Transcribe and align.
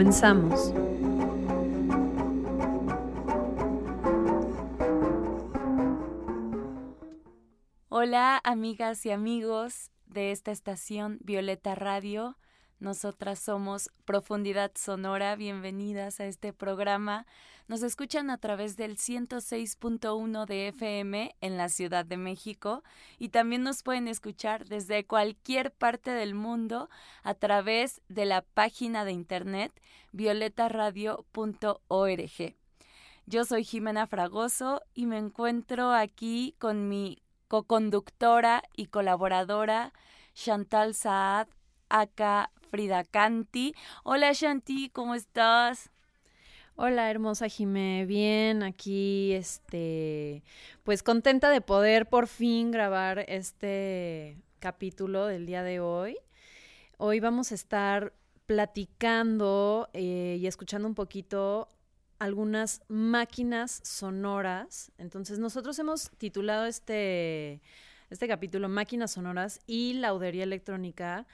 Comenzamos. 0.00 0.72
Hola 7.90 8.40
amigas 8.42 9.04
y 9.04 9.10
amigos 9.10 9.90
de 10.06 10.30
esta 10.30 10.52
estación 10.52 11.18
Violeta 11.20 11.74
Radio. 11.74 12.38
Nosotras 12.80 13.38
somos 13.38 13.90
Profundidad 14.06 14.72
Sonora. 14.74 15.36
Bienvenidas 15.36 16.18
a 16.18 16.24
este 16.24 16.54
programa. 16.54 17.26
Nos 17.68 17.82
escuchan 17.82 18.30
a 18.30 18.38
través 18.38 18.78
del 18.78 18.96
106.1 18.96 20.46
de 20.46 20.68
FM 20.68 21.36
en 21.42 21.58
la 21.58 21.68
Ciudad 21.68 22.06
de 22.06 22.16
México 22.16 22.82
y 23.18 23.28
también 23.28 23.64
nos 23.64 23.82
pueden 23.82 24.08
escuchar 24.08 24.64
desde 24.64 25.04
cualquier 25.04 25.72
parte 25.72 26.10
del 26.10 26.34
mundo 26.34 26.88
a 27.22 27.34
través 27.34 28.00
de 28.08 28.24
la 28.24 28.40
página 28.40 29.04
de 29.04 29.12
internet 29.12 29.78
violetaradio.org. 30.12 32.56
Yo 33.26 33.44
soy 33.44 33.62
Jimena 33.62 34.06
Fragoso 34.06 34.80
y 34.94 35.04
me 35.04 35.18
encuentro 35.18 35.92
aquí 35.92 36.54
con 36.58 36.88
mi 36.88 37.20
co-conductora 37.46 38.62
y 38.74 38.86
colaboradora 38.86 39.92
Chantal 40.32 40.94
Saad, 40.94 41.48
acá 41.90 42.50
Frida 42.70 43.04
Canti. 43.04 43.74
Hola 44.04 44.32
Shanti, 44.32 44.88
¿cómo 44.90 45.14
estás? 45.14 45.90
Hola, 46.76 47.10
hermosa 47.10 47.48
Jime, 47.48 48.06
bien, 48.06 48.62
aquí, 48.62 49.34
este, 49.34 50.42
pues 50.82 51.02
contenta 51.02 51.50
de 51.50 51.60
poder 51.60 52.08
por 52.08 52.26
fin 52.26 52.70
grabar 52.70 53.26
este 53.28 54.38
capítulo 54.60 55.26
del 55.26 55.44
día 55.44 55.62
de 55.62 55.80
hoy. 55.80 56.16
Hoy 56.96 57.20
vamos 57.20 57.52
a 57.52 57.54
estar 57.54 58.14
platicando 58.46 59.90
eh, 59.92 60.38
y 60.40 60.46
escuchando 60.46 60.88
un 60.88 60.94
poquito 60.94 61.68
algunas 62.18 62.82
máquinas 62.88 63.80
sonoras. 63.84 64.90
Entonces, 64.96 65.38
nosotros 65.38 65.78
hemos 65.78 66.10
titulado 66.12 66.66
este, 66.66 67.60
este 68.10 68.28
capítulo 68.28 68.68
Máquinas 68.68 69.12
sonoras 69.12 69.60
y 69.66 69.94
laudería 69.94 70.44
electrónica 70.44 71.26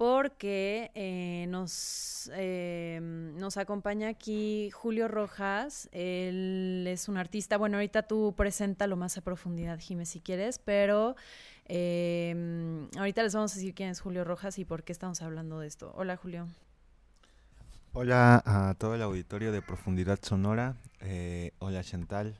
porque 0.00 0.90
eh, 0.94 1.44
nos, 1.50 2.30
eh, 2.32 3.00
nos 3.02 3.58
acompaña 3.58 4.08
aquí 4.08 4.70
Julio 4.70 5.08
Rojas. 5.08 5.90
Él 5.92 6.86
es 6.88 7.10
un 7.10 7.18
artista. 7.18 7.58
Bueno, 7.58 7.76
ahorita 7.76 8.04
tú 8.04 8.34
lo 8.86 8.96
más 8.96 9.18
a 9.18 9.20
profundidad, 9.20 9.78
Jimé, 9.78 10.06
si 10.06 10.20
quieres, 10.20 10.58
pero 10.58 11.16
eh, 11.66 12.88
ahorita 12.96 13.22
les 13.22 13.34
vamos 13.34 13.52
a 13.52 13.56
decir 13.56 13.74
quién 13.74 13.90
es 13.90 14.00
Julio 14.00 14.24
Rojas 14.24 14.58
y 14.58 14.64
por 14.64 14.84
qué 14.84 14.92
estamos 14.92 15.20
hablando 15.20 15.60
de 15.60 15.66
esto. 15.66 15.92
Hola, 15.94 16.16
Julio. 16.16 16.48
Hola 17.92 18.42
a 18.46 18.74
todo 18.78 18.94
el 18.94 19.02
auditorio 19.02 19.52
de 19.52 19.60
Profundidad 19.60 20.18
Sonora. 20.22 20.76
hola, 21.58 21.84
Chantal. 21.84 22.38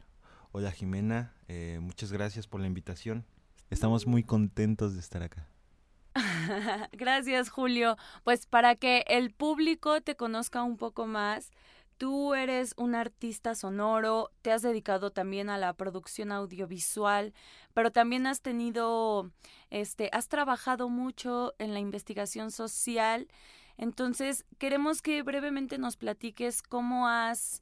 Hola, 0.53 0.73
Jimena. 0.73 1.35
muchas 1.83 2.11
gracias 2.11 2.47
por 2.47 2.63
la 2.63 2.69
invitación. 2.69 3.27
Estamos 3.69 4.07
muy 4.07 4.23
contentos 4.23 4.95
de 4.95 5.01
estar 5.01 5.23
acá. 5.23 5.50
Gracias, 6.93 7.51
Julio. 7.51 7.97
Pues 8.25 8.47
para 8.47 8.75
que 8.75 9.05
el 9.09 9.33
público 9.33 10.01
te 10.01 10.17
conozca 10.17 10.63
un 10.63 10.77
poco 10.77 11.07
más, 11.07 11.51
tú 11.99 12.35
eres 12.35 12.75
un 12.77 12.95
artista 12.95 13.55
sonoro, 13.55 14.31
te 14.43 14.53
has 14.53 14.63
dedicado 14.63 15.11
también 15.11 15.51
a 15.51 15.59
la 15.59 15.73
producción 15.75 16.33
audiovisual, 16.33 17.35
pero 17.75 17.91
también 17.93 18.27
has 18.27 18.41
tenido, 18.41 19.31
este, 19.71 20.09
has 20.13 20.29
trabajado 20.29 20.89
mucho 20.89 21.55
en 21.59 21.75
la 21.75 21.81
investigación 21.81 22.51
social. 22.51 23.29
Entonces, 23.77 24.45
queremos 24.59 25.03
que 25.03 25.23
brevemente 25.23 25.79
nos 25.79 25.97
platiques 25.97 26.63
cómo 26.63 27.09
has, 27.09 27.61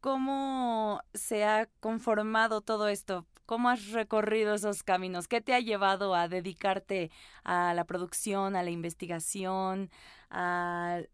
cómo 0.00 1.00
se 1.14 1.44
ha 1.44 1.66
conformado 1.80 2.60
todo 2.60 2.88
esto. 2.88 3.26
¿Cómo 3.46 3.70
has 3.70 3.92
recorrido 3.92 4.54
esos 4.54 4.82
caminos? 4.82 5.28
¿Qué 5.28 5.40
te 5.40 5.54
ha 5.54 5.60
llevado 5.60 6.16
a 6.16 6.26
dedicarte 6.26 7.12
a 7.44 7.74
la 7.74 7.84
producción, 7.84 8.56
a 8.56 8.64
la 8.64 8.70
investigación, 8.70 9.88
al, 10.28 11.08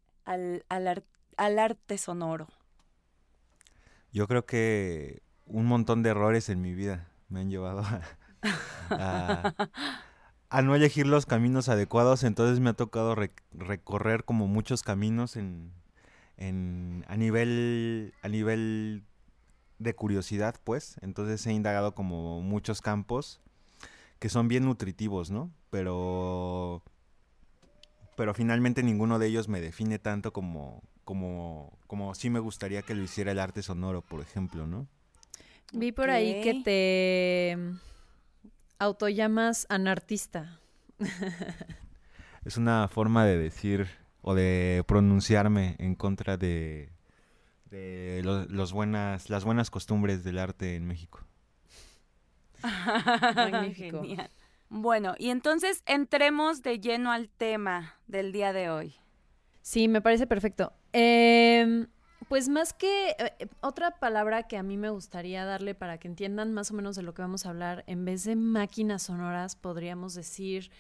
arte 1.37 1.98
sonoro? 1.98 2.48
Yo 4.12 4.26
creo 4.26 4.47
que 4.47 5.22
un 5.47 5.66
montón 5.66 6.03
de 6.03 6.10
errores 6.10 6.48
en 6.48 6.62
mi 6.62 6.72
vida 6.75 7.09
me 7.28 7.41
han 7.41 7.50
llevado 7.50 7.84
a, 8.91 9.54
no 10.62 10.75
elegir 10.75 11.06
los 11.06 11.26
caminos 11.26 11.69
adecuados, 11.69 12.25
entonces 12.25 12.60
me 12.60 12.70
ha 12.70 12.75
tocado 12.75 13.14
recorrer 13.53 14.25
como 14.25 14.47
muchos 14.47 14.82
caminos 14.82 15.37
en, 15.37 15.70
en, 16.38 17.04
a 17.09 17.16
nivel 17.16 18.14
a 18.22 18.28
nivel 18.28 19.04
de 19.82 19.94
curiosidad, 19.94 20.56
pues. 20.65 20.97
Entonces 21.03 21.47
he 21.47 21.53
indagado 21.53 21.94
como 21.94 22.41
muchos 22.41 22.81
campos 22.81 23.41
que 24.19 24.28
son 24.28 24.48
bien 24.48 24.65
nutritivos, 24.65 25.31
¿no? 25.31 25.50
Pero 25.70 26.82
pero 28.16 28.34
finalmente 28.34 28.82
ninguno 28.82 29.19
de 29.19 29.26
ellos 29.26 29.48
me 29.48 29.60
define 29.60 29.98
tanto 29.98 30.32
como 30.32 30.82
como 31.04 31.78
como 31.87 32.15
sí 32.15 32.31
me 32.31 32.38
gustaría 32.38 32.82
que 32.82 32.94
lo 32.94 33.03
hiciera 33.03 33.32
el 33.32 33.41
arte 33.41 33.62
sonoro, 33.62 34.03
por 34.03 34.20
ejemplo, 34.20 34.66
¿no? 34.66 34.87
Vi 35.72 35.91
por 35.91 36.10
ahí 36.10 36.41
que 36.43 36.62
te 36.62 37.59
autollamas 38.78 39.66
anartista. 39.70 40.60
es 42.44 42.56
una 42.56 42.88
forma 42.88 43.25
de 43.25 43.38
decir 43.38 43.88
o 44.20 44.34
de 44.34 44.84
pronunciarme 44.87 45.76
en 45.78 45.94
contra 45.94 46.37
de 46.37 46.91
de 47.72 48.22
los 48.22 48.72
buenas, 48.72 49.30
las 49.30 49.44
buenas 49.44 49.70
costumbres 49.70 50.22
del 50.22 50.38
arte 50.38 50.76
en 50.76 50.86
México. 50.86 51.24
Magnífico. 53.34 54.02
Bueno, 54.68 55.14
y 55.18 55.30
entonces 55.30 55.82
entremos 55.86 56.62
de 56.62 56.80
lleno 56.80 57.10
al 57.10 57.28
tema 57.30 57.96
del 58.06 58.30
día 58.30 58.52
de 58.52 58.70
hoy. 58.70 58.94
Sí, 59.62 59.88
me 59.88 60.02
parece 60.02 60.26
perfecto. 60.26 60.72
Em, 60.92 61.86
pues 62.28 62.48
más 62.48 62.74
que 62.74 63.16
eh, 63.18 63.48
otra 63.60 63.98
palabra 63.98 64.42
que 64.44 64.58
a 64.58 64.62
mí 64.62 64.76
me 64.76 64.90
gustaría 64.90 65.44
darle 65.46 65.74
para 65.74 65.98
que 65.98 66.08
entiendan 66.08 66.52
más 66.52 66.70
o 66.70 66.74
menos 66.74 66.94
de 66.94 67.02
lo 67.02 67.14
que 67.14 67.22
vamos 67.22 67.46
a 67.46 67.50
hablar, 67.50 67.84
en 67.86 68.04
vez 68.04 68.24
de 68.24 68.36
máquinas 68.36 69.04
sonoras, 69.04 69.56
podríamos 69.56 70.14
decir 70.14 70.70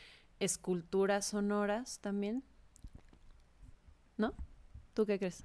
esculturas 0.40 1.24
sonoras 1.26 2.00
también. 2.00 2.44
¿No? 4.18 4.34
¿Tú 4.92 5.06
qué 5.06 5.18
crees? 5.18 5.42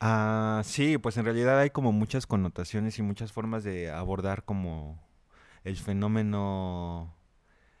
Ah, 0.00 0.62
sí, 0.64 0.98
pues 0.98 1.16
en 1.16 1.24
realidad 1.24 1.58
hay 1.58 1.70
como 1.70 1.90
muchas 1.92 2.26
connotaciones 2.26 2.98
y 2.98 3.02
muchas 3.02 3.32
formas 3.32 3.64
de 3.64 3.90
abordar 3.90 4.44
como 4.44 5.02
el 5.64 5.76
fenómeno 5.78 7.14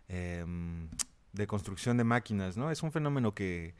em, 0.08 0.88
de 1.32 1.46
construcción 1.46 1.96
de 1.98 2.04
máquinas, 2.04 2.56
¿no? 2.56 2.70
Es 2.70 2.82
un 2.82 2.92
fenómeno 2.92 3.34
que, 3.34 3.74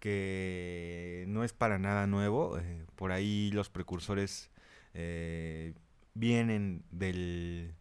que 0.00 1.24
no 1.28 1.44
es 1.44 1.52
para 1.52 1.78
nada 1.78 2.06
nuevo. 2.06 2.58
Eh, 2.58 2.86
por 2.96 3.12
ahí 3.12 3.50
los 3.52 3.70
precursores 3.70 4.50
eh, 4.94 5.74
vienen 6.14 6.84
del, 6.92 7.74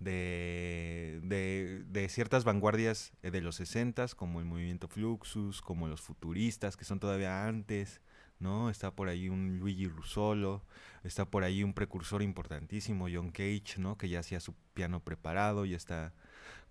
de, 0.00 1.20
de, 1.22 1.84
de, 1.88 2.08
ciertas 2.08 2.44
vanguardias 2.44 3.12
eh, 3.22 3.30
de 3.30 3.40
los 3.40 3.56
60 3.56 4.06
como 4.16 4.40
el 4.40 4.46
movimiento 4.46 4.88
Fluxus, 4.88 5.62
como 5.62 5.88
los 5.88 6.00
futuristas, 6.02 6.76
que 6.76 6.84
son 6.84 7.00
todavía 7.00 7.46
antes. 7.46 8.00
¿No? 8.44 8.70
Está 8.70 8.92
por 8.92 9.08
ahí 9.08 9.28
un 9.28 9.58
Luigi 9.58 9.88
Russolo, 9.88 10.62
está 11.02 11.24
por 11.24 11.42
ahí 11.42 11.64
un 11.64 11.74
precursor 11.74 12.22
importantísimo, 12.22 13.08
John 13.12 13.30
Cage, 13.32 13.78
¿no? 13.78 13.98
Que 13.98 14.08
ya 14.08 14.20
hacía 14.20 14.38
su 14.38 14.54
piano 14.74 15.00
preparado, 15.00 15.64
y 15.64 15.74
está 15.74 16.12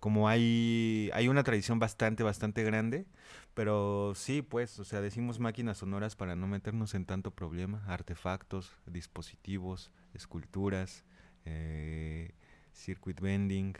como 0.00 0.28
hay 0.28 1.10
hay 1.14 1.28
una 1.28 1.42
tradición 1.44 1.78
bastante 1.78 2.22
bastante 2.22 2.62
grande, 2.64 3.06
pero 3.54 4.12
sí, 4.14 4.42
pues, 4.42 4.78
o 4.78 4.84
sea, 4.84 5.00
decimos 5.00 5.40
máquinas 5.40 5.78
sonoras 5.78 6.16
para 6.16 6.36
no 6.36 6.46
meternos 6.46 6.94
en 6.94 7.04
tanto 7.06 7.30
problema, 7.32 7.84
artefactos, 7.86 8.72
dispositivos, 8.86 9.90
esculturas, 10.14 11.04
eh, 11.44 12.34
circuit 12.72 13.20
bending, 13.20 13.76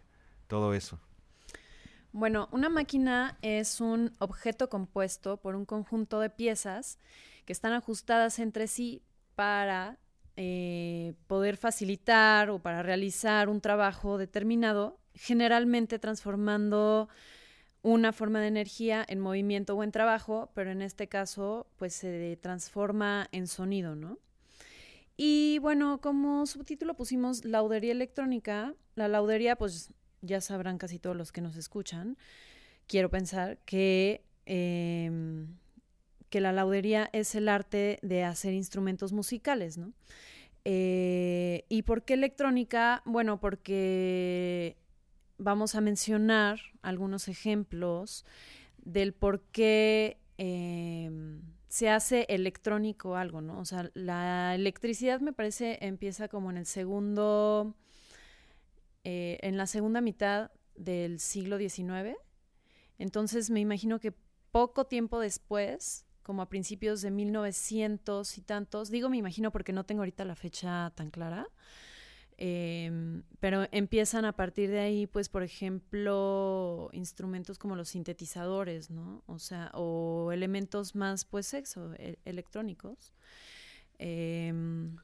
todo 0.49 0.75
eso. 0.75 0.99
Bueno, 2.15 2.49
una 2.53 2.69
máquina 2.69 3.37
es 3.43 3.81
un 3.81 4.13
objeto 4.21 4.69
compuesto 4.69 5.37
por 5.37 5.57
un 5.57 5.65
conjunto 5.65 6.21
de 6.21 6.31
piezas 6.31 7.01
que 7.45 7.53
están 7.53 7.73
ajustadas 7.73 8.39
entre 8.39 8.69
sí 8.69 9.03
para 9.35 9.99
eh, 10.37 11.15
poder 11.27 11.57
facilitar 11.57 12.51
o 12.51 12.61
para 12.61 12.85
realizar 12.85 13.49
un 13.49 13.61
trabajo 13.61 14.17
determinado, 14.17 15.01
generalmente 15.15 15.99
transformando 15.99 17.09
una 17.83 18.13
forma 18.13 18.41
de 18.41 18.47
energía 18.47 19.05
en 19.09 19.19
movimiento 19.19 19.75
o 19.75 19.83
en 19.83 19.91
trabajo, 19.91 20.53
pero 20.55 20.71
en 20.71 20.83
este 20.83 21.09
caso 21.09 21.67
pues 21.79 21.95
se 21.95 22.39
transforma 22.41 23.27
en 23.33 23.49
sonido, 23.49 23.97
¿no? 23.97 24.21
Y 25.17 25.59
bueno, 25.59 26.01
como 26.01 26.47
subtítulo 26.47 26.95
pusimos 26.95 27.45
laudería 27.45 27.91
electrónica. 27.91 28.73
La 28.95 29.09
laudería 29.09 29.57
pues 29.57 29.93
ya 30.25 30.41
sabrán 30.41 30.79
casi 30.79 30.99
todos 30.99 31.17
los 31.17 31.33
que 31.33 31.41
nos 31.41 31.57
escuchan, 31.57 32.17
quiero 32.87 33.11
pensar 33.11 33.59
que, 33.65 34.25
em, 34.47 35.57
que 36.31 36.41
la 36.41 36.53
laudería 36.53 37.11
es 37.13 37.35
el 37.35 37.49
arte 37.49 37.99
de 38.03 38.25
hacer 38.25 38.55
instrumentos 38.55 39.13
musicales, 39.13 39.79
¿no? 39.79 39.93
Eh, 40.65 41.65
¿Y 41.69 41.83
por 41.83 42.05
qué 42.05 42.15
electrónica? 42.15 43.03
Bueno, 43.05 43.39
porque 43.39 44.77
vamos 45.39 45.75
a 45.75 45.81
mencionar 45.81 46.61
algunos 46.83 47.29
ejemplos 47.29 48.25
del 48.79 49.13
por 49.13 49.43
qué 49.53 50.19
em, 50.39 51.43
se 51.69 51.91
hace 51.91 52.27
electrónico 52.29 53.17
algo, 53.17 53.41
¿no? 53.41 53.59
O 53.59 53.65
sea, 53.65 53.91
la 53.95 54.55
electricidad 54.55 55.21
me 55.21 55.33
parece 55.33 55.79
empieza 55.81 56.29
como 56.29 56.51
en 56.51 56.57
el 56.57 56.67
segundo 56.67 57.75
eh, 59.05 59.39
en 59.43 59.57
la 59.57 59.67
segunda 59.67 60.01
mitad 60.01 60.51
del 60.75 61.21
siglo 61.21 61.59
XIX. 61.59 62.17
Entonces 62.99 63.51
me 63.51 63.61
imagino 63.61 64.01
que 64.01 64.15
poco 64.51 64.87
tiempo 64.87 65.21
después, 65.21 66.07
como 66.23 66.43
a 66.43 66.49
principios 66.49 67.03
de 67.03 67.11
1900 67.11 68.39
y 68.39 68.41
tantos, 68.43 68.91
digo 68.91 69.09
me 69.09 69.19
imagino 69.19 69.51
porque 69.53 69.73
no 69.73 69.85
tengo 69.85 70.03
ahorita 70.03 70.25
la 70.25 70.37
fecha 70.37 70.93
tan 70.95 71.11
clara, 71.11 71.49
em, 72.37 73.23
pero 73.41 73.67
empiezan 73.73 74.25
a 74.25 74.33
partir 74.33 74.71
de 74.71 74.81
ahí, 74.81 75.07
pues, 75.07 75.29
por 75.29 75.43
ejemplo, 75.43 76.89
instrumentos 76.93 77.59
como 77.59 77.77
los 77.77 77.91
sintetizadores, 77.91 78.91
¿no? 78.91 79.23
O 79.27 79.39
sea, 79.39 79.71
o 79.75 80.33
elementos 80.33 80.95
más, 80.95 81.25
pues, 81.25 81.47
sexo, 81.47 81.93
e-, 81.99 82.19
electrónicos. 82.25 83.13
Em, 83.99 84.97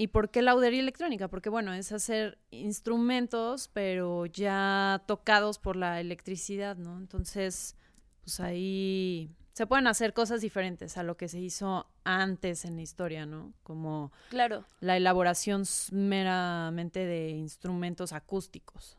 ¿Y 0.00 0.06
por 0.06 0.30
qué 0.30 0.40
laudería 0.40 0.80
electrónica? 0.80 1.28
Porque 1.28 1.50
bueno, 1.50 1.74
es 1.74 1.92
hacer 1.92 2.38
instrumentos, 2.50 3.68
pero 3.68 4.24
ya 4.24 5.02
tocados 5.06 5.58
por 5.58 5.76
la 5.76 6.00
electricidad, 6.00 6.78
¿no? 6.78 6.96
Entonces, 6.96 7.76
pues 8.22 8.40
ahí 8.40 9.28
se 9.52 9.66
pueden 9.66 9.86
hacer 9.86 10.14
cosas 10.14 10.40
diferentes 10.40 10.96
a 10.96 11.02
lo 11.02 11.18
que 11.18 11.28
se 11.28 11.38
hizo 11.38 11.86
antes 12.02 12.64
en 12.64 12.76
la 12.76 12.80
historia, 12.80 13.26
¿no? 13.26 13.52
Como 13.62 14.10
claro. 14.30 14.64
la 14.80 14.96
elaboración 14.96 15.64
meramente 15.92 17.04
de 17.04 17.32
instrumentos 17.32 18.14
acústicos. 18.14 18.96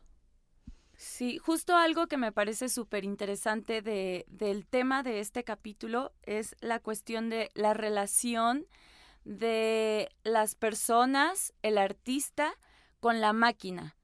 Sí, 0.94 1.36
justo 1.38 1.74
algo 1.74 2.06
que 2.06 2.16
me 2.16 2.30
parece 2.30 2.68
súper 2.68 3.02
interesante 3.04 3.82
de, 3.82 4.24
del 4.28 4.66
tema 4.68 5.02
de 5.02 5.18
este 5.18 5.42
capítulo 5.42 6.12
es 6.22 6.54
la 6.60 6.78
cuestión 6.78 7.28
de 7.28 7.50
la 7.54 7.74
relación 7.74 8.68
de 9.24 10.10
las 10.24 10.54
personas, 10.54 11.52
el 11.62 11.78
artista, 11.78 12.54
con 13.00 13.20
la 13.20 13.32
máquina. 13.32 13.96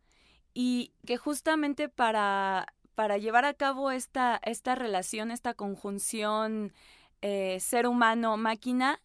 Y 0.55 0.93
que 1.07 1.17
justamente 1.17 1.89
para, 1.89 2.75
para 2.95 3.19
llevar 3.19 3.45
a 3.45 3.55
cabo 3.55 3.91
esta, 3.91 4.41
esta 4.43 4.75
relación, 4.75 5.31
esta 5.31 5.55
conjunción 5.55 6.73
eh, 7.23 7.59
ser 7.61 7.87
humano-máquina, 7.87 9.01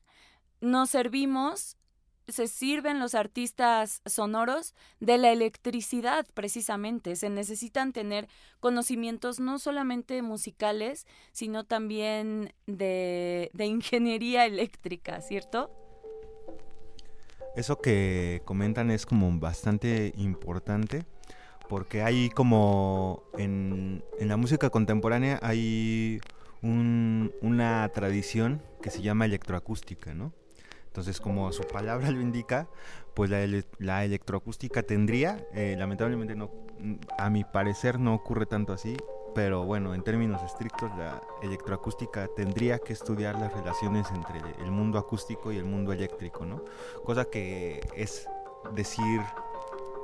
nos 0.62 0.90
servimos, 0.90 1.78
se 2.28 2.48
sirven 2.48 3.00
los 3.00 3.16
artistas 3.16 4.02
sonoros 4.06 4.74
de 5.00 5.18
la 5.18 5.32
electricidad 5.32 6.26
precisamente. 6.34 7.16
Se 7.16 7.30
necesitan 7.30 7.92
tener 7.92 8.30
conocimientos 8.60 9.40
no 9.40 9.60
solamente 9.60 10.22
musicales, 10.22 11.06
sino 11.34 11.66
también 11.66 12.54
de, 12.66 13.52
de 13.54 13.66
ingeniería 13.66 14.46
eléctrica, 14.46 15.22
¿cierto? 15.22 15.83
Eso 17.56 17.80
que 17.82 18.42
comentan 18.46 18.90
es 18.90 19.06
como 19.06 19.32
bastante 19.40 20.14
importante 20.18 21.06
porque 21.70 22.02
hay 22.02 22.30
como 22.30 23.24
en, 23.38 24.04
la 24.20 24.38
música 24.38 24.70
contemporánea 24.70 25.40
hay 25.42 26.22
una 26.62 27.90
tradición 27.94 28.62
que 28.82 28.90
se 28.90 29.02
llama 29.02 29.26
electroacústica, 29.26 30.14
¿no? 30.14 30.34
Entonces, 30.88 31.20
como 31.20 31.52
su 31.52 31.64
palabra 31.64 32.12
lo 32.12 32.22
indica, 32.22 32.70
pues 33.16 33.30
la, 33.80 34.04
electroacústica 34.06 34.84
tendría, 34.84 35.46
eh, 35.54 35.76
lamentablemente 35.78 36.36
no, 36.36 36.52
a 37.18 37.30
mi 37.30 37.44
parecer 37.44 38.00
no 38.00 38.14
ocurre 38.14 38.46
tanto 38.46 38.72
así, 38.74 38.96
pero 39.34 39.64
bueno, 39.64 39.94
en 39.94 40.04
términos 40.04 40.42
estrictos, 40.44 40.92
la 40.98 41.22
electroacústica 41.42 42.28
tendría 42.36 42.80
que 42.80 42.94
estudiar 42.94 43.40
las 43.40 43.54
relaciones 43.54 44.08
entre 44.12 44.40
el 44.64 44.72
mundo 44.72 44.98
acústico 45.00 45.52
y 45.52 45.58
el 45.58 45.66
mundo 45.66 45.92
eléctrico, 45.92 46.46
¿no? 46.46 46.64
Cosa 47.04 47.26
que 47.26 47.82
es 47.96 48.28
decir 48.74 49.22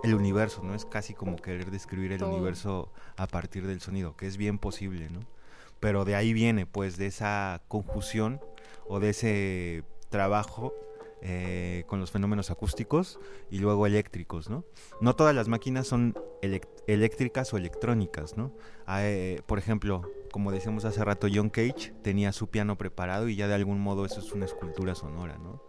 el 0.04 0.16
universo, 0.16 0.62
¿no? 0.64 0.74
Es 0.74 0.86
casi 0.86 1.14
como 1.14 1.36
querer 1.36 1.72
describir 1.72 2.12
el 2.12 2.24
universo 2.24 2.92
a 3.18 3.28
partir 3.28 3.68
del 3.68 3.82
sonido, 3.82 4.16
que 4.16 4.28
es 4.28 4.38
bien 4.38 4.58
posible, 4.58 5.10
¿no? 5.10 5.20
Pero 5.80 6.06
de 6.06 6.16
ahí 6.16 6.34
viene, 6.34 6.66
pues, 6.66 6.98
de 6.98 7.08
esa 7.08 7.62
confusión 7.68 8.42
o 8.88 9.00
de 9.00 9.10
ese 9.10 9.84
trabajo 10.10 10.74
eh, 11.22 11.84
con 11.88 12.00
los 12.00 12.12
fenómenos 12.12 12.50
acústicos 12.50 13.20
y 13.50 13.60
luego 13.60 13.86
eléctricos, 13.86 14.50
¿no? 14.50 14.64
No 15.02 15.16
todas 15.16 15.36
las 15.36 15.48
máquinas 15.48 15.88
son 15.88 16.18
eléctricas 16.88 17.54
o 17.54 17.58
electrónicas, 17.58 18.38
¿no? 18.38 18.54
Eh, 18.88 19.42
por 19.46 19.60
ejemplo, 19.60 20.10
como 20.32 20.52
decíamos 20.52 20.86
hace 20.86 21.04
rato, 21.04 21.28
John 21.34 21.50
Cage 21.50 21.94
tenía 22.04 22.32
su 22.32 22.48
piano 22.48 22.78
preparado 22.78 23.28
y 23.28 23.36
ya 23.36 23.48
de 23.48 23.56
algún 23.56 23.80
modo 23.80 24.06
eso 24.06 24.20
es 24.20 24.32
una 24.32 24.46
escultura 24.46 24.96
sonora, 24.96 25.38
¿no? 25.38 25.62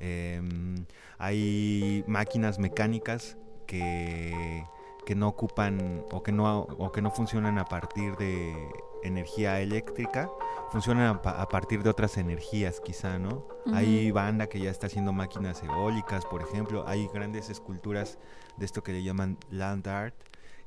Em, 0.00 0.84
hay 1.18 2.04
máquinas 2.06 2.58
mecánicas 2.58 3.36
que, 3.66 4.64
que 5.06 5.14
no 5.14 5.28
ocupan 5.28 6.04
o 6.10 6.22
que 6.22 6.32
no, 6.32 6.60
o 6.60 6.92
que 6.92 7.02
no 7.02 7.10
funcionan 7.10 7.58
a 7.58 7.64
partir 7.64 8.14
de 8.16 8.54
energía 9.02 9.60
eléctrica, 9.60 10.30
funcionan 10.70 11.20
a, 11.24 11.48
partir 11.48 11.82
de 11.82 11.90
otras 11.90 12.16
energías 12.18 12.80
quizá, 12.80 13.18
¿no? 13.18 13.46
Hay 13.72 14.10
banda 14.10 14.48
que 14.48 14.60
ya 14.60 14.70
está 14.70 14.86
haciendo 14.86 15.12
máquinas 15.12 15.62
eólicas, 15.62 16.24
por 16.26 16.42
ejemplo, 16.42 16.84
hay 16.86 17.08
grandes 17.12 17.50
esculturas 17.50 18.18
de 18.56 18.64
esto 18.64 18.82
que 18.82 18.92
le 18.92 19.02
llaman 19.02 19.38
land 19.50 19.86
art, 19.88 20.14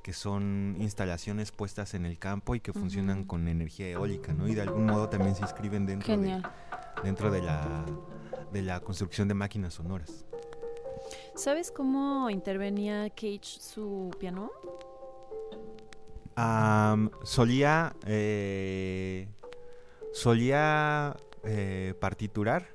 que 0.01 0.13
son 0.13 0.75
instalaciones 0.79 1.51
puestas 1.51 1.93
en 1.93 2.05
el 2.05 2.17
campo 2.17 2.55
y 2.55 2.59
que 2.59 2.73
funcionan 2.73 3.23
con 3.23 3.47
energía 3.47 3.89
eólica, 3.89 4.33
¿no? 4.33 4.47
Y 4.47 4.55
de 4.55 4.61
algún 4.61 4.85
modo 4.85 5.09
también 5.09 5.35
se 5.35 5.43
inscriben 5.43 5.85
dentro, 5.85 6.17
de, 6.17 6.41
dentro 7.03 7.29
de, 7.29 7.41
la, 7.41 7.85
de 8.51 8.61
la 8.63 8.79
construcción 8.79 9.27
de 9.27 9.35
máquinas 9.35 9.75
sonoras. 9.75 10.25
¿Sabes 11.35 11.71
cómo 11.71 12.29
intervenía 12.29 13.09
Cage 13.09 13.59
su 13.59 14.11
piano? 14.19 14.51
Solía 17.23 17.95
eh, 18.05 19.27
solía 20.13 21.15
eh, 21.43 21.93
partiturar 21.99 22.69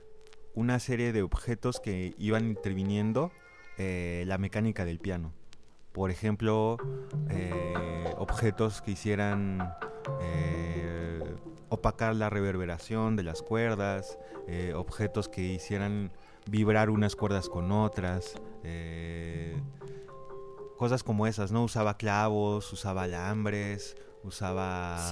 una 0.55 0.79
serie 0.79 1.13
de 1.13 1.23
objetos 1.23 1.81
que 1.81 2.15
iban 2.19 2.47
interviniendo 2.47 3.31
eh, 3.79 4.25
la 4.27 4.39
mecánica 4.39 4.85
del 4.85 4.99
piano. 4.99 5.33
Por 5.93 6.11
ejemplo, 6.11 6.77
objetos 8.19 8.83
que 8.83 8.91
hicieran 8.91 9.73
opacar 11.69 12.15
la 12.17 12.29
reverberación 12.29 13.17
de 13.17 13.23
las 13.23 13.43
cuerdas, 13.43 14.19
objetos 14.75 15.29
que 15.29 15.43
hicieran 15.43 16.13
vibrar 16.51 16.91
unas 16.91 17.17
cuerdas 17.17 17.49
con 17.49 17.73
otras, 17.73 18.35
cosas 20.77 21.03
como 21.03 21.27
esas, 21.27 21.53
¿no? 21.53 21.65
Usaba 21.65 21.97
clavos, 21.97 22.73
usaba 22.73 23.05
alambres, 23.05 23.97
usaba 24.23 25.11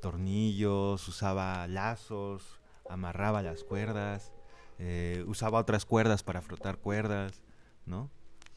tornillos, 0.00 1.06
usaba 1.08 1.66
lazos, 1.66 2.60
amarraba 2.88 3.42
las 3.42 3.64
cuerdas, 3.64 4.32
eh, 4.78 5.24
usaba 5.26 5.58
otras 5.58 5.84
cuerdas 5.84 6.22
para 6.22 6.40
frotar 6.40 6.78
cuerdas, 6.78 7.42
¿no? 7.86 8.10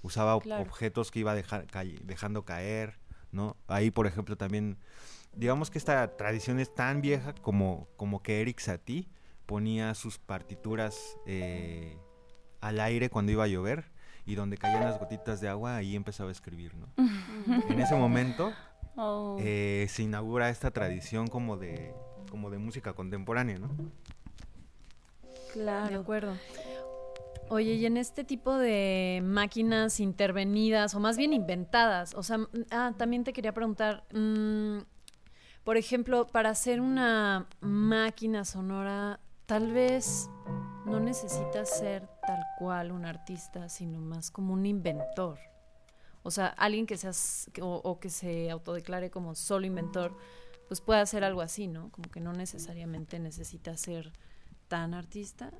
Usaba 0.03 0.35
objetos 0.35 1.11
que 1.11 1.19
iba 1.19 1.35
dejando 1.35 2.43
caer, 2.43 2.99
¿no? 3.31 3.55
Ahí, 3.67 3.91
por 3.91 4.07
ejemplo, 4.07 4.35
también, 4.35 4.77
digamos 5.33 5.69
que 5.69 5.77
esta 5.77 6.17
tradición 6.17 6.59
es 6.59 6.73
tan 6.73 7.01
vieja 7.01 7.33
como, 7.35 7.87
como 7.97 8.21
que 8.23 8.41
Eric 8.41 8.59
Satie 8.59 9.07
ponía 9.45 9.93
sus 9.93 10.17
partituras 10.17 11.17
eh, 11.25 11.97
al 12.61 12.79
aire 12.79 13.09
cuando 13.09 13.31
iba 13.31 13.43
a 13.43 13.47
llover 13.47 13.90
y 14.25 14.35
donde 14.35 14.57
caían 14.57 14.83
las 14.83 14.99
gotitas 14.99 15.41
de 15.41 15.49
agua, 15.49 15.75
ahí 15.75 15.95
empezaba 15.95 16.29
a 16.29 16.31
escribir, 16.31 16.73
¿no? 16.75 16.87
en 17.69 17.79
ese 17.79 17.95
momento, 17.95 18.53
Oh. 18.97 19.37
eh, 19.39 19.87
se 19.89 20.03
inaugura 20.03 20.49
esta 20.49 20.69
tradición 20.71 21.27
como 21.27 21.55
de, 21.57 21.93
como 22.29 22.49
de 22.49 22.57
música 22.57 22.93
contemporánea, 22.93 23.57
¿no? 23.57 23.69
De 23.69 23.83
claro. 25.53 25.99
acuerdo. 26.01 26.33
Oye, 27.49 27.73
y 27.73 27.85
en 27.85 27.97
este 27.97 28.23
tipo 28.23 28.55
de 28.57 29.21
máquinas 29.23 29.99
intervenidas, 29.99 30.93
o 30.95 30.99
más 30.99 31.17
bien 31.17 31.33
inventadas, 31.33 32.13
o 32.15 32.23
sea, 32.23 32.39
ah, 32.71 32.93
también 32.97 33.23
te 33.23 33.33
quería 33.33 33.53
preguntar, 33.53 34.03
mm, 34.13 34.79
por 35.63 35.77
ejemplo, 35.77 36.27
para 36.27 36.49
hacer 36.49 36.79
una 36.79 37.47
máquina 37.59 38.45
sonora, 38.45 39.19
tal 39.45 39.71
vez 39.73 40.29
no 40.85 40.99
necesitas 40.99 41.69
ser 41.77 42.07
tal 42.25 42.43
cual 42.59 42.91
un 42.91 43.05
artista, 43.05 43.69
sino 43.69 43.99
más 43.99 44.31
como 44.31 44.53
un 44.53 44.65
inventor. 44.65 45.39
O 46.23 46.31
sea, 46.31 46.47
alguien 46.47 46.85
que 46.85 46.97
seas, 46.97 47.49
o 47.61 47.99
que 47.99 48.09
se 48.09 48.51
autodeclare 48.51 49.09
como 49.09 49.35
solo 49.35 49.65
inventor, 49.65 50.15
pues 50.67 50.81
puede 50.81 51.01
hacer 51.01 51.23
algo 51.23 51.41
así, 51.41 51.67
¿no? 51.67 51.89
Como 51.91 52.09
que 52.09 52.19
no 52.19 52.31
necesariamente 52.33 53.19
necesita 53.19 53.75
ser 53.75 54.13
tan 54.67 54.93
artista. 54.93 55.51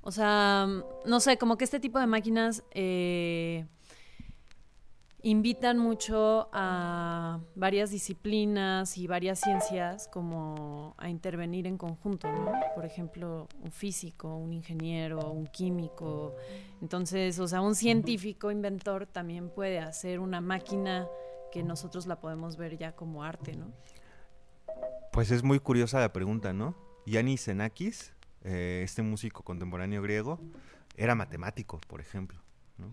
O 0.00 0.12
sea, 0.12 0.66
no 1.04 1.20
sé, 1.20 1.38
como 1.38 1.56
que 1.58 1.64
este 1.64 1.80
tipo 1.80 1.98
de 1.98 2.06
máquinas 2.06 2.62
eh, 2.70 3.66
invitan 5.22 5.78
mucho 5.78 6.48
a 6.52 7.40
varias 7.56 7.90
disciplinas 7.90 8.96
y 8.96 9.06
varias 9.06 9.40
ciencias 9.40 10.08
como 10.08 10.94
a 10.96 11.08
intervenir 11.08 11.66
en 11.66 11.76
conjunto, 11.76 12.30
¿no? 12.30 12.52
Por 12.74 12.84
ejemplo, 12.84 13.48
un 13.60 13.72
físico, 13.72 14.36
un 14.36 14.52
ingeniero, 14.52 15.30
un 15.32 15.46
químico. 15.46 16.36
Entonces, 16.80 17.38
o 17.40 17.48
sea, 17.48 17.60
un 17.60 17.74
científico 17.74 18.50
inventor 18.50 19.06
también 19.06 19.50
puede 19.50 19.80
hacer 19.80 20.20
una 20.20 20.40
máquina 20.40 21.08
que 21.50 21.62
nosotros 21.62 22.06
la 22.06 22.20
podemos 22.20 22.56
ver 22.56 22.78
ya 22.78 22.92
como 22.92 23.24
arte, 23.24 23.56
¿no? 23.56 23.72
Pues 25.12 25.30
es 25.30 25.42
muy 25.42 25.58
curiosa 25.58 25.98
la 25.98 26.12
pregunta, 26.12 26.52
¿no? 26.52 26.76
Yanis 27.06 27.44
Xenakis, 27.44 28.12
eh, 28.44 28.82
este 28.84 29.02
músico 29.02 29.42
contemporáneo 29.42 30.02
griego, 30.02 30.38
era 30.96 31.14
matemático, 31.14 31.80
por 31.88 32.00
ejemplo, 32.00 32.38
¿no? 32.76 32.92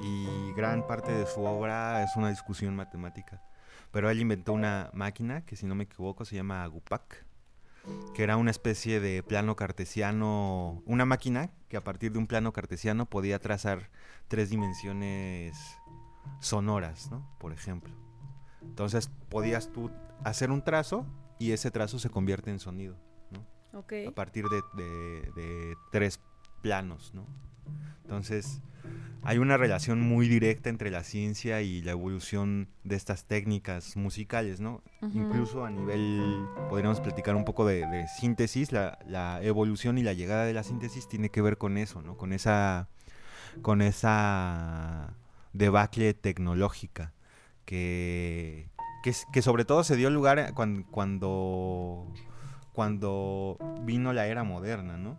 Y 0.00 0.52
gran 0.52 0.86
parte 0.86 1.12
de 1.12 1.26
su 1.26 1.42
obra 1.44 2.02
es 2.02 2.16
una 2.16 2.30
discusión 2.30 2.74
matemática. 2.76 3.42
Pero 3.90 4.10
él 4.10 4.20
inventó 4.20 4.52
una 4.52 4.90
máquina 4.92 5.42
que, 5.44 5.56
si 5.56 5.66
no 5.66 5.74
me 5.74 5.84
equivoco, 5.84 6.24
se 6.24 6.36
llama 6.36 6.62
Agupac, 6.62 7.24
que 8.14 8.22
era 8.22 8.36
una 8.36 8.50
especie 8.50 9.00
de 9.00 9.22
plano 9.22 9.56
cartesiano, 9.56 10.82
una 10.84 11.04
máquina 11.06 11.50
que 11.68 11.76
a 11.76 11.84
partir 11.84 12.12
de 12.12 12.18
un 12.18 12.26
plano 12.26 12.52
cartesiano 12.52 13.06
podía 13.06 13.38
trazar 13.38 13.90
tres 14.28 14.50
dimensiones 14.50 15.56
sonoras, 16.40 17.10
¿no? 17.10 17.26
Por 17.38 17.52
ejemplo. 17.52 17.94
Entonces 18.62 19.10
podías 19.30 19.72
tú 19.72 19.90
hacer 20.24 20.50
un 20.50 20.62
trazo 20.62 21.06
y 21.38 21.52
ese 21.52 21.70
trazo 21.70 21.98
se 21.98 22.10
convierte 22.10 22.50
en 22.50 22.58
sonido, 22.60 22.96
¿no? 23.30 23.78
A 24.06 24.10
partir 24.14 24.44
de, 24.48 24.60
de- 24.74 25.32
de 25.34 25.76
tres 25.90 26.20
planos, 26.62 27.14
¿no? 27.14 27.26
Entonces, 28.02 28.60
hay 29.22 29.38
una 29.38 29.56
relación 29.56 30.00
muy 30.00 30.28
directa 30.28 30.70
entre 30.70 30.90
la 30.90 31.02
ciencia 31.02 31.60
y 31.60 31.82
la 31.82 31.92
evolución 31.92 32.68
de 32.84 32.96
estas 32.96 33.24
técnicas 33.24 33.96
musicales, 33.96 34.60
¿no? 34.60 34.82
Incluso 35.14 35.64
a 35.64 35.70
nivel, 35.70 36.46
podríamos 36.68 37.00
platicar 37.00 37.36
un 37.36 37.44
poco 37.44 37.66
de, 37.66 37.86
de 37.86 38.06
síntesis, 38.08 38.72
la, 38.72 38.98
la 39.06 39.42
evolución 39.42 39.98
y 39.98 40.02
la 40.02 40.12
llegada 40.12 40.44
de 40.44 40.54
la 40.54 40.62
síntesis 40.62 41.08
tiene 41.08 41.30
que 41.30 41.42
ver 41.42 41.58
con 41.58 41.76
eso, 41.76 42.00
¿no? 42.00 42.16
Con 42.16 42.32
esa, 42.32 42.88
con 43.62 43.82
esa 43.82 45.14
debacle 45.52 46.14
tecnológica 46.14 47.12
que, 47.64 48.70
que, 49.02 49.42
sobre 49.42 49.66
todo 49.66 49.84
se 49.84 49.96
dio 49.96 50.08
lugar 50.08 50.54
cuando, 50.54 50.88
cuando, 50.90 52.06
cuando 52.72 53.58
vino 53.82 54.14
la 54.14 54.26
era 54.26 54.42
moderna, 54.42 54.96
¿no? 54.96 55.18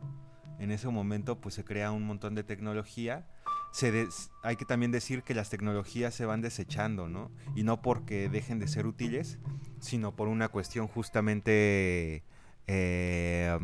En 0.59 0.71
ese 0.71 0.87
momento 0.89 1.39
pues 1.39 1.55
se 1.55 1.63
crea 1.63 1.91
un 1.91 2.03
montón 2.03 2.35
de 2.35 2.43
tecnología. 2.43 3.25
Se 3.71 3.91
des- 3.91 4.29
hay 4.43 4.55
que 4.55 4.65
también 4.65 4.91
decir 4.91 5.23
que 5.23 5.33
las 5.33 5.49
tecnologías 5.49 6.13
se 6.13 6.25
van 6.25 6.41
desechando, 6.41 7.07
¿no? 7.07 7.31
Y 7.55 7.63
no 7.63 7.81
porque 7.81 8.27
dejen 8.29 8.59
de 8.59 8.67
ser 8.67 8.85
útiles, 8.87 9.37
sino 9.79 10.15
por 10.15 10.27
una 10.27 10.49
cuestión 10.49 10.87
justamente 10.87 12.23
eh, 12.67 13.57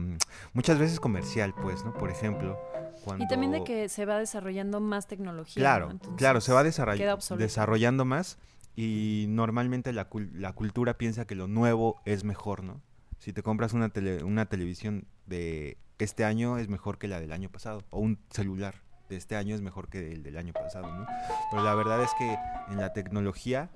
muchas 0.53 0.79
veces 0.79 0.99
comercial, 0.99 1.53
pues, 1.61 1.83
¿no? 1.85 1.93
Por 1.93 2.09
ejemplo, 2.09 2.57
cuando... 3.03 3.23
Y 3.23 3.27
también 3.27 3.51
de 3.51 3.63
que 3.63 3.89
se 3.89 4.05
va 4.05 4.17
desarrollando 4.17 4.79
más 4.79 5.07
tecnología. 5.07 5.61
Claro, 5.61 5.89
claro, 6.17 6.41
se 6.41 6.53
va 6.53 6.63
desarrollando 6.63 8.05
más 8.05 8.37
y 8.75 9.25
normalmente 9.29 9.93
la, 9.93 10.09
cul- 10.09 10.31
la 10.33 10.53
cultura 10.53 10.97
piensa 10.97 11.25
que 11.25 11.35
lo 11.35 11.47
nuevo 11.47 12.01
es 12.05 12.23
mejor, 12.23 12.63
¿no? 12.63 12.81
Si 13.19 13.31
te 13.33 13.41
compras 13.43 13.73
una, 13.73 13.89
tele- 13.89 14.23
una 14.23 14.45
televisión 14.47 15.05
de 15.25 15.77
este 15.99 16.25
año 16.25 16.57
es 16.57 16.67
mejor 16.67 16.97
que 16.97 17.07
la 17.07 17.19
del 17.19 17.31
año 17.31 17.49
pasado, 17.49 17.81
o 17.89 17.99
un 17.99 18.19
celular 18.29 18.75
de 19.09 19.17
este 19.17 19.35
año 19.35 19.55
es 19.55 19.61
mejor 19.61 19.87
que 19.87 20.11
el 20.11 20.23
del 20.23 20.37
año 20.37 20.53
pasado, 20.53 20.91
¿no? 20.93 21.05
Pero 21.51 21.63
la 21.63 21.75
verdad 21.75 22.01
es 22.01 22.11
que 22.17 22.37
en 22.69 22.77
la 22.77 22.93
tecnología, 22.93 23.69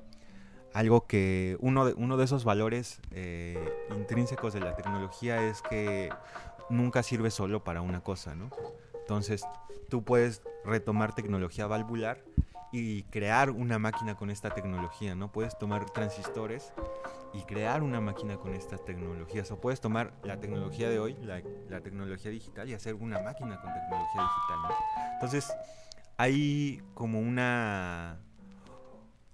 algo 0.73 1.07
que 1.07 1.57
uno 1.59 1.85
de, 1.85 1.93
uno 1.93 2.17
de 2.17 2.25
esos 2.25 2.43
valores 2.43 2.99
eh, 3.11 3.57
intrínsecos 3.95 4.53
de 4.53 4.59
la 4.59 4.75
tecnología 4.75 5.41
es 5.43 5.61
que 5.61 6.09
nunca 6.69 7.03
sirve 7.03 7.31
solo 7.31 7.63
para 7.63 7.81
una 7.81 8.01
cosa, 8.01 8.35
¿no? 8.35 8.49
Entonces, 8.99 9.45
tú 9.89 10.03
puedes 10.03 10.41
retomar 10.65 11.15
tecnología 11.15 11.67
valvular 11.67 12.23
y 12.71 13.03
crear 13.03 13.49
una 13.49 13.79
máquina 13.79 14.15
con 14.15 14.29
esta 14.29 14.49
tecnología, 14.51 15.15
¿no? 15.15 15.31
Puedes 15.31 15.57
tomar 15.57 15.89
transistores 15.89 16.71
y 17.33 17.41
crear 17.43 17.81
una 17.83 17.99
máquina 17.99 18.37
con 18.37 18.53
estas 18.53 18.83
tecnologías. 18.85 19.49
O 19.51 19.59
puedes 19.59 19.81
tomar 19.81 20.13
la 20.23 20.39
tecnología 20.39 20.89
de 20.89 20.99
hoy, 20.99 21.15
la, 21.21 21.41
la 21.67 21.81
tecnología 21.81 22.29
digital, 22.31 22.69
y 22.69 22.73
hacer 22.73 22.95
una 22.95 23.19
máquina 23.19 23.59
con 23.61 23.73
tecnología 23.73 24.21
digital, 24.21 24.59
¿no? 24.63 24.69
Entonces, 25.13 25.51
hay 26.17 26.81
como 26.93 27.19
una... 27.19 28.19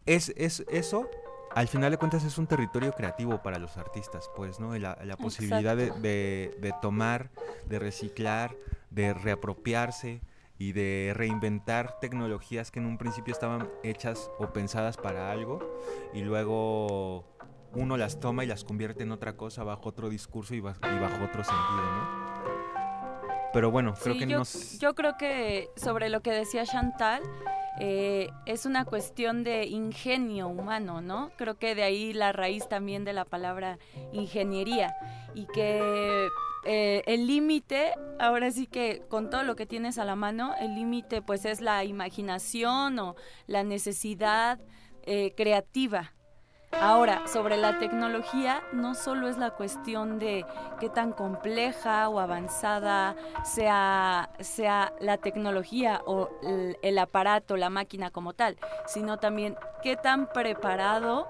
Es, 0.05 0.31
es 0.37 0.63
eso, 0.69 1.09
al 1.55 1.67
final 1.67 1.91
de 1.91 1.97
cuentas, 1.97 2.23
es 2.23 2.37
un 2.37 2.47
territorio 2.47 2.93
creativo 2.93 3.41
para 3.41 3.57
los 3.59 3.75
artistas, 3.77 4.29
pues, 4.35 4.59
¿no? 4.59 4.77
La, 4.77 4.97
la 5.03 5.17
posibilidad 5.17 5.75
de- 5.75 5.91
de 6.59 6.73
tomar, 6.81 7.31
de 7.65 7.79
reciclar, 7.79 8.55
de 8.91 9.13
reapropiarse 9.13 10.21
y 10.57 10.71
de 10.71 11.11
reinventar 11.15 11.99
tecnologías 11.99 12.71
que 12.71 12.79
en 12.79 12.85
un 12.85 12.97
principio 12.97 13.31
estaban 13.33 13.69
hechas 13.83 14.31
o 14.39 14.53
pensadas 14.53 14.97
para 14.97 15.31
algo 15.31 15.59
y 16.13 16.21
luego 16.21 17.25
uno 17.73 17.97
las 17.97 18.19
toma 18.21 18.43
y 18.43 18.47
las 18.47 18.63
convierte 18.63 19.03
en 19.03 19.11
otra 19.11 19.35
cosa 19.35 19.63
bajo 19.65 19.89
otro 19.89 20.09
discurso 20.09 20.55
y, 20.55 20.61
ba- 20.61 20.75
y 20.81 20.99
bajo 20.99 21.23
otro 21.25 21.43
sentido, 21.43 21.81
¿no? 21.81 22.25
Pero 23.51 23.71
bueno, 23.71 23.93
creo 24.01 24.13
Sí, 24.13 24.19
que 24.19 24.27
yo, 24.27 24.39
nos... 24.39 24.79
yo 24.79 24.95
creo 24.95 25.17
que 25.17 25.69
sobre 25.75 26.09
lo 26.09 26.21
que 26.21 26.31
decía 26.31 26.65
Chantal, 26.65 27.21
eh, 27.79 28.29
es 28.45 28.65
una 28.65 28.85
cuestión 28.85 29.43
de 29.43 29.65
ingenio 29.65 30.47
humano, 30.47 31.01
¿no? 31.01 31.31
Creo 31.37 31.57
que 31.57 31.75
de 31.75 31.83
ahí 31.83 32.13
la 32.13 32.31
raíz 32.31 32.67
también 32.67 33.03
de 33.03 33.13
la 33.13 33.25
palabra 33.25 33.77
ingeniería 34.13 34.95
y 35.33 35.45
que 35.47 36.29
eh, 36.65 37.03
el 37.05 37.27
límite, 37.27 37.93
ahora 38.19 38.49
sí 38.49 38.65
que 38.65 39.03
con 39.07 39.29
todo 39.29 39.43
lo 39.43 39.55
que 39.55 39.67
tienes 39.67 39.99
a 39.99 40.05
la 40.05 40.15
mano, 40.15 40.55
el 40.59 40.73
límite 40.73 41.21
pues 41.21 41.45
es 41.45 41.61
la 41.61 41.83
imaginación 41.83 42.97
o 42.97 43.15
la 43.45 43.63
necesidad 43.63 44.59
eh, 45.03 45.33
creativa. 45.37 46.14
Ahora, 46.81 47.25
sobre 47.27 47.57
la 47.57 47.79
tecnología, 47.79 48.61
no 48.71 48.95
solo 48.95 49.27
es 49.27 49.37
la 49.37 49.51
cuestión 49.51 50.19
de 50.19 50.45
qué 50.79 50.89
tan 50.89 51.13
compleja 51.13 52.09
o 52.09 52.19
avanzada 52.19 53.15
sea, 53.43 54.29
sea 54.39 54.93
la 54.99 55.17
tecnología 55.17 56.01
o 56.05 56.29
el, 56.43 56.77
el 56.81 56.97
aparato, 56.99 57.57
la 57.57 57.69
máquina 57.69 58.11
como 58.11 58.33
tal, 58.33 58.57
sino 58.87 59.17
también 59.17 59.57
qué 59.81 59.95
tan 59.95 60.27
preparado 60.27 61.27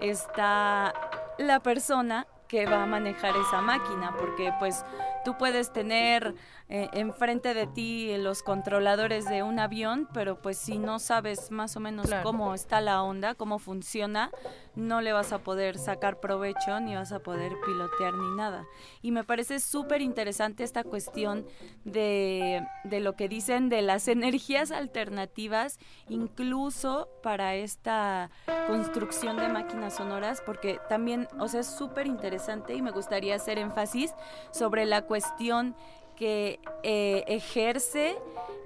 está 0.00 0.92
la 1.38 1.60
persona 1.60 2.26
que 2.48 2.66
va 2.66 2.82
a 2.82 2.86
manejar 2.86 3.36
esa 3.36 3.60
máquina, 3.60 4.14
porque 4.18 4.52
pues 4.58 4.84
tú 5.24 5.36
puedes 5.36 5.72
tener 5.72 6.34
eh, 6.70 6.88
enfrente 6.92 7.54
de 7.54 7.66
ti 7.66 8.14
los 8.18 8.42
controladores 8.42 9.24
de 9.24 9.42
un 9.42 9.58
avión, 9.58 10.06
pero 10.12 10.42
pues 10.42 10.58
si 10.58 10.78
no 10.78 10.98
sabes 10.98 11.50
más 11.50 11.76
o 11.76 11.80
menos 11.80 12.06
Claro. 12.06 12.24
cómo 12.24 12.52
está 12.54 12.80
la 12.82 13.02
onda, 13.02 13.34
cómo 13.34 13.58
funciona, 13.58 14.30
no 14.76 15.00
le 15.00 15.12
vas 15.12 15.32
a 15.32 15.38
poder 15.38 15.78
sacar 15.78 16.20
provecho 16.20 16.78
ni 16.80 16.94
vas 16.94 17.10
a 17.12 17.20
poder 17.20 17.52
pilotear 17.64 18.14
ni 18.14 18.36
nada. 18.36 18.66
Y 19.00 19.12
me 19.12 19.24
parece 19.24 19.60
súper 19.60 20.02
interesante 20.02 20.62
esta 20.62 20.84
cuestión 20.84 21.46
de, 21.84 22.62
de 22.84 23.00
lo 23.00 23.14
que 23.16 23.28
dicen 23.28 23.68
de 23.70 23.80
las 23.82 24.06
energías 24.08 24.70
alternativas, 24.70 25.78
incluso 26.08 27.08
para 27.22 27.54
esta 27.54 28.30
construcción 28.66 29.36
de 29.38 29.48
máquinas 29.48 29.94
sonoras, 29.96 30.42
porque 30.44 30.78
también, 30.88 31.28
o 31.38 31.48
sea, 31.48 31.60
es 31.60 31.66
súper 31.66 32.06
interesante 32.06 32.74
y 32.74 32.82
me 32.82 32.90
gustaría 32.90 33.34
hacer 33.36 33.58
énfasis 33.58 34.12
sobre 34.52 34.84
la 34.84 35.02
cuestión 35.02 35.74
que 36.18 36.58
eh, 36.82 37.24
ejerce 37.28 38.18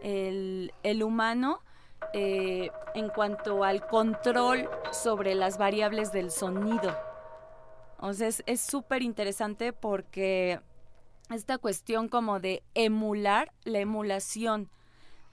el, 0.02 1.02
humano 1.02 1.61
eh, 2.14 2.71
en 2.94 3.11
cuanto 3.11 3.62
al 3.62 3.87
control 3.87 4.68
sobre 4.90 5.35
las 5.35 5.59
variables 5.59 6.12
del 6.12 6.30
sonido. 6.30 6.97
O 7.99 8.11
es 8.11 8.61
súper 8.61 9.02
interesante 9.02 9.73
porque 9.73 10.61
esta 11.30 11.59
cuestión 11.59 12.09
como 12.09 12.40
de 12.40 12.62
emular, 12.75 13.52
la 13.64 13.80
emulación 13.80 14.71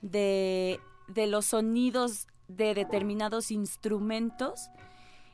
de, 0.01 0.79
de 1.07 1.25
los 1.25 1.45
sonidos 1.47 2.27
de 2.49 2.73
determinados 2.73 3.49
instrumentos 3.49 4.69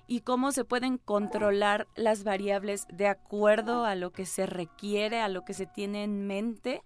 y 0.08 0.22
cómo 0.22 0.52
se 0.52 0.66
pueden 0.66 0.98
controlar 0.98 1.88
las 1.96 2.24
variables 2.24 2.86
de 2.92 3.08
acuerdo 3.08 3.86
a 3.86 3.96
lo 3.96 4.12
que 4.12 4.26
se 4.26 4.46
requiere, 4.46 5.22
a 5.22 5.30
lo 5.30 5.44
que 5.44 5.54
se 5.54 5.66
tiene 5.66 6.04
en 6.04 6.28
mente, 6.28 6.84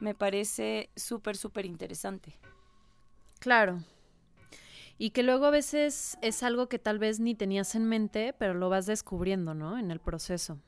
me 0.00 0.14
parece 0.14 0.90
súper, 0.96 1.36
súper 1.36 1.66
interesante. 1.66 2.38
Claro. 3.38 3.82
Y 4.98 5.10
que 5.10 5.22
luego 5.22 5.46
a 5.46 5.50
veces 5.50 6.18
es 6.20 6.42
algo 6.42 6.68
que 6.68 6.78
tal 6.78 6.98
vez 6.98 7.20
ni 7.20 7.34
tenías 7.34 7.74
en 7.74 7.86
mente, 7.86 8.34
pero 8.38 8.52
lo 8.52 8.68
vas 8.68 8.84
descubriendo, 8.84 9.54
¿no? 9.54 9.78
En 9.78 9.90
el 9.90 9.98
proceso. 9.98 10.58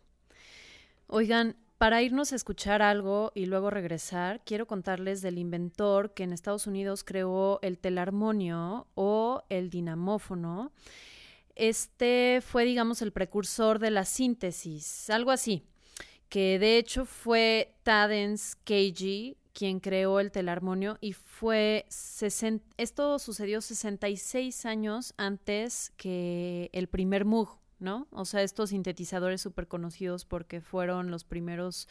Oigan, 1.06 1.56
para 1.76 2.00
irnos 2.00 2.32
a 2.32 2.37
escuchar 2.37 2.80
algo 2.80 3.32
y 3.34 3.44
luego 3.44 3.68
regresar, 3.68 4.40
quiero 4.44 4.66
contarles 4.66 5.20
del 5.20 5.37
inventor 5.37 6.14
que 6.14 6.22
en 6.22 6.32
Estados 6.32 6.66
Unidos 6.66 7.04
creó 7.04 7.58
el 7.61 7.78
telarmonio 7.78 8.87
o 8.94 9.42
el 9.50 9.68
dinamófono 9.68 10.72
este 11.54 12.40
fue, 12.44 12.64
digamos, 12.64 13.02
el 13.02 13.12
precursor 13.12 13.78
de 13.78 13.90
la 13.90 14.04
síntesis, 14.04 15.11
algo 15.11 15.30
así, 15.30 15.64
que 16.28 16.59
de 16.59 16.78
hecho 16.78 17.04
fue 17.04 17.75
Tadens 17.82 18.56
Keiji 18.64 19.37
quien 19.52 19.80
creó 19.80 20.18
el 20.21 20.30
telarmonio 20.30 20.97
y 21.00 21.12
fue 21.12 21.87
esto 22.78 23.18
sucedió 23.18 23.61
66 23.61 24.66
años 24.66 25.14
antes 25.16 25.92
que 25.97 26.71
el 26.73 26.88
primer 26.88 27.25
Moog, 27.25 27.59
¿no? 27.78 28.06
O 28.12 28.25
sea, 28.25 28.42
estos 28.42 28.71
sintetizadores 28.71 29.40
súper 29.40 29.68
conocidos 29.68 30.25
porque 30.25 30.61
fueron 30.61 31.11
los 31.11 31.25
primeros, 31.25 31.88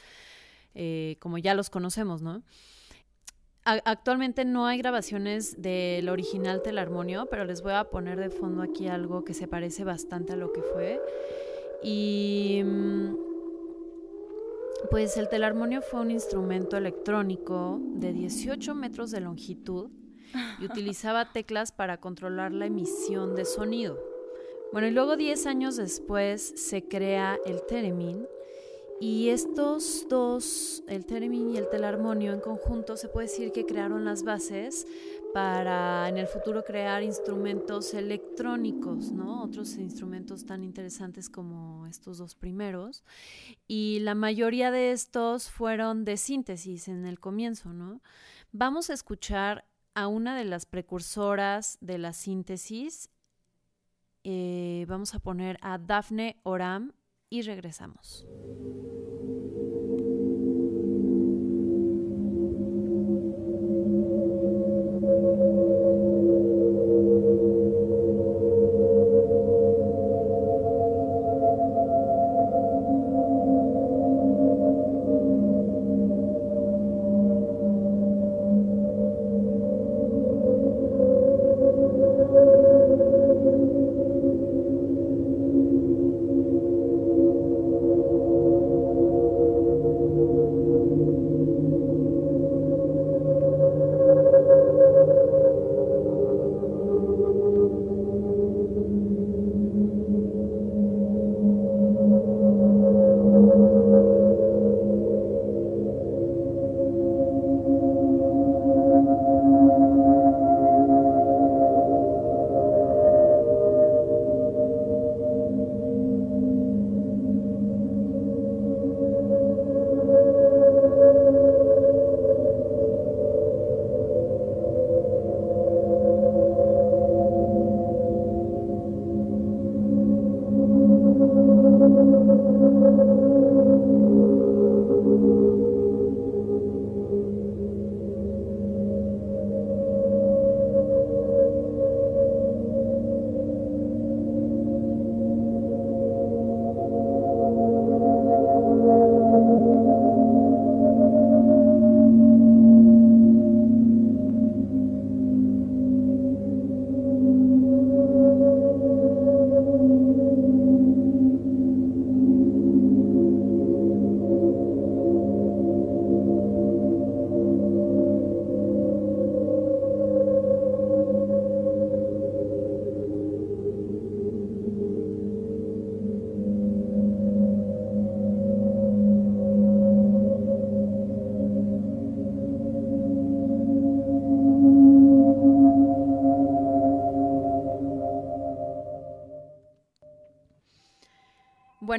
eh, 0.73 1.17
como 1.19 1.37
ya 1.37 1.53
los 1.53 1.69
conocemos, 1.69 2.21
¿no? 2.21 2.43
Actualmente 3.63 4.45
no 4.45 4.65
hay 4.65 4.77
grabaciones 4.77 5.61
del 5.61 6.09
original 6.09 6.61
Telarmonio, 6.61 7.27
pero 7.27 7.45
les 7.45 7.61
voy 7.61 7.73
a 7.73 7.85
poner 7.85 8.19
de 8.19 8.29
fondo 8.29 8.63
aquí 8.63 8.87
algo 8.87 9.23
que 9.23 9.33
se 9.33 9.47
parece 9.47 9.83
bastante 9.83 10.33
a 10.33 10.35
lo 10.35 10.51
que 10.51 10.61
fue. 10.61 10.99
Y 11.83 12.61
mm, 12.63 13.15
pues 14.89 15.17
el 15.17 15.29
telarmonio 15.29 15.81
fue 15.81 16.01
un 16.01 16.11
instrumento 16.11 16.77
electrónico 16.77 17.79
de 17.81 18.13
18 18.13 18.73
metros 18.75 19.11
de 19.11 19.21
longitud 19.21 19.89
y 20.59 20.65
utilizaba 20.65 21.31
teclas 21.33 21.71
para 21.71 21.97
controlar 21.97 22.51
la 22.51 22.65
emisión 22.65 23.35
de 23.35 23.45
sonido. 23.45 23.99
Bueno, 24.71 24.87
y 24.87 24.91
luego 24.91 25.17
10 25.17 25.45
años 25.47 25.75
después 25.75 26.53
se 26.55 26.87
crea 26.87 27.37
el 27.45 27.61
Theremin, 27.67 28.25
y 29.01 29.29
estos 29.29 30.05
dos, 30.07 30.83
el 30.87 31.07
theremin 31.07 31.49
y 31.49 31.57
el 31.57 31.67
telarmonio 31.69 32.33
en 32.33 32.39
conjunto, 32.39 32.95
se 32.95 33.07
puede 33.07 33.25
decir 33.25 33.51
que 33.51 33.65
crearon 33.65 34.05
las 34.05 34.21
bases 34.21 34.85
para 35.33 36.07
en 36.07 36.17
el 36.17 36.27
futuro 36.27 36.63
crear 36.63 37.01
instrumentos 37.01 37.95
electrónicos, 37.95 39.11
¿no? 39.11 39.41
Otros 39.41 39.75
instrumentos 39.77 40.45
tan 40.45 40.63
interesantes 40.63 41.31
como 41.31 41.87
estos 41.87 42.19
dos 42.19 42.35
primeros. 42.35 43.03
Y 43.67 44.01
la 44.01 44.13
mayoría 44.13 44.69
de 44.69 44.91
estos 44.91 45.49
fueron 45.49 46.05
de 46.05 46.17
síntesis 46.17 46.87
en 46.87 47.07
el 47.07 47.19
comienzo, 47.19 47.73
¿no? 47.73 48.03
Vamos 48.51 48.91
a 48.91 48.93
escuchar 48.93 49.65
a 49.95 50.05
una 50.05 50.37
de 50.37 50.45
las 50.45 50.67
precursoras 50.67 51.79
de 51.81 51.97
la 51.97 52.13
síntesis. 52.13 53.09
Eh, 54.23 54.85
vamos 54.87 55.15
a 55.15 55.19
poner 55.19 55.57
a 55.61 55.79
Daphne 55.79 56.39
Oram 56.43 56.91
y 57.31 57.41
regresamos. 57.41 58.27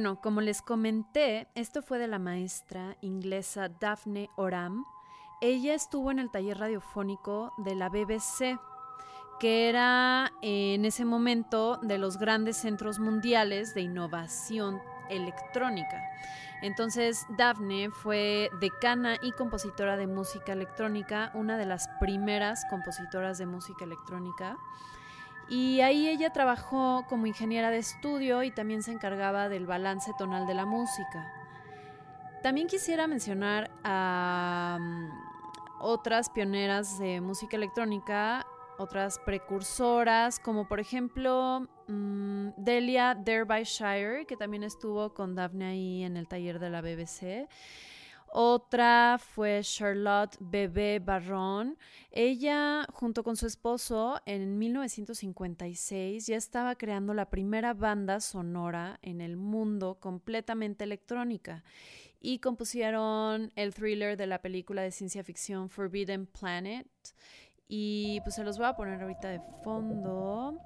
Bueno, 0.03 0.19
como 0.19 0.41
les 0.41 0.61
comenté, 0.61 1.47
esto 1.55 1.81
fue 1.81 1.97
de 1.97 2.09
la 2.09 2.19
maestra 2.19 2.97
inglesa 2.99 3.69
Daphne 3.69 4.29
Oram. 4.35 4.83
Ella 5.39 5.73
estuvo 5.73 6.11
en 6.11 6.19
el 6.19 6.29
taller 6.29 6.57
radiofónico 6.57 7.53
de 7.59 7.73
la 7.73 7.87
BBC, 7.87 8.59
que 9.39 9.69
era 9.69 10.33
en 10.41 10.83
ese 10.83 11.05
momento 11.05 11.77
de 11.83 11.97
los 11.99 12.17
grandes 12.17 12.57
centros 12.57 12.99
mundiales 12.99 13.73
de 13.75 13.79
innovación 13.83 14.81
electrónica. 15.09 16.01
Entonces, 16.61 17.25
Daphne 17.37 17.89
fue 17.89 18.49
decana 18.59 19.15
y 19.21 19.31
compositora 19.31 19.95
de 19.95 20.07
música 20.07 20.51
electrónica, 20.51 21.31
una 21.33 21.57
de 21.57 21.65
las 21.65 21.87
primeras 22.01 22.65
compositoras 22.69 23.37
de 23.37 23.45
música 23.45 23.85
electrónica. 23.85 24.57
Y 25.49 25.81
ahí 25.81 26.07
ella 26.07 26.31
trabajó 26.31 27.05
como 27.09 27.27
ingeniera 27.27 27.69
de 27.69 27.79
estudio 27.79 28.43
y 28.43 28.51
también 28.51 28.81
se 28.81 28.91
encargaba 28.91 29.49
del 29.49 29.65
balance 29.65 30.11
tonal 30.17 30.47
de 30.47 30.53
la 30.53 30.65
música. 30.65 31.31
También 32.41 32.67
quisiera 32.67 33.07
mencionar 33.07 33.71
a 33.83 34.77
mm, 34.79 35.09
otras 35.79 36.29
pioneras 36.29 36.99
de 36.99 37.21
música 37.21 37.55
electrónica, 37.55 38.45
otras 38.77 39.19
precursoras, 39.19 40.39
como 40.39 40.67
por 40.67 40.79
ejemplo 40.79 41.67
mm, 41.87 42.49
Delia 42.57 43.15
Derbyshire, 43.15 44.25
que 44.25 44.35
también 44.35 44.63
estuvo 44.63 45.13
con 45.13 45.35
Daphne 45.35 45.65
ahí 45.65 46.03
en 46.03 46.17
el 46.17 46.27
taller 46.27 46.59
de 46.59 46.69
la 46.69 46.81
BBC. 46.81 47.47
Otra 48.35 49.19
fue 49.19 49.61
Charlotte 49.61 50.35
Bebé 50.39 50.97
Barron. 50.97 51.77
Ella, 52.09 52.83
junto 52.91 53.23
con 53.23 53.37
su 53.37 53.45
esposo, 53.45 54.19
en 54.25 54.57
1956 54.57 56.25
ya 56.25 56.35
estaba 56.35 56.73
creando 56.73 57.13
la 57.13 57.29
primera 57.29 57.75
banda 57.75 58.19
sonora 58.19 58.97
en 59.03 59.21
el 59.21 59.37
mundo 59.37 59.99
completamente 59.99 60.83
electrónica 60.83 61.63
y 62.19 62.39
compusieron 62.39 63.51
el 63.55 63.75
thriller 63.75 64.17
de 64.17 64.25
la 64.25 64.41
película 64.41 64.81
de 64.81 64.89
ciencia 64.89 65.23
ficción 65.23 65.69
Forbidden 65.69 66.25
Planet. 66.25 66.87
Y 67.67 68.19
pues 68.21 68.33
se 68.33 68.43
los 68.43 68.57
voy 68.57 68.65
a 68.65 68.75
poner 68.75 68.99
ahorita 68.99 69.27
de 69.27 69.41
fondo. 69.63 70.57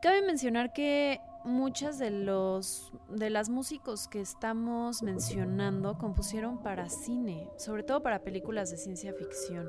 Cabe 0.00 0.22
mencionar 0.22 0.72
que 0.72 1.20
muchas 1.48 1.98
de 1.98 2.10
los 2.10 2.92
de 3.08 3.30
las 3.30 3.48
músicos 3.48 4.06
que 4.06 4.20
estamos 4.20 5.02
mencionando 5.02 5.98
compusieron 5.98 6.58
para 6.58 6.88
cine, 6.88 7.48
sobre 7.56 7.82
todo 7.82 8.02
para 8.02 8.20
películas 8.20 8.70
de 8.70 8.76
ciencia 8.76 9.12
ficción. 9.14 9.66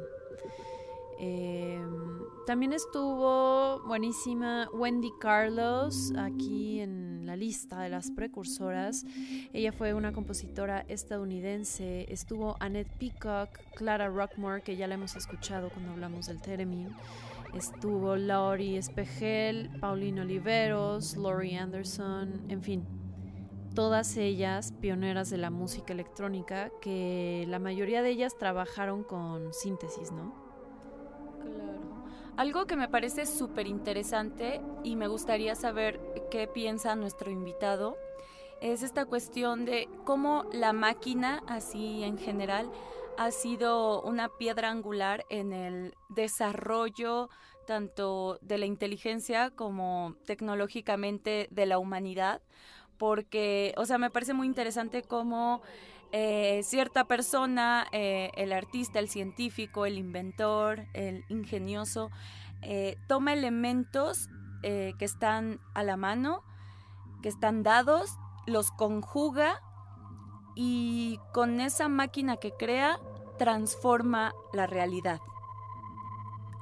Em, 1.22 2.20
también 2.48 2.72
estuvo 2.72 3.82
buenísima 3.86 4.70
Wendy 4.74 5.12
Carlos 5.20 6.14
aquí 6.18 6.80
en 6.80 7.26
la 7.26 7.36
lista 7.36 7.82
de 7.82 7.90
las 7.90 8.10
precursoras. 8.12 9.06
Ella 9.52 9.74
fue 9.74 9.94
una 9.94 10.14
compositora 10.14 10.86
estadounidense. 10.88 12.06
Estuvo 12.12 12.56
Annette 12.62 12.90
Peacock, 12.98 13.50
Clara 13.76 14.08
Rockmore, 14.08 14.62
que 14.62 14.78
ya 14.78 14.88
la 14.88 14.96
hemos 14.96 15.18
escuchado 15.18 15.70
cuando 15.70 15.92
hablamos 15.92 16.28
del 16.28 16.42
Theremin. 16.42 16.88
Estuvo 17.54 18.16
Laurie 18.16 18.78
Espejel, 18.78 19.70
Pauline 19.80 20.22
Oliveros, 20.22 21.18
Laurie 21.18 21.58
Anderson, 21.58 22.46
en 22.50 22.62
fin, 22.62 22.86
todas 23.74 24.18
ellas 24.18 24.74
pioneras 24.80 25.30
de 25.30 25.38
la 25.38 25.50
música 25.50 25.94
electrónica, 25.94 26.72
que 26.82 27.46
la 27.48 27.60
mayoría 27.60 28.02
de 28.02 28.12
ellas 28.12 28.38
trabajaron 28.38 29.04
con 29.04 29.54
síntesis, 29.54 30.12
¿no? 30.12 30.34
Claro. 31.42 31.80
Algo 32.38 32.66
que 32.66 32.76
me 32.76 32.88
parece 32.88 33.26
súper 33.26 33.68
interesante 33.68 34.62
y 34.84 34.96
me 34.96 35.08
gustaría 35.08 35.56
saber 35.56 36.00
qué 36.30 36.48
piensa 36.48 36.96
nuestro 36.96 37.32
invitado 37.32 37.98
es 38.62 38.84
esta 38.84 39.06
cuestión 39.06 39.66
de 39.66 39.88
cómo 40.04 40.46
la 40.52 40.74
máquina, 40.74 41.44
así 41.48 42.04
en 42.04 42.18
general, 42.18 42.70
ha 43.20 43.32
sido 43.32 44.02
una 44.02 44.30
piedra 44.30 44.70
angular 44.70 45.26
en 45.30 45.52
el 45.52 45.94
desarrollo 46.08 47.30
tanto 47.68 48.40
de 48.42 48.58
la 48.58 48.66
inteligencia 48.66 49.52
como 49.52 50.16
tecnológicamente 50.26 51.50
de 51.52 51.66
la 51.66 51.80
humanidad, 51.80 52.42
porque, 52.98 53.74
o 53.76 53.86
sea, 53.86 53.98
me 53.98 54.10
parece 54.10 54.32
muy 54.32 54.48
interesante 54.48 55.04
cómo 55.04 55.62
eh, 56.14 56.62
cierta 56.64 57.08
persona, 57.08 57.88
eh, 57.92 58.32
el 58.36 58.54
artista, 58.54 59.00
el 59.00 59.10
científico, 59.10 59.86
el 59.86 59.98
inventor, 59.98 60.86
el 60.94 61.26
ingenioso, 61.28 62.12
eh, 62.62 62.96
toma 63.10 63.34
elementos 63.34 64.30
que 64.62 64.96
están 65.00 65.60
a 65.74 65.84
la 65.84 65.98
mano, 65.98 66.42
que 67.22 67.28
están 67.28 67.64
dados, 67.64 68.18
los 68.46 68.72
conjuga 68.72 69.62
y 70.56 71.20
con 71.34 71.62
esa 71.62 71.88
máquina 71.88 72.36
que 72.36 72.52
crea 72.52 73.00
transforma 73.40 74.36
la 74.54 74.68
realidad 74.68 75.20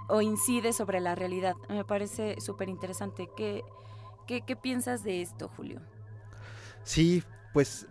o 0.08 0.22
incide 0.22 0.72
sobre 0.72 1.02
la 1.02 1.16
realidad. 1.16 1.56
Me 1.68 1.84
parece 1.84 2.40
súper 2.40 2.70
interesante. 2.70 3.30
¿Qué, 3.36 3.64
¿Qué, 4.26 4.56
piensas 4.56 5.04
de 5.04 5.22
esto, 5.22 5.50
Julio? 5.50 5.82
Sí, 6.84 7.24
pues 7.54 7.88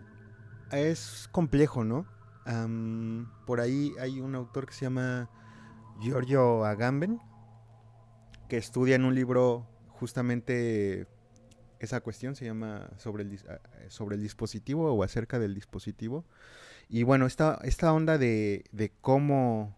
es 0.71 1.29
complejo, 1.31 1.83
¿no? 1.83 2.05
por 3.45 3.59
ahí 3.59 3.91
hay 3.99 4.21
un 4.21 4.33
autor 4.33 4.67
que 4.67 4.73
se 4.73 4.85
llama 4.85 5.29
Giorgio 5.99 6.63
Agamben, 6.63 7.19
que 8.47 8.55
estudia 8.55 8.95
en 8.95 9.03
un 9.03 9.13
libro 9.13 9.67
justamente 9.89 11.07
esa 11.79 11.99
cuestión, 11.99 12.35
se 12.35 12.45
llama 12.45 12.89
sobre 12.95 13.23
el, 13.23 13.37
sobre 13.89 14.15
el 14.15 14.21
dispositivo 14.21 14.93
o 14.93 15.03
acerca 15.03 15.39
del 15.39 15.55
dispositivo. 15.55 16.23
Y 16.89 17.03
bueno, 17.03 17.25
esta, 17.25 17.59
esta 17.63 17.91
onda 17.93 18.17
de, 18.17 18.63
de 18.71 18.91
cómo 19.01 19.77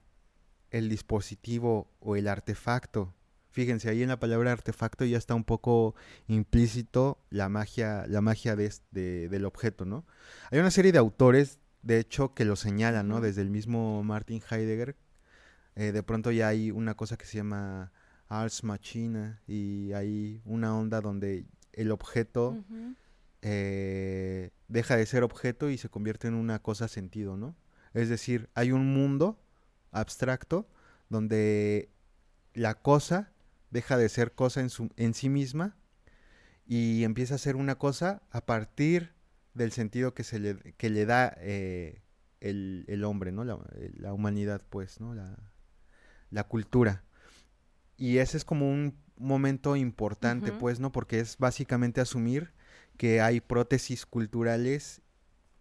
el 0.71 0.89
dispositivo 0.89 1.89
o 1.99 2.15
el 2.15 2.27
artefacto, 2.27 3.13
fíjense, 3.51 3.89
ahí 3.89 4.03
en 4.03 4.09
la 4.09 4.19
palabra 4.19 4.51
artefacto 4.51 5.05
ya 5.05 5.17
está 5.17 5.35
un 5.35 5.43
poco 5.43 5.95
implícito 6.27 7.17
la 7.29 7.49
magia, 7.49 8.05
la 8.07 8.21
magia 8.21 8.55
de, 8.55 8.71
del 8.91 9.45
objeto, 9.45 9.85
¿no? 9.85 10.05
Hay 10.51 10.59
una 10.59 10.71
serie 10.71 10.91
de 10.91 10.99
autores, 10.99 11.59
de 11.81 11.99
hecho, 11.99 12.33
que 12.33 12.45
lo 12.45 12.55
señalan, 12.55 13.07
¿no? 13.07 13.21
Desde 13.21 13.41
el 13.41 13.49
mismo 13.49 14.03
Martin 14.03 14.41
Heidegger, 14.49 14.95
eh, 15.75 15.91
de 15.91 16.03
pronto 16.03 16.31
ya 16.31 16.49
hay 16.49 16.71
una 16.71 16.95
cosa 16.95 17.17
que 17.17 17.25
se 17.25 17.37
llama 17.37 17.91
Ars 18.27 18.63
Machina 18.63 19.41
y 19.47 19.93
hay 19.93 20.41
una 20.45 20.77
onda 20.77 21.01
donde 21.01 21.45
el 21.73 21.91
objeto 21.91 22.57
eh, 23.41 24.51
deja 24.67 24.97
de 24.97 25.05
ser 25.05 25.23
objeto 25.23 25.69
y 25.69 25.77
se 25.77 25.89
convierte 25.89 26.27
en 26.27 26.33
una 26.33 26.59
cosa 26.59 26.87
sentido, 26.87 27.37
¿no? 27.37 27.55
Es 27.93 28.09
decir, 28.09 28.49
hay 28.53 28.71
un 28.71 28.93
mundo 28.93 29.39
abstracto 29.91 30.69
donde 31.09 31.89
la 32.53 32.75
cosa 32.75 33.31
deja 33.71 33.97
de 33.97 34.09
ser 34.09 34.33
cosa 34.33 34.61
en, 34.61 34.69
su, 34.69 34.89
en 34.95 35.13
sí 35.13 35.29
misma 35.29 35.77
y 36.65 37.03
empieza 37.03 37.35
a 37.35 37.39
ser 37.39 37.55
una 37.55 37.75
cosa 37.75 38.21
a 38.29 38.45
partir 38.45 39.13
del 39.53 39.71
sentido 39.71 40.13
que, 40.13 40.23
se 40.23 40.39
le, 40.39 40.55
que 40.77 40.89
le 40.89 41.05
da 41.05 41.35
eh, 41.39 42.01
el, 42.41 43.03
hombre, 43.03 43.31
¿no? 43.31 43.43
La, 43.43 44.13
humanidad, 44.13 44.61
pues, 44.69 44.99
¿no? 44.99 45.15
La, 45.15 45.37
la, 46.29 46.43
cultura. 46.43 47.03
Y 47.97 48.17
ese 48.17 48.37
es 48.37 48.45
como 48.45 48.69
un 48.69 48.97
momento 49.17 49.75
importante, 49.75 50.51
pues, 50.51 50.79
¿no? 50.79 50.91
Porque 50.91 51.19
es 51.19 51.37
básicamente 51.37 52.01
asumir 52.01 52.53
que 52.99 53.21
hay 53.21 53.39
prótesis 53.39 54.05
culturales 54.05 55.01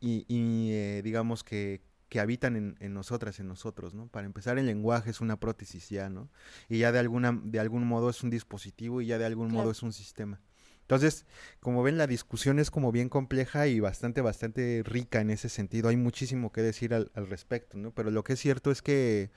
y, 0.01 0.27
eh, 0.73 1.03
digamos 1.05 1.45
que, 1.45 1.83
que 2.09 2.19
habitan 2.19 2.77
en, 2.81 2.93
nosotras, 2.93 3.39
en 3.39 3.47
nosotros, 3.47 3.95
¿no? 3.95 4.09
Para 4.09 4.27
empezar, 4.27 4.59
el 4.59 4.67
lenguaje 4.67 5.11
es 5.11 5.21
una 5.21 5.39
prótesis 5.39 5.89
ya, 5.89 6.09
¿no? 6.09 6.29
Y 6.69 6.79
ya 6.79 6.91
de, 6.91 6.99
alguna, 6.99 7.41
de 7.45 7.61
algún 7.61 7.87
modo 7.87 8.11
es 8.11 8.25
un 8.25 8.31
dispositivo 8.31 9.01
y 9.01 9.07
ya 9.07 9.19
de 9.19 9.25
algún 9.25 9.53
modo 9.53 9.71
es 9.71 9.85
un 9.85 9.93
sistema. 9.93 10.41
Entonces, 10.81 11.27
como 11.61 11.85
ven, 11.85 11.97
la 11.97 12.09
discusión 12.09 12.59
es 12.59 12.73
como 12.73 12.91
bien 12.91 13.09
compleja 13.09 13.69
y 13.69 13.79
bastante, 13.79 14.21
bastante 14.21 14.83
rica 14.85 15.21
en 15.21 15.31
ese 15.31 15.49
sentido. 15.49 15.91
Hay 15.91 15.97
muchísimo 15.97 16.51
que 16.51 16.63
decir 16.63 16.93
al, 16.93 17.13
al 17.15 17.29
respecto, 17.29 17.79
¿no? 17.79 17.93
Pero 17.93 18.11
lo 18.11 18.25
que 18.25 18.33
es 18.33 18.41
cierto 18.41 18.73
es 18.73 18.83
que 18.83 19.31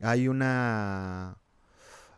hay 0.00 0.28
una 0.28 1.38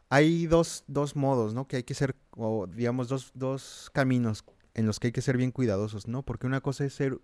hay 0.09 0.49
dos, 0.49 0.83
dos 0.89 1.15
modos, 1.15 1.55
¿no? 1.55 1.69
Que 1.69 1.77
hay 1.77 1.83
que 1.85 1.95
ser, 1.95 2.17
o 2.33 2.67
digamos, 2.67 3.07
dos, 3.07 3.31
dos 3.35 3.91
caminos 3.95 4.45
en 4.75 4.87
los 4.87 5.01
que 5.01 5.09
hay 5.09 5.13
que 5.13 5.23
ser 5.23 5.37
bien 5.37 5.53
cuidadosos, 5.53 6.09
¿no? 6.09 6.23
Porque 6.23 6.47
una 6.47 6.61
cosa 6.61 6.85
es 6.85 6.95
ser, 6.95 7.19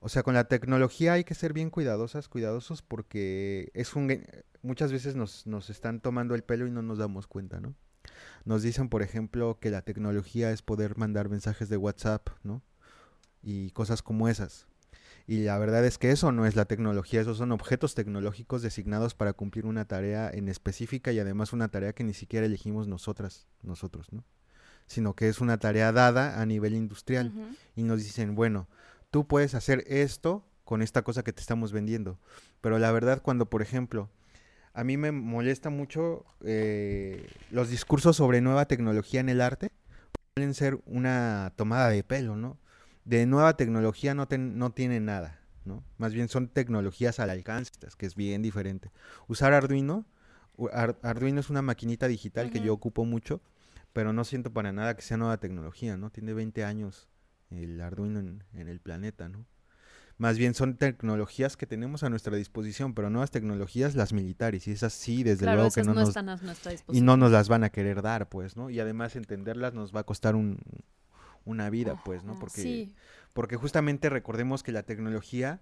o 0.00 0.08
sea, 0.08 0.22
con 0.22 0.34
la 0.34 0.44
tecnología 0.44 1.14
hay 1.14 1.24
que 1.24 1.34
ser 1.34 1.52
bien 1.52 1.70
cuidadosas, 1.70 2.28
cuidadosos, 2.28 2.82
porque 2.82 3.70
es 3.74 3.94
un, 3.94 4.24
muchas 4.62 4.92
veces 4.92 5.16
nos, 5.16 5.46
nos 5.46 5.70
están 5.70 6.00
tomando 6.00 6.34
el 6.34 6.42
pelo 6.42 6.66
y 6.66 6.70
no 6.70 6.82
nos 6.82 6.98
damos 6.98 7.26
cuenta, 7.26 7.60
¿no? 7.60 7.74
Nos 8.44 8.62
dicen, 8.62 8.88
por 8.88 9.02
ejemplo, 9.02 9.58
que 9.60 9.70
la 9.70 9.82
tecnología 9.82 10.50
es 10.50 10.62
poder 10.62 10.96
mandar 10.98 11.28
mensajes 11.28 11.68
de 11.68 11.76
WhatsApp, 11.76 12.28
¿no? 12.42 12.62
Y 13.42 13.70
cosas 13.70 14.02
como 14.02 14.28
esas. 14.28 14.66
Y 15.26 15.44
la 15.44 15.58
verdad 15.58 15.84
es 15.86 15.96
que 15.96 16.10
eso 16.10 16.32
no 16.32 16.44
es 16.44 16.54
la 16.54 16.66
tecnología, 16.66 17.22
esos 17.22 17.38
son 17.38 17.52
objetos 17.52 17.94
tecnológicos 17.94 18.60
designados 18.60 19.14
para 19.14 19.32
cumplir 19.32 19.64
una 19.64 19.86
tarea 19.86 20.30
en 20.30 20.48
específica 20.48 21.12
y 21.12 21.18
además 21.18 21.54
una 21.54 21.68
tarea 21.68 21.94
que 21.94 22.04
ni 22.04 22.12
siquiera 22.12 22.44
elegimos 22.44 22.88
nosotras, 22.88 23.48
nosotros, 23.62 24.12
¿no? 24.12 24.24
Sino 24.86 25.14
que 25.14 25.28
es 25.28 25.40
una 25.40 25.58
tarea 25.58 25.92
dada 25.92 26.40
a 26.40 26.46
nivel 26.46 26.74
industrial. 26.74 27.32
Y 27.76 27.82
nos 27.82 28.02
dicen, 28.02 28.34
bueno, 28.34 28.68
tú 29.10 29.26
puedes 29.26 29.54
hacer 29.54 29.84
esto 29.86 30.44
con 30.64 30.82
esta 30.82 31.02
cosa 31.02 31.22
que 31.22 31.32
te 31.32 31.40
estamos 31.40 31.72
vendiendo. 31.72 32.18
Pero 32.60 32.78
la 32.78 32.90
verdad, 32.92 33.22
cuando, 33.22 33.48
por 33.48 33.62
ejemplo, 33.62 34.10
a 34.72 34.84
mí 34.84 34.96
me 34.96 35.12
molesta 35.12 35.70
mucho 35.70 36.24
eh, 36.44 37.28
los 37.50 37.70
discursos 37.70 38.16
sobre 38.16 38.40
nueva 38.40 38.66
tecnología 38.66 39.20
en 39.20 39.28
el 39.28 39.40
arte, 39.40 39.70
pueden 40.34 40.54
ser 40.54 40.80
una 40.86 41.52
tomada 41.56 41.88
de 41.90 42.02
pelo, 42.02 42.36
¿no? 42.36 42.58
De 43.04 43.26
nueva 43.26 43.56
tecnología 43.56 44.14
no, 44.14 44.26
no 44.30 44.70
tiene 44.72 44.98
nada, 44.98 45.38
¿no? 45.64 45.84
Más 45.98 46.12
bien 46.12 46.28
son 46.28 46.48
tecnologías 46.48 47.20
al 47.20 47.30
alcance, 47.30 47.70
que 47.96 48.06
es 48.06 48.16
bien 48.16 48.42
diferente. 48.42 48.90
Usar 49.28 49.52
Arduino, 49.52 50.06
Arduino 51.02 51.40
es 51.40 51.50
una 51.50 51.62
maquinita 51.62 52.08
digital 52.08 52.50
que 52.50 52.60
yo 52.60 52.72
ocupo 52.72 53.04
mucho, 53.04 53.40
pero 53.94 54.12
no 54.12 54.24
siento 54.24 54.52
para 54.52 54.72
nada 54.72 54.94
que 54.94 55.02
sea 55.02 55.16
nueva 55.16 55.38
tecnología, 55.38 55.96
¿no? 55.96 56.10
Tiene 56.10 56.34
20 56.34 56.64
años 56.64 57.08
el 57.50 57.80
Arduino 57.80 58.18
en, 58.18 58.42
el 58.68 58.80
planeta, 58.80 59.28
¿no? 59.30 59.46
más 60.16 60.38
bien 60.38 60.54
son 60.54 60.76
tecnologías 60.76 61.56
que 61.56 61.66
tenemos 61.66 62.02
a 62.02 62.10
nuestra 62.10 62.36
disposición, 62.36 62.94
pero 62.94 63.10
nuevas 63.10 63.30
tecnologías 63.30 63.94
las 63.94 64.12
militares 64.12 64.66
y 64.68 64.72
esas 64.72 64.92
sí, 64.92 65.22
desde 65.22 65.46
luego 65.46 65.70
que 65.70 65.82
no, 65.82 65.94
nos 65.94 66.08
están 66.08 66.28
a 66.28 66.36
nuestra 66.36 66.72
disposición. 66.72 66.96
y 66.96 67.06
no 67.06 67.16
nos 67.16 67.32
las 67.32 67.48
van 67.48 67.64
a 67.64 67.70
querer 67.70 68.02
dar, 68.02 68.28
pues, 68.28 68.56
¿no? 68.56 68.70
Y 68.70 68.78
además 68.78 69.16
entenderlas 69.16 69.74
nos 69.74 69.94
va 69.94 70.00
a 70.00 70.04
costar 70.04 70.36
un, 70.36 70.58
una 71.44 71.70
vida, 71.70 72.00
pues, 72.04 72.24
¿no? 72.24 72.38
Porque 72.38 72.92
porque 73.32 73.56
justamente 73.56 74.08
recordemos 74.08 74.62
que 74.62 74.72
la 74.72 74.84
tecnología 74.84 75.60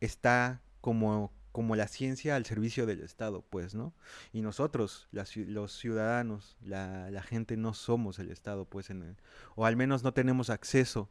está 0.00 0.60
como 0.80 1.32
como 1.52 1.76
la 1.76 1.88
ciencia 1.88 2.36
al 2.36 2.44
servicio 2.44 2.86
del 2.86 3.00
Estado, 3.00 3.44
pues, 3.48 3.74
¿no? 3.74 3.94
Y 4.32 4.42
nosotros, 4.42 5.08
los 5.10 5.78
ciudadanos, 5.78 6.56
la, 6.60 7.10
la, 7.10 7.22
gente 7.22 7.56
no 7.56 7.74
somos 7.74 8.18
el 8.18 8.30
Estado, 8.30 8.64
pues, 8.64 8.90
en 8.90 9.16
o 9.56 9.66
al 9.66 9.76
menos 9.76 10.02
no 10.02 10.12
tenemos 10.12 10.50
acceso 10.50 11.10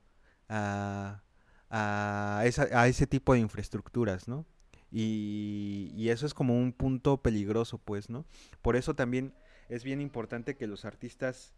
a, 0.49 1.23
a, 1.69 2.41
esa, 2.45 2.67
a 2.71 2.87
ese 2.87 3.07
tipo 3.07 3.33
de 3.33 3.39
infraestructuras, 3.39 4.27
¿no? 4.27 4.45
Y, 4.91 6.07
eso 6.09 6.25
es 6.25 6.33
como 6.33 6.57
un 6.57 6.71
punto 6.71 7.21
peligroso, 7.21 7.77
pues, 7.77 8.09
¿no? 8.09 8.25
Por 8.61 8.75
eso 8.75 8.95
también 8.95 9.33
es 9.69 9.83
bien 9.83 10.01
importante 10.01 10.55
que 10.55 10.67
los 10.67 10.85
artistas, 10.85 11.53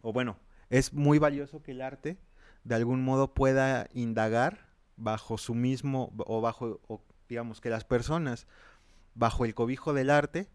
o 0.00 0.12
bueno, 0.12 0.38
es 0.68 0.92
muy 0.92 1.18
valioso 1.18 1.62
que 1.62 1.72
el 1.72 1.82
arte 1.82 2.18
de 2.64 2.74
algún 2.74 3.04
modo 3.04 3.34
pueda 3.34 3.88
indagar 3.92 4.70
bajo 4.96 5.38
su 5.38 5.54
mismo, 5.54 6.12
o 6.18 6.40
bajo, 6.40 6.80
digamos, 7.28 7.60
que 7.60 7.70
las 7.70 7.84
personas 7.84 8.46
bajo 9.14 9.44
el 9.44 9.54
cobijo 9.54 9.92
del 9.92 10.10
arte 10.10 10.48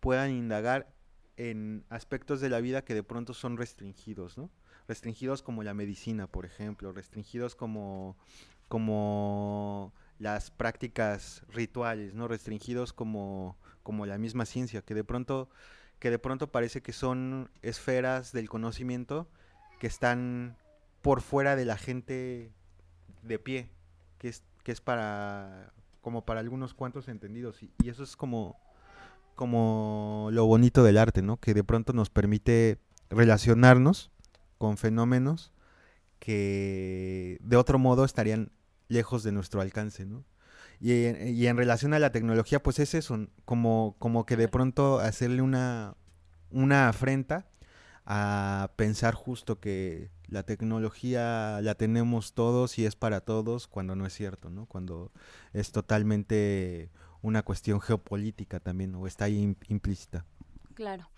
puedan 0.00 0.30
indagar 0.30 0.92
en 1.36 1.84
aspectos 1.88 2.40
de 2.40 2.48
la 2.48 2.60
vida 2.60 2.82
que 2.82 2.94
de 2.94 3.02
pronto 3.02 3.34
son 3.34 3.56
restringidos, 3.56 4.38
¿no? 4.38 4.50
restringidos 4.88 5.42
como 5.42 5.62
la 5.62 5.74
medicina, 5.74 6.26
por 6.26 6.44
ejemplo, 6.44 6.92
restringidos 6.92 7.54
como, 7.54 8.16
como 8.68 9.92
las 10.18 10.50
prácticas 10.50 11.42
rituales, 11.48 12.14
¿no? 12.14 12.28
Restringidos 12.28 12.92
como, 12.92 13.56
como 13.82 14.06
la 14.06 14.18
misma 14.18 14.46
ciencia, 14.46 14.82
que 14.82 14.94
de 14.94 15.04
pronto, 15.04 15.48
que 15.98 16.10
de 16.10 16.18
pronto 16.18 16.50
parece 16.50 16.82
que 16.82 16.92
son 16.92 17.50
esferas 17.62 18.32
del 18.32 18.48
conocimiento 18.48 19.28
que 19.80 19.86
están 19.86 20.56
por 21.02 21.20
fuera 21.20 21.56
de 21.56 21.64
la 21.64 21.76
gente 21.76 22.52
de 23.22 23.38
pie, 23.38 23.70
que 24.18 24.28
es, 24.28 24.42
que 24.62 24.72
es 24.72 24.80
para 24.80 25.72
como 26.06 26.24
para 26.24 26.38
algunos 26.38 26.72
cuantos 26.72 27.08
entendidos. 27.08 27.64
Y, 27.64 27.72
eso 27.88 28.04
es 28.04 28.14
como, 28.14 28.56
como 29.34 30.28
lo 30.30 30.46
bonito 30.46 30.84
del 30.84 30.98
arte, 30.98 31.20
¿no? 31.20 31.38
Que 31.38 31.52
de 31.52 31.64
pronto 31.64 31.92
nos 31.92 32.10
permite 32.10 32.78
relacionarnos 33.10 34.12
con 34.56 34.76
fenómenos 34.76 35.52
que 36.20 37.38
de 37.40 37.56
otro 37.56 37.80
modo 37.80 38.04
estarían 38.04 38.52
lejos 38.86 39.24
de 39.24 39.32
nuestro 39.32 39.60
alcance, 39.60 40.06
¿no? 40.06 40.22
Y, 40.78 40.92
y, 40.92 41.48
en 41.48 41.56
relación 41.56 41.92
a 41.92 41.98
la 41.98 42.12
tecnología, 42.12 42.62
pues 42.62 42.78
es 42.78 42.94
eso, 42.94 43.26
como, 43.44 43.96
como 43.98 44.26
que 44.26 44.36
de 44.36 44.46
pronto 44.46 45.00
hacerle 45.00 45.42
una, 45.42 45.96
una 46.52 46.88
afrenta 46.88 47.48
a 48.04 48.70
pensar 48.76 49.14
justo 49.14 49.58
que 49.58 50.12
la 50.28 50.42
tecnología 50.42 51.60
la 51.62 51.74
tenemos 51.74 52.34
todos 52.34 52.78
y 52.78 52.86
es 52.86 52.96
para 52.96 53.20
todos, 53.20 53.68
cuando 53.68 53.94
no 53.94 54.06
es 54.06 54.12
cierto, 54.12 54.50
¿no? 54.50 54.66
Cuando 54.66 55.12
es 55.52 55.72
totalmente 55.72 56.90
una 57.22 57.42
cuestión 57.42 57.80
geopolítica 57.80 58.60
también, 58.60 58.94
o 58.94 59.06
está 59.06 59.26
ahí 59.26 59.56
implícita. 59.68 60.24
Claro. 60.74 61.10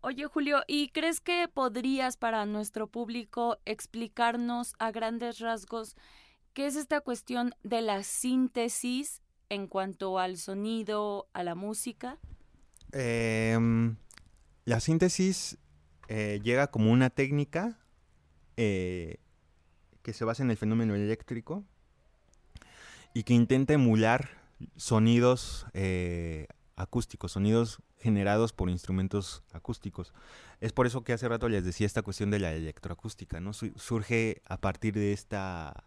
Oye, 0.00 0.26
Julio, 0.26 0.62
¿y 0.66 0.88
crees 0.88 1.20
que 1.20 1.48
podrías 1.48 2.16
para 2.18 2.44
nuestro 2.44 2.86
público 2.88 3.58
explicarnos 3.64 4.74
a 4.78 4.90
grandes 4.90 5.38
rasgos 5.38 5.96
qué 6.52 6.66
es 6.66 6.76
esta 6.76 7.00
cuestión 7.00 7.54
de 7.62 7.80
la 7.80 8.02
síntesis 8.02 9.22
en 9.48 9.66
cuanto 9.66 10.18
al 10.18 10.36
sonido, 10.36 11.28
a 11.32 11.42
la 11.42 11.54
música? 11.54 12.18
Em, 12.92 13.96
la 14.64 14.80
síntesis 14.80 15.58
eh, 16.08 16.40
llega 16.42 16.66
como 16.66 16.92
una 16.92 17.08
técnica 17.08 17.78
eh, 18.56 19.18
que 20.02 20.12
se 20.12 20.24
basa 20.24 20.42
en 20.42 20.50
el 20.50 20.56
fenómeno 20.56 20.94
eléctrico 20.94 21.64
y 23.14 23.22
que 23.22 23.34
intenta 23.34 23.72
emular 23.72 24.28
sonidos 24.76 25.66
eh, 25.72 26.46
acústicos, 26.76 27.32
sonidos 27.32 27.80
generados 27.98 28.52
por 28.52 28.68
instrumentos 28.68 29.42
acústicos. 29.52 30.12
Es 30.60 30.72
por 30.72 30.86
eso 30.86 31.04
que 31.04 31.12
hace 31.12 31.28
rato 31.28 31.48
les 31.48 31.64
decía 31.64 31.86
esta 31.86 32.02
cuestión 32.02 32.30
de 32.30 32.38
la 32.38 32.52
electroacústica, 32.52 33.40
¿no? 33.40 33.52
surge 33.52 34.42
a 34.46 34.58
partir 34.58 34.94
de 34.94 35.12
esta 35.12 35.84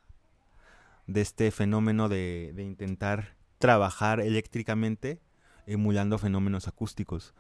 de 1.06 1.22
este 1.22 1.52
fenómeno 1.52 2.10
de, 2.10 2.52
de 2.54 2.64
intentar 2.64 3.38
trabajar 3.60 4.20
eléctricamente 4.20 5.22
emulando 5.66 6.18
fenómenos 6.18 6.68
acústicos, 6.68 7.34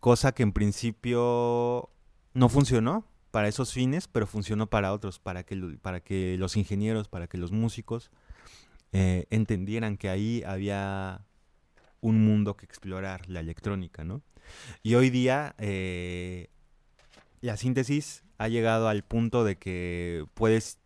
cosa 0.00 0.32
que 0.32 0.42
en 0.42 0.52
principio 0.52 1.90
no 2.34 2.48
funcionó 2.48 3.06
para 3.34 3.48
esos 3.48 3.72
fines, 3.72 4.06
pero 4.06 4.28
funcionó 4.28 4.68
para 4.68 4.92
otros, 4.92 5.18
para 5.18 5.42
que, 5.42 5.56
para 5.82 5.98
que 5.98 6.36
los 6.38 6.56
ingenieros, 6.56 7.08
para 7.08 7.26
que 7.26 7.36
los 7.36 7.50
músicos 7.50 8.12
eh, 8.92 9.26
entendieran 9.28 9.96
que 9.96 10.08
ahí 10.08 10.44
había 10.46 11.26
un 12.00 12.24
mundo 12.24 12.56
que 12.56 12.64
explorar, 12.64 13.28
la 13.28 13.40
electrónica, 13.40 14.04
¿no? 14.04 14.22
Y 14.84 14.94
hoy 14.94 15.10
día 15.10 15.56
eh, 15.58 16.46
la 17.40 17.56
síntesis 17.56 18.22
ha 18.38 18.46
llegado 18.46 18.86
al 18.86 19.02
punto 19.02 19.42
de 19.42 19.56
que 19.56 20.26
puedes, 20.34 20.78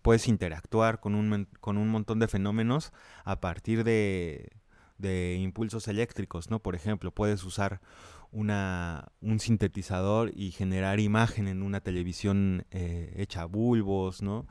puedes 0.00 0.28
interactuar 0.28 0.98
con 0.98 1.14
un, 1.14 1.46
con 1.60 1.76
un 1.76 1.90
montón 1.90 2.20
de 2.20 2.28
fenómenos 2.28 2.90
a 3.22 3.38
partir 3.42 3.84
de, 3.84 4.48
de 4.96 5.34
impulsos 5.34 5.88
eléctricos, 5.88 6.48
¿no? 6.48 6.58
Por 6.58 6.74
ejemplo, 6.74 7.10
puedes 7.10 7.44
usar 7.44 7.82
una, 8.32 9.12
un 9.20 9.38
sintetizador 9.38 10.32
y 10.34 10.50
generar 10.50 10.98
imagen 11.00 11.46
en 11.46 11.62
una 11.62 11.80
televisión 11.80 12.66
eh, 12.70 13.14
hecha 13.16 13.44
bulbos, 13.44 14.22
¿no? 14.22 14.46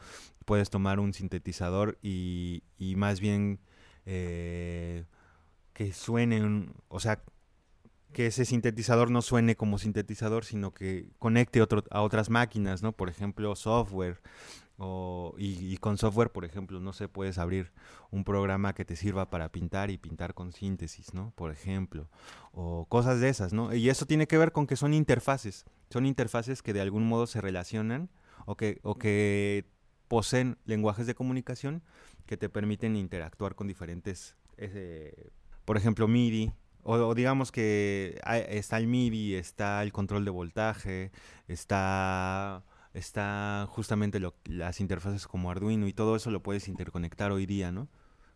Puedes 0.46 0.70
tomar 0.70 1.00
un 1.00 1.14
sintetizador 1.14 1.98
y, 2.02 2.64
y 2.78 2.96
más 2.96 3.20
bien 3.20 3.60
eh, 4.06 5.06
que 5.74 5.94
suene, 5.94 6.70
o 6.88 7.00
sea, 7.00 7.24
que 8.14 8.28
ese 8.28 8.46
sintetizador 8.46 9.10
no 9.10 9.22
suene 9.22 9.56
como 9.56 9.78
sintetizador, 9.78 10.46
sino 10.46 10.74
que 10.74 11.10
conecte 11.18 11.62
otro, 11.62 11.84
a 11.92 12.02
otras 12.02 12.30
máquinas, 12.30 12.84
¿no? 12.84 12.92
Por 12.92 13.10
ejemplo, 13.10 13.56
software. 13.56 14.22
O, 14.84 15.36
y, 15.38 15.78
con 15.78 16.00
software, 16.00 16.32
por 16.32 16.44
ejemplo, 16.44 16.80
no 16.80 16.92
sé, 16.92 17.08
puedes 17.08 17.38
abrir 17.38 17.72
un 18.10 18.24
programa 18.24 18.74
que 18.74 18.84
te 18.84 18.96
sirva 18.96 19.30
para 19.30 19.52
pintar 19.52 19.92
y 19.92 20.00
pintar 20.00 20.34
con 20.34 20.54
síntesis, 20.54 21.14
¿no? 21.14 21.34
Por 21.36 21.52
ejemplo. 21.52 22.10
O 22.52 22.86
cosas 22.88 23.20
de 23.20 23.30
esas, 23.30 23.54
¿no? 23.54 23.74
Y 23.76 23.90
eso 23.90 24.08
tiene 24.08 24.28
que 24.28 24.40
ver 24.40 24.52
con 24.52 24.66
que 24.66 24.76
son 24.76 24.96
interfaces. 24.96 25.66
Son 25.92 26.06
interfaces 26.08 26.64
que 26.64 26.74
de 26.74 26.82
algún 26.82 27.08
modo 27.08 27.28
se 27.28 27.42
relacionan 27.42 28.10
o 28.46 28.58
que, 28.58 28.80
o 28.82 28.96
que 28.96 29.66
poseen 30.08 30.58
lenguajes 30.66 31.06
de 31.06 31.14
comunicación 31.14 31.84
que 32.26 32.38
te 32.38 32.50
permiten 32.50 32.96
interactuar 32.96 33.54
con 33.54 33.68
diferentes 33.68 34.36
eh, 34.62 35.32
por 35.66 35.78
ejemplo, 35.78 36.08
MIDI, 36.08 36.52
o, 36.84 37.14
digamos 37.16 37.52
que 37.52 38.20
está 38.50 38.78
el 38.78 38.88
MIDI, 38.88 39.36
está 39.36 39.82
el 39.84 39.92
control 39.92 40.26
de 40.26 40.32
voltaje, 40.32 41.12
está, 41.48 42.64
está 42.94 43.66
justamente 43.70 44.20
las 44.46 44.80
interfaces 44.80 45.28
como 45.28 45.52
Arduino 45.52 45.88
y 45.88 45.94
todo 45.94 46.16
eso 46.16 46.32
lo 46.32 46.44
puedes 46.44 46.68
interconectar 46.68 47.32
hoy 47.32 47.46
día, 47.46 47.72
¿no? 47.72 47.88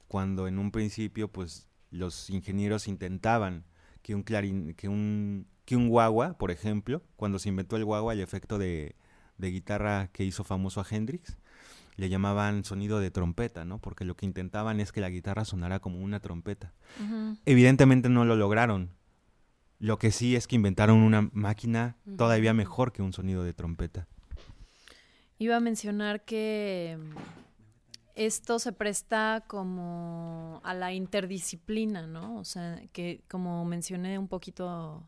Cuando 0.07 0.47
en 0.47 0.59
un 0.59 0.71
principio, 0.71 1.27
pues, 1.27 1.67
los 1.91 2.29
ingenieros 2.29 2.87
intentaban 2.87 3.65
que 4.01 4.15
un 4.15 4.23
clarín, 4.23 4.73
que 4.75 4.87
un, 4.87 5.47
que 5.65 5.75
un 5.75 5.89
guagua, 5.89 6.37
por 6.37 6.51
ejemplo, 6.51 7.01
cuando 7.15 7.39
se 7.39 7.49
inventó 7.49 7.75
el 7.75 7.85
guagua, 7.85 8.13
el 8.13 8.19
efecto 8.19 8.57
de, 8.57 8.95
de 9.37 9.51
guitarra 9.51 10.09
que 10.11 10.23
hizo 10.23 10.43
famoso 10.43 10.79
a 10.79 10.85
Hendrix, 10.89 11.37
le 11.97 12.09
llamaban 12.09 12.63
sonido 12.65 12.99
de 12.99 13.11
trompeta, 13.11 13.65
¿no? 13.65 13.79
Porque 13.79 14.05
lo 14.05 14.15
que 14.15 14.25
intentaban 14.25 14.79
es 14.79 14.91
que 14.91 15.01
la 15.01 15.09
guitarra 15.09 15.45
sonara 15.45 15.79
como 15.79 15.99
una 15.99 16.19
trompeta. 16.19 16.73
Evidentemente 17.45 18.09
no 18.09 18.25
lo 18.25 18.35
lograron. 18.35 18.91
Lo 19.79 19.97
que 19.97 20.11
sí 20.11 20.35
es 20.35 20.47
que 20.47 20.55
inventaron 20.55 20.97
una 20.99 21.29
máquina 21.33 21.97
todavía 22.17 22.53
mejor 22.53 22.91
que 22.91 23.01
un 23.01 23.13
sonido 23.13 23.43
de 23.43 23.53
trompeta. 23.53 24.07
Iba 25.37 25.57
a 25.57 25.59
mencionar 25.59 26.23
que 26.23 26.97
mm, 26.97 27.15
esto 28.15 28.59
se 28.59 28.71
presta 28.71 29.43
como 29.47 30.61
a 30.63 30.73
la 30.73 30.93
interdisciplina, 30.93 32.07
¿no? 32.07 32.37
O 32.37 32.45
sea, 32.45 32.81
que 32.93 33.23
como 33.27 33.65
mencioné 33.65 34.17
un 34.17 34.27
poquito 34.27 35.07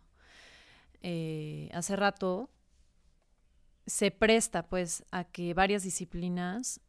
eh, 1.01 1.69
hace 1.73 1.95
rato, 1.95 2.49
se 3.85 4.11
presta 4.11 4.67
pues 4.67 5.05
a 5.11 5.23
que 5.23 5.53
varias 5.53 5.83
disciplinas 5.83 6.81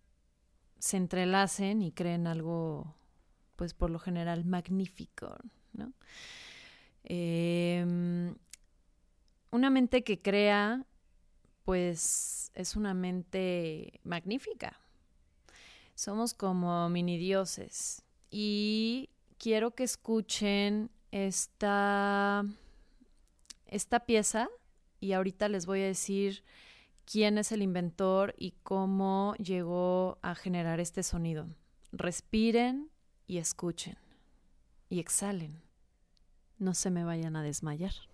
se 0.80 0.96
entrelacen 0.96 1.82
y 1.82 1.92
creen 1.92 2.26
algo 2.26 2.94
pues 3.54 3.74
por 3.74 3.90
lo 3.90 3.98
general 3.98 4.44
magnífico, 4.44 5.36
¿no? 5.72 5.92
Em, 7.04 8.34
una 9.50 9.70
mente 9.70 10.04
que 10.04 10.20
crea 10.20 10.84
pues 11.68 12.50
es 12.54 12.76
una 12.76 12.94
mente 12.94 14.00
magnífica. 14.02 14.80
Somos 15.94 16.32
como 16.32 16.88
mini 16.88 17.18
dioses. 17.18 18.00
Y 18.30 19.10
quiero 19.36 19.72
que 19.72 19.84
escuchen 19.84 20.88
esta, 21.10 22.42
esta 23.66 24.00
pieza 24.00 24.48
y 24.98 25.12
ahorita 25.12 25.50
les 25.50 25.66
voy 25.66 25.82
a 25.82 25.86
decir 25.88 26.42
quién 27.04 27.36
es 27.36 27.52
el 27.52 27.60
inventor 27.60 28.34
y 28.38 28.52
cómo 28.62 29.34
llegó 29.34 30.16
a 30.22 30.34
generar 30.34 30.80
este 30.80 31.02
sonido. 31.02 31.48
Respiren 31.92 32.88
y 33.26 33.36
escuchen 33.36 33.98
y 34.88 35.00
exhalen. 35.00 35.60
No 36.56 36.72
se 36.72 36.90
me 36.90 37.04
vayan 37.04 37.36
a 37.36 37.42
desmayar. 37.42 38.07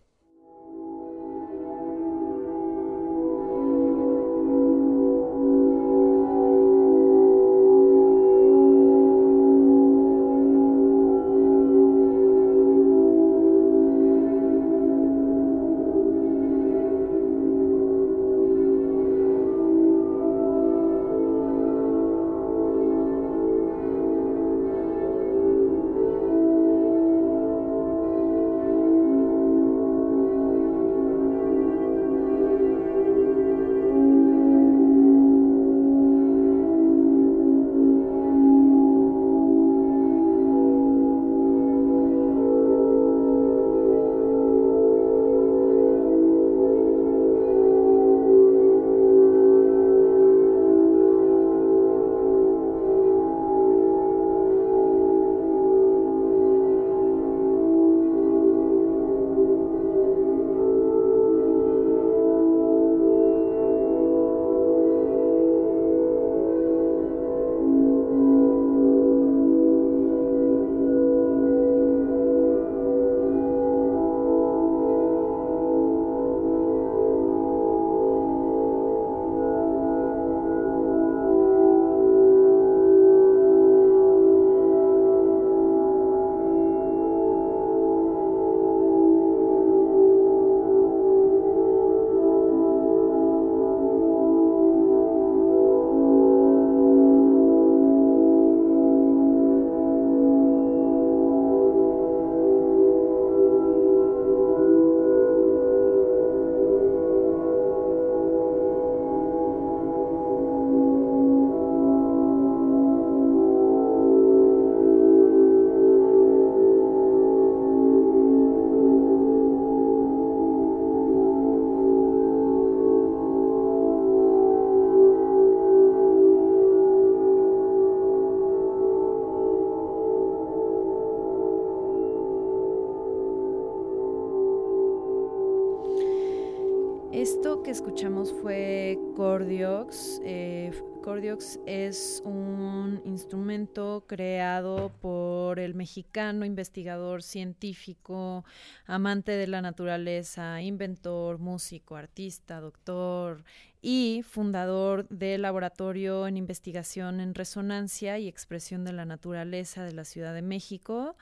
Cordiox 141.34 141.58
es 141.66 142.22
un 142.24 143.02
instrumento 143.04 144.04
creado 144.06 144.92
por 145.00 145.58
el 145.58 145.74
mexicano 145.74 146.44
investigador 146.44 147.24
científico, 147.24 148.44
amante 148.86 149.32
de 149.32 149.48
la 149.48 149.60
naturaleza, 149.60 150.62
inventor, 150.62 151.38
músico, 151.38 151.96
artista, 151.96 152.60
doctor 152.60 153.42
y 153.82 154.22
fundador 154.22 155.08
del 155.08 155.42
Laboratorio 155.42 156.28
en 156.28 156.36
Investigación 156.36 157.18
en 157.18 157.34
Resonancia 157.34 158.16
y 158.20 158.28
Expresión 158.28 158.84
de 158.84 158.92
la 158.92 159.04
Naturaleza 159.04 159.82
de 159.82 159.92
la 159.92 160.04
Ciudad 160.04 160.34
de 160.34 160.42
México, 160.42 161.16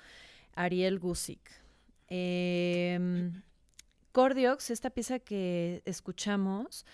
Ariel 0.55 0.98
Gusick. 0.98 1.40
Em, 2.09 3.42
Cordiox, 4.12 4.70
esta 4.70 4.90
pieza 4.90 5.20
que 5.20 5.81
escuchamos, 5.87 6.85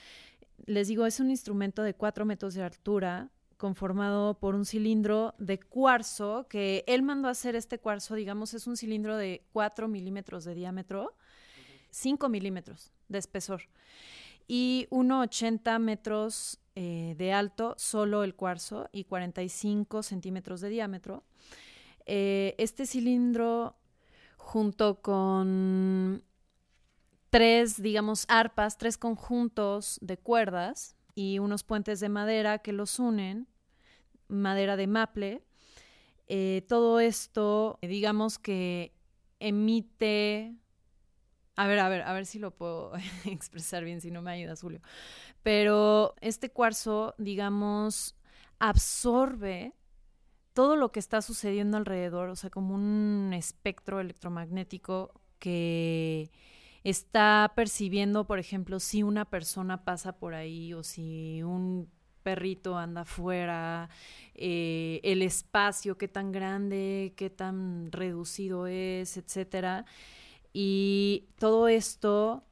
les 0.67 0.89
digo, 0.89 1.07
es 1.07 1.21
un 1.21 1.31
instrumento 1.31 1.83
de 1.83 1.95
cuatro 1.95 2.25
metros 2.25 2.55
de 2.55 2.63
altura, 2.63 3.31
conformado 3.59 4.39
por 4.39 4.55
un 4.55 4.65
cilindro 4.65 5.35
de 5.39 5.59
cuarzo, 5.59 6.47
que 6.49 6.85
él 6.87 7.03
mandó 7.03 7.29
a 7.29 7.33
hacer 7.33 7.57
este 7.57 7.79
cuarzo, 7.79 8.15
digamos, 8.15 8.55
es 8.55 8.67
un 8.67 8.77
cilindro 8.77 9.17
de 9.17 9.43
4 9.53 9.89
milímetros 9.89 10.45
de 10.45 10.55
diámetro, 10.55 11.15
5 11.91 12.29
milímetros 12.29 12.93
de 13.09 13.19
espesor, 13.19 13.63
y 14.47 14.87
1,80 14.91 15.79
metros 15.81 16.61
eh, 16.77 17.17
de 17.19 17.33
alto, 17.33 17.75
solo 17.77 18.23
el 18.23 18.37
cuarzo, 18.37 18.89
y 18.93 19.05
45 19.05 20.05
centímetros 20.05 20.61
de 20.61 20.69
diámetro. 20.69 21.25
Eh, 22.07 22.55
este 22.59 22.87
cilindro, 22.87 23.77
junto 24.37 25.03
con 25.03 26.23
tres, 27.31 27.81
digamos, 27.81 28.25
arpas, 28.29 28.79
tres 28.79 28.99
conjuntos 28.99 29.99
de 30.01 30.17
cuerdas 30.17 30.97
y 31.15 31.39
unos 31.39 31.65
puentes 31.65 32.01
de 32.01 32.09
madera 32.09 32.59
que 32.59 32.73
los 32.73 32.99
unen, 32.99 33.49
madera 34.29 34.77
de 34.77 34.87
maple. 34.87 35.43
Eh, 36.27 36.65
todo 36.69 37.01
esto, 37.01 37.79
digamos 37.83 38.39
que 38.39 38.95
emite... 39.41 40.55
A 41.57 41.67
ver, 41.67 41.81
a 41.81 41.89
ver, 41.89 42.03
a 42.03 42.13
ver 42.13 42.25
si 42.25 42.39
lo 42.39 42.53
puedo 42.53 42.93
expresar 43.25 43.85
bien, 43.85 44.01
si 44.01 44.11
no 44.11 44.23
me 44.23 44.31
ayudas, 44.31 44.61
Julio. 44.61 44.81
Pero 45.43 46.15
este 46.21 46.51
cuarzo, 46.51 47.15
digamos, 47.19 48.15
absorbe 48.61 49.75
todo 50.53 50.77
lo 50.77 50.93
que 50.93 51.01
está 51.01 51.23
sucediendo 51.23 51.77
alrededor, 51.77 52.29
o 52.31 52.37
sea, 52.37 52.51
como 52.51 52.75
un 52.75 53.33
espectro 53.33 54.01
electromagnético 54.01 55.13
que 55.39 56.31
está 56.85 57.53
percibiendo, 57.55 58.27
por 58.27 58.39
ejemplo, 58.39 58.81
si 58.81 59.03
una 59.03 59.25
persona 59.25 59.85
pasa 59.85 60.19
por 60.19 60.35
ahí 60.35 60.73
o 60.75 60.83
si 60.83 61.43
un 61.43 61.91
perrito 62.23 62.77
anda 62.77 63.03
afuera, 63.03 63.89
eh, 64.35 65.01
el 65.03 65.23
espacio, 65.23 65.97
qué 65.97 66.09
tan 66.09 66.33
grande, 66.33 67.15
qué 67.17 67.31
tan 67.31 67.91
reducido 67.91 68.67
es, 68.67 69.17
etcétera. 69.17 69.87
Y 70.53 71.29
todo 71.39 71.69
esto, 71.69 72.45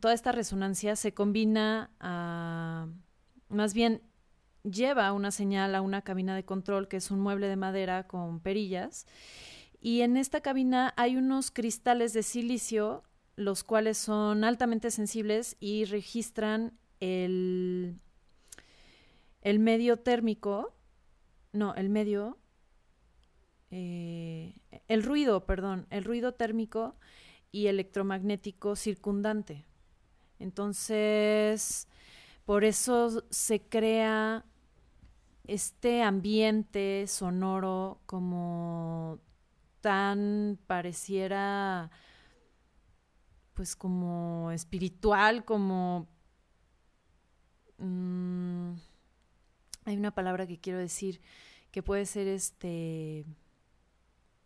toda 0.00 0.14
esta 0.14 0.32
resonancia 0.32 0.96
se 0.96 1.12
combina 1.12 1.90
a, 2.00 2.88
más 3.48 3.74
bien 3.74 4.02
lleva 4.62 5.12
una 5.12 5.30
señal 5.30 5.74
a 5.74 5.80
una 5.80 6.02
cabina 6.02 6.34
de 6.34 6.44
control 6.44 6.88
que 6.88 6.98
es 6.98 7.10
un 7.10 7.20
mueble 7.20 7.48
de 7.48 7.56
madera 7.56 8.06
con 8.06 8.40
perillas. 8.40 9.06
Y 9.80 10.00
en 10.00 10.16
esta 10.16 10.40
cabina 10.40 10.92
hay 10.96 11.16
unos 11.16 11.50
cristales 11.50 12.12
de 12.12 12.22
silicio 12.22 13.04
los 13.38 13.62
cuales 13.62 13.96
son 13.96 14.42
altamente 14.42 14.90
sensibles 14.90 15.56
y 15.60 15.84
registran 15.84 16.76
el, 16.98 18.00
el 19.42 19.60
medio 19.60 19.96
térmico, 19.96 20.74
no, 21.52 21.72
el 21.76 21.88
medio, 21.88 22.36
eh, 23.70 24.58
el 24.88 25.04
ruido, 25.04 25.46
perdón, 25.46 25.86
el 25.90 26.02
ruido 26.02 26.34
térmico 26.34 26.96
y 27.52 27.68
electromagnético 27.68 28.74
circundante. 28.74 29.64
Entonces, 30.40 31.86
por 32.44 32.64
eso 32.64 33.22
se 33.30 33.60
crea 33.60 34.44
este 35.44 36.02
ambiente 36.02 37.04
sonoro 37.06 38.00
como 38.04 39.20
tan 39.80 40.58
pareciera 40.66 41.92
pues 43.58 43.74
como 43.74 44.52
espiritual, 44.52 45.44
como... 45.44 46.06
Mm, 47.78 48.74
hay 49.84 49.96
una 49.96 50.12
palabra 50.12 50.46
que 50.46 50.60
quiero 50.60 50.78
decir 50.78 51.20
que 51.72 51.82
puede 51.82 52.06
ser 52.06 52.28
este 52.28 53.26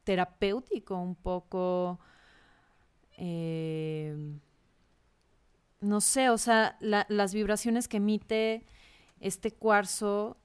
terapéutico 0.04 0.96
un 0.96 1.14
poco, 1.14 2.00
eh, 3.18 4.16
no 5.82 6.00
sé, 6.00 6.30
o 6.30 6.38
sea, 6.38 6.78
las 6.80 7.34
vibraciones 7.34 7.88
que 7.88 7.98
emite 7.98 8.64
este 9.20 9.50
cuarzo 9.50 10.38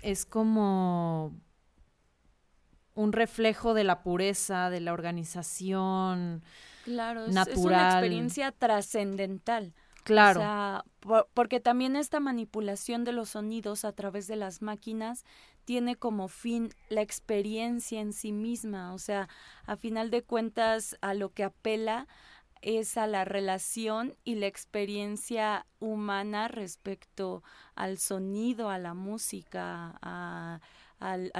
es 0.00 0.24
como 0.24 1.38
un 2.94 3.12
reflejo 3.12 3.74
de 3.74 3.84
la 3.84 4.02
pureza, 4.02 4.70
de 4.70 4.80
la 4.80 4.94
organización 4.94 6.42
claro, 6.84 7.28
natural. 7.28 7.58
Es 7.58 7.64
una 7.64 7.90
experiencia 7.90 8.52
trascendental. 8.52 9.74
Claro. 10.04 10.40
O 10.40 10.42
sea, 10.42 10.84
porque 11.32 11.60
también 11.60 11.94
esta 11.96 12.18
manipulación 12.18 13.04
de 13.04 13.12
los 13.12 13.30
sonidos 13.30 13.84
a 13.84 13.92
través 13.92 14.26
de 14.26 14.36
las 14.36 14.60
máquinas 14.60 15.24
tiene 15.64 15.96
como 15.96 16.28
fin 16.28 16.70
la 16.88 17.02
experiencia 17.02 18.00
en 18.00 18.12
sí 18.12 18.32
misma. 18.32 18.94
O 18.94 18.98
sea, 18.98 19.28
a 19.64 19.76
final 19.76 20.10
de 20.10 20.22
cuentas, 20.22 20.96
a 21.00 21.14
lo 21.14 21.30
que 21.30 21.44
apela 21.44 22.08
es 22.62 22.96
a 22.96 23.06
la 23.06 23.24
relación 23.24 24.14
y 24.24 24.36
la 24.36 24.46
experiencia 24.46 25.66
humana 25.80 26.48
respecto 26.48 27.42
al 27.74 27.98
sonido, 27.98 28.70
a 28.70 28.78
la 28.78 28.94
música, 28.94 29.98
a, 30.00 30.60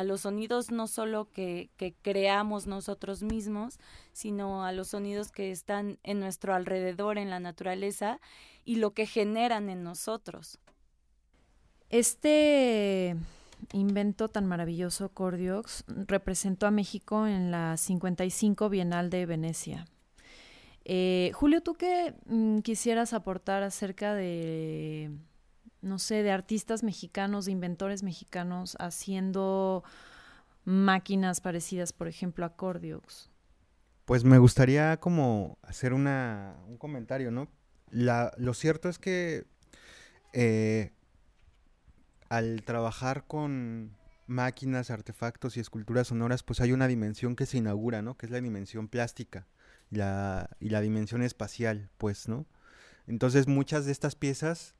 los 0.04 0.22
sonidos 0.22 0.70
no 0.70 0.86
solo 0.86 1.30
que, 1.30 1.70
que, 1.76 1.94
creamos 2.02 2.66
nosotros 2.66 3.22
mismos, 3.22 3.78
sino 4.12 4.64
a 4.64 4.72
los 4.72 4.88
sonidos 4.88 5.30
que 5.30 5.50
están 5.50 5.98
en 6.02 6.20
nuestro 6.20 6.54
alrededor, 6.54 7.18
en 7.18 7.30
la 7.30 7.40
naturaleza, 7.40 8.20
y 8.64 8.76
lo 8.76 8.92
que 8.92 9.06
generan 9.06 9.68
en 9.68 9.82
nosotros. 9.82 10.58
Este 11.90 13.16
invento 13.72 14.28
tan 14.28 14.46
maravilloso, 14.46 15.10
Cordiox, 15.10 15.84
representó 15.86 16.66
a 16.66 16.70
México 16.70 17.26
en 17.26 17.50
la 17.50 17.76
55 17.76 18.68
Bienal 18.68 19.10
de 19.10 19.26
Venecia. 19.26 19.84
Eh, 20.84 21.30
Julio, 21.34 21.62
¿tú 21.62 21.74
qué 21.74 22.14
mm, 22.26 22.58
quisieras 22.60 23.12
aportar 23.12 23.62
acerca 23.62 24.14
de, 24.14 25.10
no 25.82 25.98
sé, 25.98 26.22
de 26.22 26.30
artistas 26.30 26.82
mexicanos, 26.82 27.44
de 27.44 27.52
inventores 27.52 28.02
mexicanos 28.02 28.76
haciendo 28.80 29.84
máquinas 30.64 31.40
parecidas, 31.40 31.92
por 31.92 32.08
ejemplo, 32.08 32.44
a 32.46 32.56
Cordiox? 32.56 33.30
Pues 34.04 34.24
me 34.24 34.38
gustaría 34.38 34.98
como 34.98 35.58
hacer 35.62 35.92
una, 35.92 36.56
un 36.68 36.76
comentario, 36.76 37.30
¿no? 37.30 37.48
Lo 37.90 38.54
cierto 38.54 38.88
es 38.88 38.98
que 38.98 39.44
eh, 40.32 40.92
al 42.28 42.62
trabajar 42.64 43.26
con 43.26 43.96
máquinas, 44.26 44.90
artefactos 44.90 45.56
y 45.56 45.60
esculturas 45.60 46.08
sonoras, 46.08 46.42
pues 46.42 46.60
hay 46.60 46.72
una 46.72 46.88
dimensión 46.88 47.36
que 47.36 47.46
se 47.46 47.58
inaugura, 47.58 48.02
¿no? 48.02 48.16
Que 48.16 48.26
es 48.26 48.32
la 48.32 48.40
dimensión 48.40 48.88
plástica 48.88 49.46
la, 49.90 50.50
y 50.58 50.70
la 50.70 50.80
dimensión 50.80 51.22
espacial, 51.22 51.90
pues, 51.98 52.28
¿no? 52.28 52.46
Entonces 53.06 53.46
muchas 53.46 53.84
de 53.84 53.92
estas 53.92 54.14
piezas, 54.16 54.74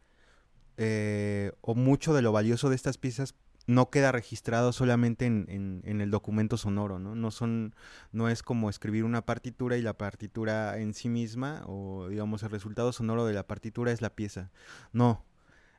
eh, 0.77 1.53
o 1.61 1.75
mucho 1.75 2.15
de 2.15 2.23
lo 2.23 2.33
valioso 2.33 2.69
de 2.69 2.77
estas 2.77 2.99
piezas, 2.99 3.35
no 3.67 3.91
queda 3.91 4.13
registrado 4.13 4.73
solamente 4.73 5.27
en, 5.27 5.47
en, 5.85 6.01
el 6.01 6.11
documento 6.11 6.57
sonoro, 6.57 6.99
¿no? 6.99 7.15
No, 7.15 7.31
son, 7.31 7.75
no 8.11 8.29
es 8.29 8.43
como 8.43 8.69
escribir 8.69 9.05
una 9.05 9.25
partitura 9.25 9.77
y 9.77 9.83
la 9.83 9.97
partitura 9.97 10.79
en 10.79 10.95
sí 10.95 11.09
misma, 11.09 11.63
o 11.67 12.09
digamos 12.09 12.43
el 12.43 12.51
resultado 12.51 12.93
sonoro 12.93 13.25
de 13.25 13.35
la 13.35 13.47
partitura 13.47 13.93
es 13.93 14.03
la 14.03 14.15
pieza. 14.15 14.51
No. 14.93 15.25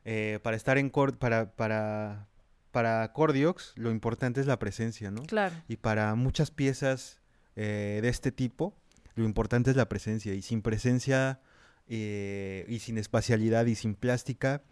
Eh, 0.04 0.38
para 0.42 0.56
estar 0.56 0.78
en 0.78 0.90
para, 0.90 1.52
para, 1.52 2.28
para 2.70 3.12
Cordiox, 3.12 3.72
lo 3.76 3.90
importante 3.90 4.40
es 4.40 4.46
la 4.46 4.58
presencia, 4.58 5.10
¿no? 5.10 5.22
Claro. 5.22 5.54
Y 5.68 5.76
para 5.76 6.14
muchas 6.14 6.50
piezas 6.50 7.20
eh, 7.56 8.00
de 8.02 8.08
este 8.08 8.32
tipo, 8.32 8.74
lo 9.14 9.24
importante 9.24 9.70
es 9.70 9.76
la 9.76 9.88
presencia. 9.88 10.34
Y 10.34 10.42
sin 10.42 10.62
presencia 10.62 11.40
eh, 11.86 12.64
y 12.68 12.78
sin 12.80 12.98
espacialidad 12.98 13.66
y 13.66 13.74
sin 13.74 13.94
plástica, 13.94 14.62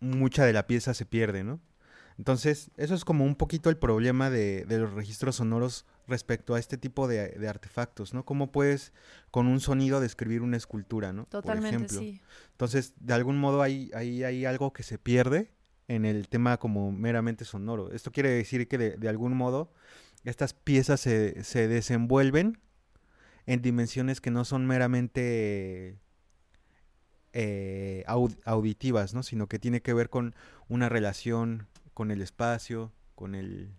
mucha 0.00 0.44
de 0.44 0.52
la 0.52 0.66
pieza 0.66 0.94
se 0.94 1.06
pierde, 1.06 1.44
¿no? 1.44 1.60
Entonces, 2.18 2.70
eso 2.76 2.94
es 2.94 3.06
como 3.06 3.24
un 3.24 3.34
poquito 3.34 3.70
el 3.70 3.78
problema 3.78 4.28
de, 4.28 4.66
los 4.68 4.92
registros 4.92 5.36
sonoros 5.36 5.86
respecto 6.06 6.54
a 6.54 6.58
este 6.58 6.76
tipo 6.76 7.08
de, 7.08 7.48
artefactos, 7.48 8.12
¿no? 8.12 8.26
¿Cómo 8.26 8.52
puedes 8.52 8.92
con 9.30 9.46
un 9.46 9.58
sonido 9.58 10.00
describir 10.00 10.42
una 10.42 10.58
escultura, 10.58 11.14
¿no? 11.14 11.24
Totalmente, 11.24 11.88
sí. 11.88 12.20
Entonces, 12.50 12.92
de 13.00 13.14
algún 13.14 13.38
modo 13.38 13.62
hay, 13.62 13.90
hay, 13.94 14.22
hay, 14.22 14.44
algo 14.44 14.74
que 14.74 14.82
se 14.82 14.98
pierde 14.98 15.50
en 15.88 16.04
el 16.04 16.28
tema 16.28 16.58
como 16.58 16.92
meramente 16.92 17.46
sonoro. 17.46 17.90
Esto 17.90 18.12
quiere 18.12 18.28
decir 18.28 18.68
que 18.68 18.76
de, 18.76 19.08
algún 19.08 19.34
modo 19.34 19.72
estas 20.24 20.52
piezas 20.52 21.00
se, 21.00 21.42
se 21.42 21.68
desenvuelven 21.68 22.60
en 23.46 23.62
dimensiones 23.62 24.20
que 24.20 24.30
no 24.30 24.44
son 24.44 24.66
meramente 24.66 25.98
eh, 27.32 28.04
auditivas, 28.44 29.14
¿no? 29.14 29.22
Sino 29.22 29.46
que 29.46 29.58
tiene 29.58 29.82
que 29.82 29.94
ver 29.94 30.10
con 30.10 30.34
una 30.68 30.88
relación 30.88 31.68
con 31.94 32.10
el 32.10 32.22
espacio, 32.22 32.92
con 33.14 33.34
el, 33.34 33.74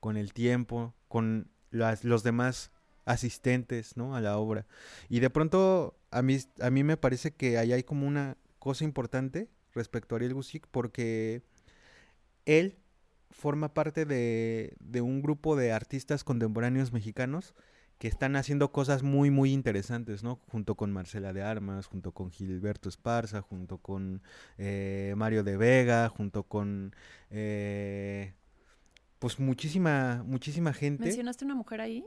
con 0.00 0.16
el 0.16 0.32
tiempo, 0.32 0.94
con 1.08 1.50
los 1.70 2.22
demás 2.22 2.72
asistentes, 3.04 3.96
¿no? 3.96 4.14
A 4.14 4.20
la 4.20 4.38
obra. 4.38 4.66
Y 5.08 5.20
de 5.20 5.30
pronto 5.30 5.96
a 6.10 6.22
mí, 6.22 6.38
a 6.60 6.70
mí 6.70 6.84
me 6.84 6.96
parece 6.96 7.32
que 7.32 7.58
ahí 7.58 7.72
hay 7.72 7.82
como 7.82 8.06
una 8.06 8.36
cosa 8.58 8.84
importante 8.84 9.48
respecto 9.72 10.14
a 10.14 10.16
Ariel 10.16 10.34
Gusic 10.34 10.66
porque 10.70 11.42
él 12.44 12.76
forma 13.30 13.72
parte 13.72 14.04
de 14.04 15.00
un 15.00 15.22
grupo 15.22 15.56
de 15.56 15.72
artistas 15.72 16.24
contemporáneos 16.24 16.92
mexicanos 16.92 17.54
que 18.00 18.08
están 18.08 18.34
haciendo 18.34 18.72
cosas 18.72 19.02
muy, 19.02 19.30
muy 19.30 19.52
interesantes, 19.52 20.22
¿no? 20.22 20.40
Junto 20.50 20.74
con 20.74 20.90
Marcela 20.90 21.34
de 21.34 21.42
Armas, 21.42 21.86
junto 21.86 22.12
con 22.12 22.30
Gilberto 22.30 22.88
Esparza, 22.88 23.42
junto 23.42 23.76
con 23.76 24.22
eh, 24.56 25.12
Mario 25.18 25.44
de 25.44 25.58
Vega, 25.58 26.08
junto 26.08 26.44
con, 26.44 26.96
eh, 27.28 28.32
pues, 29.18 29.38
muchísima, 29.38 30.22
muchísima 30.24 30.72
gente. 30.72 31.04
¿Mencionaste 31.04 31.44
una 31.44 31.54
mujer 31.54 31.82
ahí? 31.82 32.06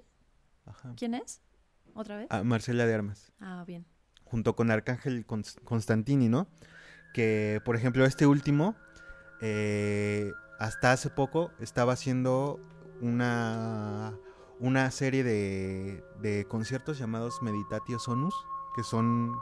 Ajá. 0.65 0.95
¿Quién 0.97 1.13
es? 1.13 1.41
¿Otra 1.93 2.17
vez? 2.17 2.25
Ah, 2.31 2.43
Marcela 2.43 2.87
de 2.87 2.93
Armas. 2.95 3.31
Ah, 3.39 3.63
bien. 3.67 3.85
Junto 4.23 4.55
con 4.55 4.71
Arcángel 4.71 5.27
Constantini, 5.27 6.27
¿no? 6.27 6.47
Que, 7.13 7.61
por 7.65 7.75
ejemplo, 7.75 8.03
este 8.03 8.25
último, 8.25 8.75
eh, 9.41 10.31
hasta 10.57 10.91
hace 10.91 11.11
poco, 11.11 11.51
estaba 11.59 11.93
haciendo 11.93 12.59
una 12.99 14.17
una 14.59 14.89
serie 14.91 15.23
de, 15.23 16.45
conciertos 16.47 16.97
llamados 16.97 17.41
Meditatio 17.41 17.99
Sonus, 17.99 18.35
que 18.75 18.83
son, 18.83 19.33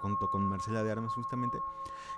junto 0.00 0.30
con 0.30 0.42
Marcela 0.44 0.82
de 0.82 0.90
Armas 0.90 1.12
justamente, 1.12 1.58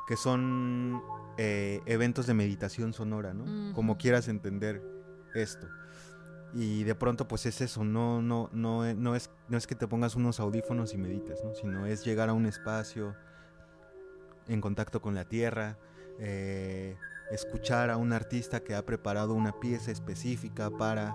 que 0.07 0.17
son 0.17 1.03
eh, 1.37 1.83
eventos 1.87 2.27
de 2.27 2.35
meditación 2.35 2.93
sonora, 2.93 3.35
¿no? 3.35 3.75
Como 3.75 3.99
quieras 3.99 4.29
entender 4.29 4.83
esto. 5.35 5.69
Y 6.55 6.85
de 6.85 6.95
pronto 6.95 7.27
pues 7.27 7.47
es 7.47 7.61
eso, 7.63 7.83
no, 7.83 8.21
no, 8.21 8.51
no, 8.53 8.93
no, 8.95 9.17
es, 9.17 9.31
no 9.49 9.57
es 9.57 9.67
que 9.67 9.75
te 9.75 9.89
pongas 9.89 10.17
unos 10.17 10.39
audífonos 10.39 10.93
y 10.93 10.99
medites, 10.99 11.43
¿no? 11.43 11.55
Sino 11.55 11.87
es 11.87 12.05
llegar 12.05 12.29
a 12.29 12.35
un 12.35 12.47
espacio 12.47 13.17
en 14.49 14.61
contacto 14.61 15.01
con 15.01 15.15
la 15.15 15.25
tierra, 15.25 15.79
eh, 16.19 16.97
escuchar 17.31 17.91
a 17.91 17.97
un 17.97 18.13
artista 18.13 18.61
que 18.61 18.75
ha 18.75 18.85
preparado 18.85 19.33
una 19.33 19.59
pieza 19.61 19.91
específica 19.91 20.71
para 20.71 21.15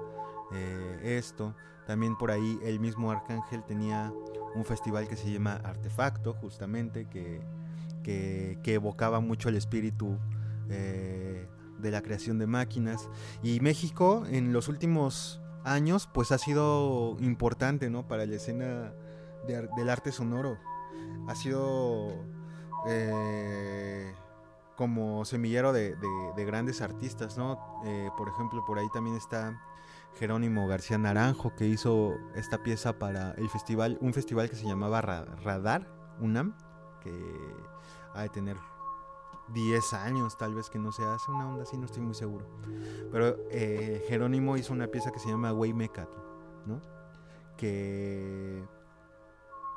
eh, 0.52 1.18
esto. 1.18 1.56
También 1.86 2.18
por 2.18 2.32
ahí 2.32 2.60
el 2.64 2.80
mismo 2.80 3.12
Arcángel 3.12 3.64
tenía 3.64 4.14
un 4.56 4.66
festival 4.66 5.08
que 5.08 5.16
se 5.16 5.32
llama 5.32 5.54
Artefacto, 5.64 6.34
justamente, 6.34 7.08
que, 7.08 7.42
que, 8.04 8.74
evocaba 8.74 9.20
mucho 9.20 9.50
el 9.50 9.56
espíritu 9.56 10.18
eh, 10.70 11.48
de 11.80 11.92
la 11.92 12.02
creación 12.02 12.40
de 12.40 12.48
máquinas. 12.48 13.10
Y 13.44 13.60
México 13.60 14.24
en 14.30 14.54
los 14.54 14.68
últimos 14.68 15.42
años 15.64 16.08
pues 16.14 16.32
ha 16.32 16.38
sido 16.38 17.18
importante 17.20 17.90
¿no? 17.90 18.08
para 18.08 18.26
la 18.26 18.36
escena 18.36 18.94
del 19.48 19.90
arte 19.90 20.12
sonoro. 20.12 20.58
Ha 21.28 21.36
sido 21.36 22.10
eh, 22.88 24.14
como 24.76 25.26
semillero 25.26 25.74
de, 25.74 25.96
grandes 26.38 26.82
artistas, 26.82 27.38
¿no? 27.38 27.60
por 28.18 28.30
ejemplo, 28.30 28.64
por 28.66 28.78
ahí 28.80 28.88
también 28.94 29.16
está 29.16 29.58
Jerónimo 30.20 30.68
García 30.68 30.98
Naranjo, 30.98 31.54
que 31.56 31.66
hizo 31.66 32.16
esta 32.36 32.64
pieza 32.64 32.98
para 32.98 33.32
el 33.34 33.50
festival, 33.50 33.98
un 34.02 34.14
festival 34.14 34.50
que 34.50 34.56
se 34.56 34.66
llamaba 34.66 35.02
Radar 35.02 35.88
UNAM, 36.20 36.56
que 37.02 37.12
ha 38.14 38.22
de 38.24 38.30
tener 38.30 38.58
10 39.54 39.94
años 39.94 40.38
tal 40.38 40.56
vez 40.56 40.70
que 40.70 40.80
no 40.80 40.92
se 40.92 41.04
hace 41.04 41.32
una 41.32 41.48
onda 41.50 41.64
así, 41.64 41.78
no 41.78 41.86
estoy 41.86 42.02
muy 42.02 42.16
seguro. 42.16 42.48
Pero 43.12 43.38
eh, 43.52 44.04
Jerónimo 44.08 44.58
hizo 44.58 44.74
una 44.74 44.88
pieza 44.88 45.12
que 45.12 45.20
se 45.20 45.30
llama 45.30 45.54
Waymecat, 45.54 46.10
¿no? 46.66 46.82
Que, 47.58 48.64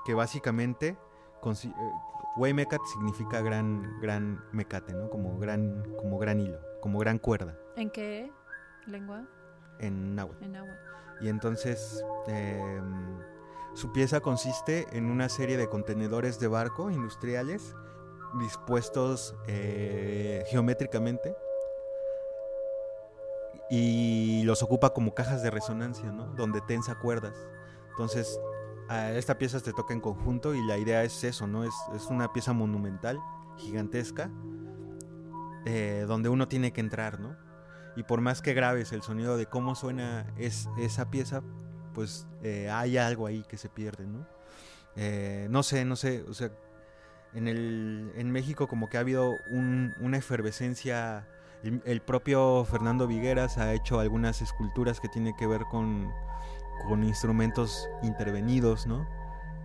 que 0.04 0.14
básicamente 0.14 0.98
consi- 1.40 1.70
eh, 1.74 1.92
Waymecat 2.36 2.80
significa 2.92 3.40
gran, 3.42 4.00
gran 4.00 4.42
mecate, 4.52 4.94
¿no? 4.94 5.10
Como 5.10 5.38
gran, 5.38 5.84
como 5.98 6.18
gran 6.18 6.40
hilo, 6.40 6.58
como 6.80 6.98
gran 6.98 7.18
cuerda 7.18 7.58
¿En 7.76 7.90
qué 7.90 8.32
lengua? 8.86 9.24
En 9.80 10.18
agua. 10.18 10.36
Y 11.20 11.28
entonces 11.28 12.04
em, 12.26 13.18
su 13.74 13.92
pieza 13.92 14.20
consiste 14.20 14.86
en 14.96 15.10
una 15.10 15.28
serie 15.28 15.56
de 15.56 15.68
contenedores 15.68 16.38
de 16.38 16.48
barco 16.48 16.90
industriales 16.90 17.74
dispuestos 18.38 19.34
eh, 19.46 20.44
geométricamente 20.48 21.34
y 23.68 24.42
los 24.44 24.62
ocupa 24.62 24.92
como 24.92 25.14
cajas 25.14 25.42
de 25.42 25.50
resonancia, 25.50 26.10
¿no? 26.10 26.26
Donde 26.34 26.60
tensa 26.60 26.96
cuerdas. 26.96 27.36
Entonces, 27.90 28.40
a 28.88 29.12
esta 29.12 29.38
pieza 29.38 29.60
te 29.60 29.72
toca 29.72 29.94
en 29.94 30.00
conjunto 30.00 30.54
y 30.54 30.62
la 30.66 30.76
idea 30.76 31.04
es 31.04 31.22
eso, 31.22 31.46
¿no? 31.46 31.62
Es, 31.62 31.74
es 31.94 32.06
una 32.06 32.32
pieza 32.32 32.52
monumental, 32.52 33.20
gigantesca, 33.56 34.30
eh, 35.66 36.04
donde 36.08 36.28
uno 36.28 36.48
tiene 36.48 36.72
que 36.72 36.80
entrar, 36.80 37.20
¿no? 37.20 37.36
Y 37.96 38.02
por 38.04 38.20
más 38.20 38.40
que 38.42 38.54
grabes 38.54 38.92
el 38.92 39.02
sonido 39.02 39.36
de 39.36 39.46
cómo 39.46 39.74
suena 39.74 40.26
es, 40.38 40.68
esa 40.78 41.10
pieza, 41.10 41.42
pues 41.94 42.26
eh, 42.42 42.70
hay 42.70 42.98
algo 42.98 43.26
ahí 43.26 43.44
que 43.48 43.56
se 43.58 43.68
pierde, 43.68 44.06
¿no? 44.06 44.26
Eh, 44.96 45.46
no 45.50 45.62
sé, 45.62 45.84
no 45.84 45.96
sé, 45.96 46.24
o 46.28 46.34
sea, 46.34 46.50
en, 47.34 47.48
el, 47.48 48.12
en 48.16 48.30
México 48.30 48.66
como 48.68 48.88
que 48.88 48.96
ha 48.96 49.00
habido 49.00 49.34
un- 49.50 49.92
una 50.00 50.16
efervescencia, 50.18 51.28
el, 51.62 51.82
el 51.84 52.00
propio 52.00 52.64
Fernando 52.64 53.06
Vigueras 53.06 53.58
ha 53.58 53.72
hecho 53.74 54.00
algunas 54.00 54.42
esculturas 54.42 55.00
que 55.00 55.08
tienen 55.08 55.36
que 55.36 55.46
ver 55.46 55.62
con, 55.70 56.10
con 56.88 57.04
instrumentos 57.04 57.88
intervenidos, 58.02 58.86
¿no? 58.86 59.06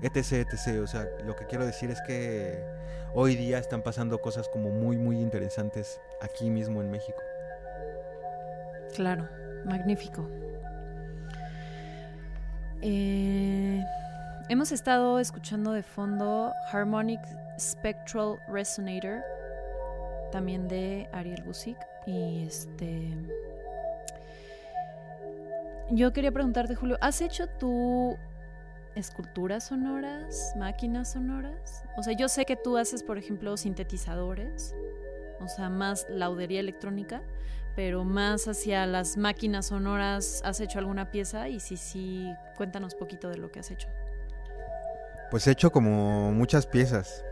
etc, 0.01 0.45
etc. 0.51 0.81
O 0.83 0.87
sea, 0.87 1.07
lo 1.25 1.35
que 1.35 1.45
quiero 1.47 1.65
decir 1.65 1.89
es 1.89 2.01
que 2.05 2.63
hoy 3.13 3.35
día 3.35 3.57
están 3.59 3.81
pasando 3.81 4.19
cosas 4.19 4.47
como 4.49 4.69
muy, 4.69 4.97
muy 4.97 5.19
interesantes 5.19 5.99
aquí 6.21 6.49
mismo 6.49 6.81
en 6.81 6.91
México. 6.91 7.17
Claro, 8.95 9.27
magnífico. 9.65 10.25
Eh, 12.81 13.83
hemos 14.47 14.71
estado 14.71 15.19
escuchando 15.19 15.73
de 15.73 15.83
fondo 15.83 16.53
Harmonic 16.71 17.19
Spectral 17.59 18.37
Resonator, 18.47 19.21
también 20.31 20.69
de 20.69 21.09
Ariel 21.11 21.43
Busik. 21.43 21.77
Y 22.07 22.45
este. 22.45 23.09
Yo 25.91 26.13
quería 26.13 26.31
preguntarte, 26.31 26.75
Julio, 26.75 26.97
¿has 27.01 27.21
hecho 27.21 27.47
tú 27.47 28.17
esculturas 28.95 29.65
sonoras, 29.65 30.53
máquinas 30.55 31.11
sonoras? 31.11 31.83
O 31.97 32.03
sea, 32.03 32.13
yo 32.13 32.29
sé 32.29 32.45
que 32.45 32.55
tú 32.55 32.77
haces, 32.77 33.03
por 33.03 33.17
ejemplo, 33.17 33.57
sintetizadores, 33.57 34.73
o 35.41 35.49
sea, 35.49 35.69
más 35.69 36.07
laudería 36.09 36.61
electrónica 36.61 37.21
pero 37.75 38.03
más 38.03 38.47
hacia 38.47 38.85
las 38.85 39.17
máquinas 39.17 39.67
sonoras, 39.67 40.41
¿has 40.45 40.59
hecho 40.61 40.79
alguna 40.79 41.11
pieza? 41.11 41.49
Y 41.49 41.59
si 41.59 41.77
sí, 41.77 42.33
cuéntanos 42.55 42.95
poquito 42.95 43.29
de 43.29 43.37
lo 43.37 43.51
que 43.51 43.59
has 43.59 43.69
hecho. 43.69 43.89
Pues 45.29 45.45
he 45.47 45.51
hecho 45.51 45.71
como 45.71 46.31
muchas 46.31 46.65
piezas. 46.65 47.23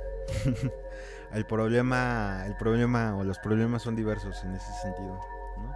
el 1.33 1.45
problema, 1.45 2.43
el 2.45 2.55
problema 2.57 3.17
o 3.17 3.23
los 3.23 3.39
problemas 3.39 3.83
son 3.83 3.95
diversos 3.95 4.43
en 4.43 4.53
ese 4.55 4.71
sentido. 4.81 5.19
¿no? 5.57 5.73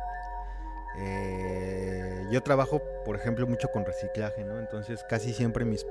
Eh, 0.99 2.27
yo 2.31 2.41
trabajo, 2.43 2.81
por 3.05 3.15
ejemplo, 3.15 3.47
mucho 3.47 3.69
con 3.69 3.85
reciclaje, 3.85 4.43
¿no? 4.43 4.59
Entonces 4.59 5.05
casi 5.07 5.33
siempre 5.33 5.63
mis 5.63 5.85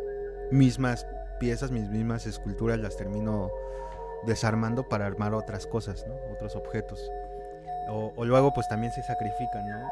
mismas 0.50 1.06
piezas, 1.40 1.70
mis 1.70 1.88
mismas 1.88 2.26
esculturas 2.26 2.78
las 2.78 2.96
termino 2.96 3.50
desarmando 4.24 4.88
para 4.88 5.06
armar 5.06 5.34
otras 5.34 5.66
cosas, 5.66 6.04
¿no? 6.06 6.14
Otros 6.32 6.56
objetos. 6.56 7.00
O, 7.88 8.12
o 8.16 8.24
luego 8.24 8.52
pues 8.52 8.68
también 8.68 8.92
se 8.92 9.02
sacrifican, 9.02 9.68
¿no? 9.68 9.90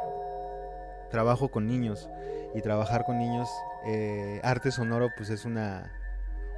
Trabajo 1.11 1.49
con 1.49 1.67
niños 1.67 2.09
y 2.55 2.63
trabajar 2.63 3.05
con 3.05 3.19
niños, 3.19 3.49
eh, 3.85 4.41
arte 4.45 4.71
sonoro 4.71 5.11
pues 5.17 5.29
es 5.31 5.45
una, 5.45 5.93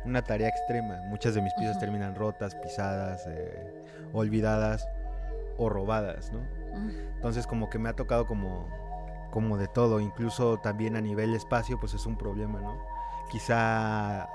una 0.05 0.22
tarea 0.22 0.49
extrema. 0.49 1.01
Muchas 1.09 1.34
de 1.34 1.43
mis 1.43 1.55
piezas 1.55 1.78
terminan 1.78 2.14
rotas, 2.14 2.55
pisadas, 2.55 3.26
eh, 3.26 3.84
olvidadas 4.12 4.87
o 5.57 5.68
robadas, 5.68 6.30
¿no? 6.32 6.41
Entonces 7.16 7.47
como 7.47 7.70
que 7.70 7.78
me 7.78 7.89
ha 7.89 7.95
tocado 7.95 8.26
como, 8.26 8.68
como 9.30 9.57
de 9.57 9.66
todo, 9.66 10.01
incluso 10.01 10.59
también 10.59 10.95
a 10.95 11.01
nivel 11.01 11.34
espacio 11.34 11.80
pues 11.80 11.95
es 11.95 12.05
un 12.05 12.18
problema, 12.18 12.61
¿no? 12.61 12.76
Quizá 13.30 14.28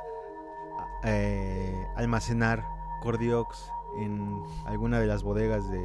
eh, 1.04 1.86
almacenar 1.96 2.64
Cordiox 3.02 3.72
en 4.00 4.44
alguna 4.66 5.00
de 5.00 5.06
las 5.06 5.22
bodegas 5.22 5.70
de, 5.70 5.84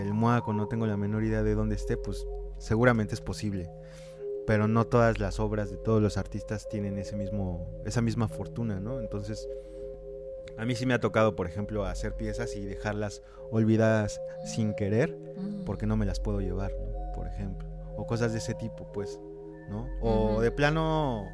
del 0.00 0.14
Moaco, 0.14 0.52
no 0.52 0.66
tengo 0.68 0.86
la 0.86 0.96
menor 0.96 1.24
idea 1.24 1.42
de 1.42 1.54
dónde 1.54 1.76
esté, 1.76 1.96
pues 1.96 2.26
seguramente 2.58 3.14
es 3.14 3.20
posible. 3.20 3.70
Pero 4.46 4.66
no 4.68 4.86
todas 4.86 5.18
las 5.20 5.38
obras 5.38 5.70
de 5.70 5.76
todos 5.76 6.02
los 6.02 6.16
artistas 6.16 6.68
tienen 6.68 6.98
ese 6.98 7.16
mismo, 7.16 7.68
esa 7.84 8.00
misma 8.00 8.26
fortuna, 8.28 8.80
¿no? 8.80 9.00
Entonces, 9.00 9.48
a 10.58 10.64
mí 10.64 10.74
sí 10.74 10.86
me 10.86 10.94
ha 10.94 11.00
tocado, 11.00 11.36
por 11.36 11.46
ejemplo, 11.46 11.84
hacer 11.86 12.14
piezas 12.16 12.56
y 12.56 12.64
dejarlas 12.64 13.22
olvidadas 13.50 14.20
sin 14.44 14.74
querer, 14.74 15.16
Mm. 15.36 15.64
porque 15.64 15.86
no 15.86 15.96
me 15.96 16.06
las 16.06 16.20
puedo 16.20 16.40
llevar, 16.40 16.72
¿no? 16.72 17.12
Por 17.14 17.26
ejemplo. 17.28 17.68
O 17.96 18.06
cosas 18.06 18.32
de 18.32 18.38
ese 18.38 18.54
tipo, 18.54 18.90
pues, 18.92 19.20
¿no? 19.68 19.86
O 20.00 20.40
de 20.40 20.50
plano 20.50 21.26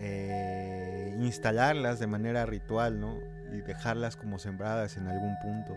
eh, 0.00 1.14
instalarlas 1.20 1.98
de 2.00 2.06
manera 2.08 2.44
ritual, 2.46 2.98
¿no? 3.00 3.18
Y 3.52 3.60
dejarlas 3.60 4.16
como 4.16 4.38
sembradas 4.38 4.96
en 4.96 5.06
algún 5.06 5.34
punto. 5.42 5.74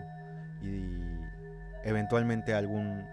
Y 0.62 0.96
eventualmente 1.86 2.52
algún 2.54 3.06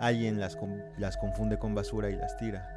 alguien 0.00 0.38
las, 0.40 0.56
con- 0.56 0.82
las 0.98 1.16
confunde 1.16 1.58
con 1.58 1.74
basura 1.74 2.10
y 2.10 2.16
las 2.16 2.36
tira. 2.36 2.72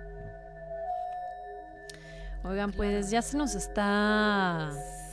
Oigan, 2.43 2.71
pues 2.71 3.09
ya 3.11 3.21
se 3.21 3.37
nos 3.37 3.53
está 3.55 4.69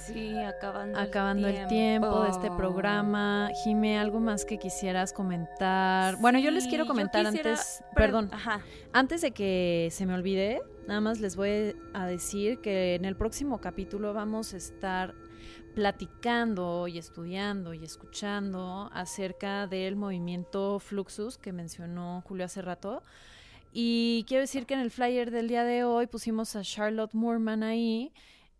Sí, 0.07 0.39
acabando, 0.39 1.01
acabando 1.01 1.49
el 1.49 1.67
tiempo 1.67 2.23
de 2.23 2.31
este 2.31 2.49
programa. 2.53 3.51
Jime, 3.65 3.99
¿algo 3.99 4.21
más 4.21 4.45
que 4.45 4.57
quisieras 4.59 5.13
comentar? 5.13 6.17
Bueno, 6.21 6.39
yo 6.39 6.53
les 6.53 6.69
quiero 6.69 6.87
comentar 6.87 7.25
quisiera- 7.27 7.51
antes, 7.51 7.83
per- 7.93 8.05
perdón, 8.05 8.31
Ajá. 8.33 8.61
antes 8.93 9.21
de 9.23 9.33
que 9.33 9.89
se 9.91 10.07
me 10.07 10.15
olvide, 10.15 10.63
nada 10.87 11.01
más 11.01 11.19
les 11.19 11.35
voy 11.35 11.75
a 11.93 12.07
decir 12.07 12.61
que 12.61 12.95
en 12.95 13.05
el 13.05 13.17
próximo 13.17 13.61
capítulo 13.61 14.15
vamos 14.15 14.55
a 14.55 14.59
estar 14.59 15.13
platicando 15.77 16.89
y 16.89 16.97
estudiando 16.97 17.75
y 17.75 17.85
escuchando 17.85 18.89
acerca 18.95 19.67
del 19.67 19.95
movimiento 19.95 20.79
Fluxus 20.79 21.37
que 21.37 21.53
mencionó 21.53 22.23
Julio 22.27 22.47
hace 22.47 22.63
rato. 22.63 23.03
Y 23.75 24.25
quiero 24.27 24.41
decir 24.41 24.65
que 24.65 24.73
en 24.73 24.81
el 24.81 24.91
flyer 24.91 25.31
del 25.31 25.49
día 25.49 25.65
de 25.65 25.85
hoy 25.85 26.07
pusimos 26.07 26.57
a 26.57 26.63
Charlotte 26.63 27.13
Moorman 27.13 27.63
ahí 27.63 28.11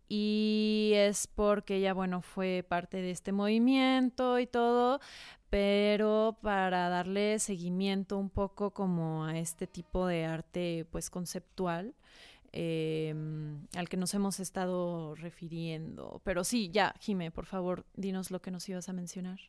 y 0.07 0.91
es 0.93 1.25
porque 1.25 1.77
ella, 1.77 1.95
bueno, 1.95 2.21
fue 2.21 2.63
parte 2.69 2.97
de 2.97 3.09
este 3.09 3.31
movimiento 3.31 4.37
y 4.37 4.45
todo, 4.45 4.99
pero 5.49 6.37
para 6.43 6.87
darle 6.87 7.39
seguimiento 7.39 8.19
un 8.19 8.29
poco 8.29 8.75
como 8.75 9.25
a 9.25 9.39
este 9.39 9.65
tipo 9.65 10.05
de 10.05 10.25
arte 10.25 10.85
pues 10.91 11.09
conceptual 11.09 11.95
eh, 12.59 13.13
al 13.75 13.87
que 13.87 13.97
nos 13.97 14.15
hemos 14.15 14.39
estado 14.39 15.13
refiriendo. 15.13 16.21
Pero 16.23 16.43
sí, 16.43 16.71
ya, 16.71 16.95
Jime, 16.99 17.29
por 17.29 17.45
favor, 17.45 17.85
dinos 17.93 18.31
lo 18.31 18.41
que 18.41 18.49
nos 18.49 18.67
ibas 18.67 18.89
a 18.89 18.93
mencionar. 18.93 19.39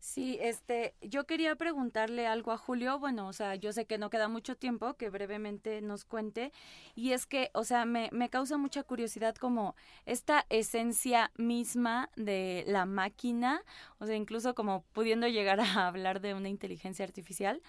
Sí, 0.00 0.36
este, 0.40 0.96
yo 1.00 1.26
quería 1.26 1.54
preguntarle 1.54 2.26
algo 2.26 2.50
a 2.50 2.58
Julio, 2.58 2.98
bueno, 2.98 3.28
o 3.28 3.32
sea, 3.32 3.54
yo 3.54 3.72
sé 3.72 3.84
que 3.84 3.98
no 3.98 4.10
queda 4.10 4.26
mucho 4.26 4.56
tiempo, 4.56 4.94
que 4.94 5.10
brevemente 5.10 5.80
nos 5.80 6.04
cuente, 6.04 6.50
y 6.96 7.12
es 7.12 7.26
que, 7.26 7.50
o 7.54 7.62
sea, 7.62 7.84
me, 7.84 8.08
me 8.10 8.30
causa 8.30 8.56
mucha 8.56 8.82
curiosidad 8.82 9.36
como 9.36 9.76
esta 10.06 10.44
esencia 10.48 11.30
misma 11.36 12.10
de 12.16 12.64
la 12.66 12.84
máquina, 12.84 13.62
o 13.98 14.06
sea, 14.06 14.16
incluso 14.16 14.56
como 14.56 14.82
pudiendo 14.92 15.28
llegar 15.28 15.60
a 15.60 15.86
hablar 15.86 16.20
de 16.20 16.34
una 16.34 16.48
inteligencia 16.48 17.04
artificial, 17.04 17.62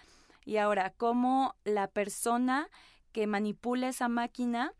y 0.43 0.57
ahora, 0.57 0.91
cómo 0.97 1.55
la 1.65 1.87
persona 1.87 2.67
que 3.11 3.27
manipula 3.27 3.89
esa 3.89 4.07
máquina 4.07 4.73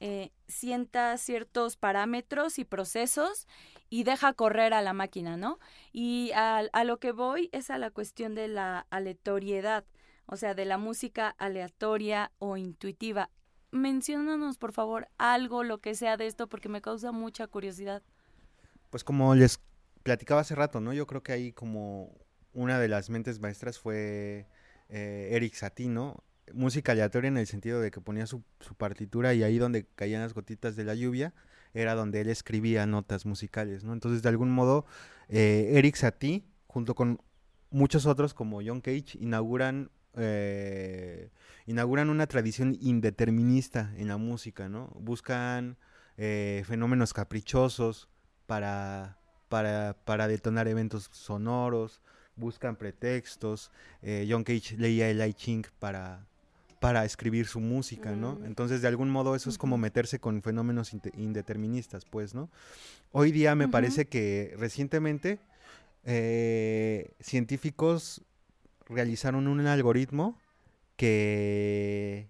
eh, 0.00 0.32
sienta 0.48 1.16
ciertos 1.16 1.76
parámetros 1.76 2.58
y 2.58 2.64
procesos 2.64 3.46
y 3.88 4.04
deja 4.04 4.32
correr 4.32 4.74
a 4.74 4.82
la 4.82 4.92
máquina, 4.92 5.36
¿no? 5.36 5.58
Y 5.92 6.32
a, 6.34 6.58
a 6.58 6.84
lo 6.84 6.98
que 6.98 7.12
voy 7.12 7.48
es 7.52 7.70
a 7.70 7.78
la 7.78 7.90
cuestión 7.90 8.34
de 8.34 8.48
la 8.48 8.86
aleatoriedad, 8.90 9.84
o 10.26 10.36
sea, 10.36 10.54
de 10.54 10.64
la 10.64 10.78
música 10.78 11.28
aleatoria 11.38 12.32
o 12.38 12.56
intuitiva. 12.56 13.30
Menciónanos, 13.70 14.58
por 14.58 14.72
favor, 14.72 15.08
algo, 15.16 15.64
lo 15.64 15.78
que 15.78 15.94
sea 15.94 16.16
de 16.16 16.26
esto, 16.26 16.48
porque 16.48 16.68
me 16.68 16.82
causa 16.82 17.12
mucha 17.12 17.46
curiosidad. 17.46 18.02
Pues 18.90 19.04
como 19.04 19.34
les 19.34 19.60
platicaba 20.02 20.42
hace 20.42 20.54
rato, 20.54 20.80
¿no? 20.80 20.92
Yo 20.92 21.06
creo 21.06 21.22
que 21.22 21.32
ahí 21.32 21.52
como 21.52 22.12
una 22.52 22.78
de 22.78 22.88
las 22.88 23.10
mentes 23.10 23.40
maestras 23.40 23.78
fue 23.78 24.46
eh, 24.88 25.28
Eric 25.32 25.54
Satie, 25.54 25.88
¿no? 25.88 26.22
Música 26.52 26.92
aleatoria 26.92 27.28
en 27.28 27.36
el 27.36 27.46
sentido 27.46 27.80
de 27.80 27.90
que 27.90 28.00
ponía 28.00 28.26
su, 28.26 28.42
partitura 28.76 29.34
y 29.34 29.42
ahí 29.42 29.58
donde 29.58 29.86
caían 29.94 30.20
las 30.20 30.34
gotitas 30.34 30.76
de 30.76 30.84
la 30.84 30.94
lluvia 30.94 31.32
era 31.72 31.94
donde 31.94 32.20
él 32.20 32.28
escribía 32.28 32.86
notas 32.86 33.26
musicales, 33.26 33.82
¿no? 33.82 33.92
Entonces, 33.92 34.22
de 34.22 34.28
algún 34.28 34.50
modo, 34.50 34.86
eh, 35.28 35.72
Eric 35.74 35.96
Satie, 35.96 36.44
junto 36.66 36.94
con 36.94 37.20
muchos 37.70 38.06
otros 38.06 38.34
como 38.34 38.60
John 38.64 38.80
Cage, 38.80 39.18
inauguran 39.18 39.90
eh, 40.16 41.30
inauguran 41.66 42.10
una 42.10 42.26
tradición 42.26 42.76
indeterminista 42.80 43.92
en 43.96 44.08
la 44.08 44.16
música, 44.16 44.68
¿no? 44.68 44.88
Buscan 44.94 45.76
eh, 46.16 46.62
fenómenos 46.66 47.12
caprichosos 47.12 48.08
para, 48.46 49.18
para, 49.48 49.96
para, 50.04 50.28
detonar 50.28 50.68
eventos 50.68 51.08
sonoros, 51.12 52.00
buscan 52.36 52.76
pretextos. 52.76 53.70
Eh, 54.02 54.26
John 54.30 54.44
Cage 54.44 54.76
leía 54.76 55.08
el 55.10 55.26
I 55.26 55.34
Ching 55.34 55.66
para, 55.78 56.26
para 56.84 57.06
escribir 57.06 57.46
su 57.46 57.60
música, 57.60 58.10
¿no? 58.14 58.34
Mm. 58.34 58.44
Entonces, 58.44 58.82
de 58.82 58.88
algún 58.88 59.08
modo, 59.08 59.34
eso 59.34 59.48
es 59.48 59.56
como 59.56 59.78
meterse 59.78 60.18
con 60.18 60.42
fenómenos 60.42 60.92
indeterministas, 61.16 62.04
pues, 62.04 62.34
¿no? 62.34 62.50
Hoy 63.10 63.32
día 63.32 63.54
me 63.54 63.68
parece 63.68 64.06
que 64.06 64.54
recientemente 64.58 65.38
eh, 66.04 67.14
científicos 67.20 68.20
realizaron 68.86 69.48
un 69.48 69.66
algoritmo 69.66 70.38
que, 70.98 72.28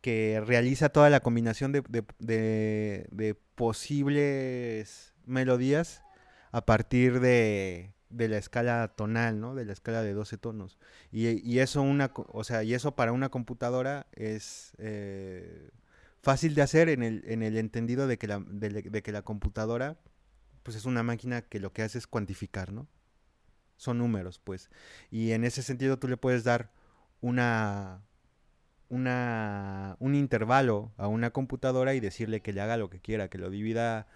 que 0.00 0.42
realiza 0.44 0.88
toda 0.88 1.08
la 1.08 1.20
combinación 1.20 1.70
de, 1.70 1.84
de, 2.18 3.36
posibles 3.54 5.14
melodías 5.26 6.02
a 6.50 6.66
partir 6.66 7.20
de, 7.20 7.92
de, 8.10 8.28
la 8.28 8.38
escala 8.38 8.88
tonal, 8.88 9.40
¿no? 9.40 9.54
De 9.54 9.64
la 9.64 9.72
escala 9.72 10.02
de 10.02 10.12
12 10.12 10.36
tonos. 10.38 10.78
Y, 11.12 11.58
eso 11.58 11.82
una, 11.82 12.12
o 12.14 12.44
sea, 12.44 12.62
y 12.62 12.74
eso 12.74 12.94
para 12.96 13.12
una 13.12 13.30
computadora 13.30 14.06
es 14.12 14.72
eh, 14.78 15.70
fácil 16.22 16.54
de 16.54 16.62
hacer 16.62 16.88
en 16.88 17.02
el, 17.02 17.22
en 17.26 17.42
el 17.42 17.56
entendido 17.56 18.06
de 18.06 18.18
que 18.18 18.26
la, 18.26 18.40
de 18.40 19.02
que 19.02 19.12
la 19.12 19.22
computadora 19.22 19.98
pues 20.62 20.76
es 20.76 20.84
una 20.84 21.02
máquina 21.02 21.42
que 21.42 21.58
lo 21.58 21.72
que 21.72 21.82
hace 21.82 21.98
es 21.98 22.06
cuantificar, 22.06 22.70
¿no? 22.72 22.86
son 23.80 23.98
números, 23.98 24.38
pues. 24.38 24.70
Y 25.10 25.32
en 25.32 25.44
ese 25.44 25.62
sentido 25.62 25.98
tú 25.98 26.06
le 26.06 26.18
puedes 26.18 26.44
dar 26.44 26.70
una, 27.22 28.02
una, 28.90 29.96
un 30.00 30.14
intervalo 30.14 30.92
a 30.98 31.08
una 31.08 31.30
computadora 31.30 31.94
y 31.94 32.00
decirle 32.00 32.42
que 32.42 32.52
le 32.52 32.60
haga 32.60 32.76
lo 32.76 32.90
que 32.90 33.00
quiera, 33.00 33.28
que 33.28 33.38
lo 33.38 33.48
divida 33.48 34.06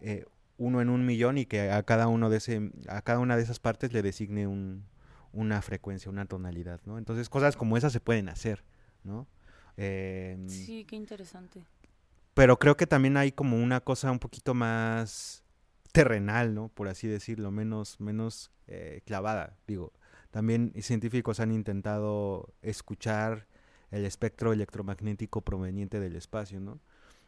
eh, 0.00 0.26
uno 0.60 0.82
en 0.82 0.90
un 0.90 1.06
millón 1.06 1.38
y 1.38 1.46
que 1.46 1.70
a 1.70 1.82
cada 1.84 2.06
uno 2.06 2.28
de 2.28 2.36
ese, 2.36 2.70
a 2.86 3.00
cada 3.00 3.18
una 3.18 3.34
de 3.34 3.42
esas 3.42 3.58
partes 3.58 3.94
le 3.94 4.02
designe 4.02 4.46
un, 4.46 4.84
una 5.32 5.62
frecuencia, 5.62 6.10
una 6.10 6.26
tonalidad, 6.26 6.82
¿no? 6.84 6.98
Entonces 6.98 7.30
cosas 7.30 7.56
como 7.56 7.78
esas 7.78 7.94
se 7.94 8.00
pueden 8.00 8.28
hacer, 8.28 8.62
¿no? 9.02 9.26
Em, 9.78 10.46
sí, 10.50 10.84
qué 10.84 10.96
interesante. 10.96 11.64
Pero 12.34 12.58
creo 12.58 12.76
que 12.76 12.86
también 12.86 13.16
hay 13.16 13.32
como 13.32 13.56
una 13.56 13.80
cosa 13.80 14.10
un 14.10 14.18
poquito 14.18 14.52
más 14.52 15.44
terrenal, 15.92 16.54
¿no? 16.54 16.68
Por 16.68 16.88
así 16.88 17.08
decirlo, 17.08 17.50
menos, 17.50 17.98
menos 17.98 18.50
eh, 18.66 19.00
clavada. 19.06 19.56
Digo, 19.66 19.94
también 20.30 20.74
científicos 20.82 21.40
han 21.40 21.52
intentado 21.52 22.52
escuchar 22.60 23.46
el 23.90 24.04
espectro 24.04 24.52
electromagnético 24.52 25.40
proveniente 25.40 26.00
del 26.00 26.16
espacio, 26.16 26.60
¿no? 26.60 26.80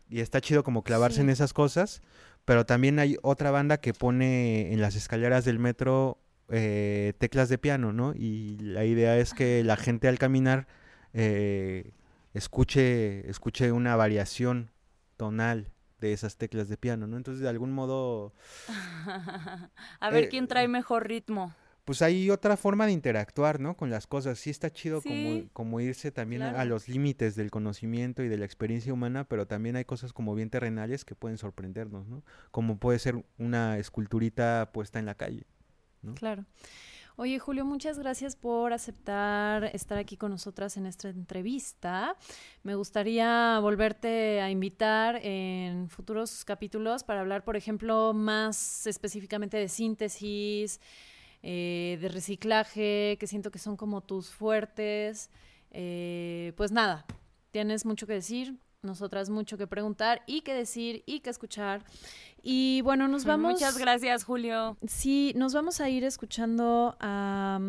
Y 0.08 0.20
está 0.20 0.40
chido 0.40 0.62
como 0.62 0.82
clavarse 0.82 1.20
en 1.20 1.30
esas 1.30 1.52
cosas, 1.52 2.02
pero 2.44 2.66
también 2.66 2.98
hay 2.98 3.16
otra 3.22 3.50
banda 3.50 3.78
que 3.78 3.94
pone 3.94 4.72
en 4.72 4.80
las 4.80 4.94
escaleras 4.94 5.44
del 5.44 5.58
metro 5.58 6.18
eh, 6.48 7.14
teclas 7.18 7.48
de 7.48 7.58
piano, 7.58 7.92
¿no? 7.92 8.12
Y 8.14 8.58
la 8.58 8.84
idea 8.84 9.16
es 9.18 9.32
que 9.32 9.64
la 9.64 9.76
gente 9.76 10.08
al 10.08 10.18
caminar 10.18 10.66
eh, 11.14 11.92
escuche, 12.34 13.28
escuche 13.30 13.72
una 13.72 13.96
variación 13.96 14.70
tonal 15.16 15.72
de 16.00 16.12
esas 16.12 16.36
teclas 16.36 16.68
de 16.68 16.76
piano, 16.76 17.06
¿no? 17.06 17.16
Entonces, 17.16 17.42
de 17.42 17.48
algún 17.48 17.72
modo... 17.72 18.34
a 20.00 20.10
ver 20.10 20.28
quién 20.28 20.48
trae 20.48 20.68
mejor 20.68 21.06
ritmo 21.06 21.54
pues 21.84 22.00
hay 22.00 22.30
otra 22.30 22.56
forma 22.56 22.86
de 22.86 22.92
interactuar, 22.92 23.58
¿no? 23.58 23.76
Con 23.76 23.90
las 23.90 24.06
cosas. 24.06 24.38
Sí 24.38 24.50
está 24.50 24.70
chido 24.70 25.02
como, 25.02 25.48
como, 25.52 25.80
irse 25.80 26.12
también 26.12 26.42
a, 26.42 26.64
los 26.64 26.88
límites 26.88 27.34
del 27.34 27.50
conocimiento 27.50 28.22
y 28.22 28.28
de 28.28 28.38
la 28.38 28.44
experiencia 28.44 28.92
humana, 28.92 29.24
pero 29.24 29.46
también 29.46 29.76
hay 29.76 29.84
cosas 29.84 30.12
como 30.12 30.34
bien 30.34 30.50
terrenales 30.50 31.04
que 31.04 31.14
pueden 31.14 31.38
sorprendernos, 31.38 32.06
¿no? 32.06 32.22
Como 32.50 32.78
puede 32.78 32.98
ser 32.98 33.24
una 33.38 33.78
esculturita 33.78 34.70
puesta 34.72 34.98
en 35.00 35.06
la 35.06 35.16
calle, 35.16 35.46
¿no? 36.02 36.14
Claro. 36.14 36.44
Oye, 37.16 37.38
Julio, 37.38 37.66
muchas 37.66 37.98
gracias 37.98 38.36
por 38.36 38.72
aceptar 38.72 39.64
estar 39.74 39.98
aquí 39.98 40.16
con 40.16 40.30
nosotras 40.30 40.78
en 40.78 40.86
esta 40.86 41.10
entrevista. 41.10 42.16
Me 42.62 42.74
gustaría 42.74 43.58
volverte 43.60 44.40
a 44.40 44.50
invitar 44.50 45.16
en 45.22 45.90
futuros 45.90 46.44
capítulos 46.46 47.04
para 47.04 47.20
hablar, 47.20 47.44
por 47.44 47.56
ejemplo, 47.56 48.14
más 48.14 48.86
específicamente 48.86 49.58
de 49.58 49.68
síntesis, 49.68 50.80
eh, 51.42 51.98
de 52.00 52.08
reciclaje, 52.08 53.16
que 53.18 53.26
siento 53.26 53.50
que 53.50 53.58
son 53.58 53.76
como 53.76 54.00
tus 54.00 54.30
fuertes. 54.30 55.30
Eh, 55.70 56.52
pues 56.56 56.72
nada, 56.72 57.04
tienes 57.50 57.84
mucho 57.84 58.06
que 58.06 58.14
decir, 58.14 58.58
nosotras 58.82 59.30
mucho 59.30 59.56
que 59.56 59.66
preguntar 59.66 60.22
y 60.26 60.42
que 60.42 60.54
decir 60.54 61.02
y 61.06 61.20
que 61.20 61.30
escuchar. 61.30 61.84
Y 62.42 62.80
bueno, 62.82 63.08
nos 63.08 63.24
vamos. 63.24 63.52
Muchas 63.52 63.78
gracias, 63.78 64.24
Julio. 64.24 64.76
Sí, 64.86 65.32
nos 65.36 65.54
vamos 65.54 65.80
a 65.80 65.88
ir 65.88 66.04
escuchando 66.04 66.96
a. 67.00 67.60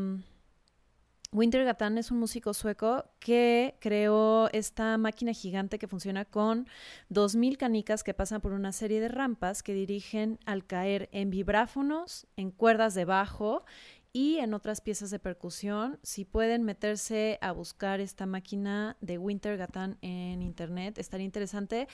Winter 1.33 1.65
Gatan 1.65 1.97
es 1.97 2.11
un 2.11 2.19
músico 2.19 2.53
sueco 2.53 3.05
que 3.19 3.75
creó 3.79 4.51
esta 4.51 4.99
máquina 4.99 5.33
gigante 5.33 5.79
que 5.79 5.87
funciona 5.87 6.25
con 6.25 6.67
2.000 7.09 7.57
canicas 7.57 8.03
que 8.03 8.13
pasan 8.13 8.39
por 8.39 8.53
una 8.53 8.71
serie 8.71 9.01
de 9.01 9.07
rampas 9.07 9.63
que 9.63 9.73
dirigen 9.73 10.37
al 10.45 10.63
caer 10.67 11.09
en 11.11 11.31
vibráfonos, 11.31 12.27
en 12.37 12.51
cuerdas 12.51 12.93
de 12.93 13.05
bajo 13.05 13.65
y 14.11 14.37
en 14.37 14.53
otras 14.53 14.79
piezas 14.79 15.09
de 15.09 15.17
percusión. 15.17 15.97
Si 16.03 16.23
pueden 16.23 16.61
meterse 16.61 17.39
a 17.41 17.51
buscar 17.51 17.99
esta 17.99 18.27
máquina 18.27 18.95
de 19.01 19.17
Winter 19.17 19.57
Gatan 19.57 19.97
en 20.01 20.43
internet, 20.43 20.99
estaría 20.99 21.25
interesante 21.25 21.87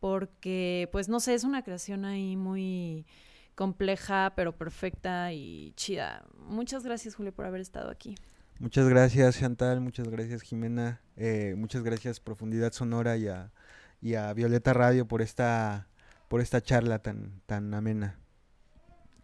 porque, 0.00 0.88
pues 0.90 1.10
no 1.10 1.20
sé, 1.20 1.34
es 1.34 1.44
una 1.44 1.62
creación 1.62 2.06
ahí 2.06 2.34
muy 2.34 3.04
compleja, 3.56 4.32
pero 4.34 4.56
perfecta 4.56 5.34
y 5.34 5.74
chida. 5.76 6.24
Muchas 6.38 6.82
gracias, 6.82 7.14
Julio, 7.14 7.34
por 7.34 7.44
haber 7.44 7.60
estado 7.60 7.90
aquí. 7.90 8.14
Muchas 8.58 8.88
gracias 8.88 9.38
Chantal, 9.38 9.80
muchas 9.80 10.08
gracias 10.08 10.40
Jimena, 10.40 11.02
eh, 11.16 11.54
muchas 11.58 11.82
gracias 11.82 12.20
Profundidad 12.20 12.72
Sonora 12.72 13.18
y 13.18 13.28
a, 13.28 13.52
y 14.00 14.14
a, 14.14 14.32
Violeta 14.32 14.72
Radio 14.72 15.06
por 15.06 15.20
esta, 15.20 15.88
por 16.28 16.40
esta 16.40 16.62
charla 16.62 17.00
tan, 17.00 17.42
tan 17.44 17.74
amena. 17.74 18.18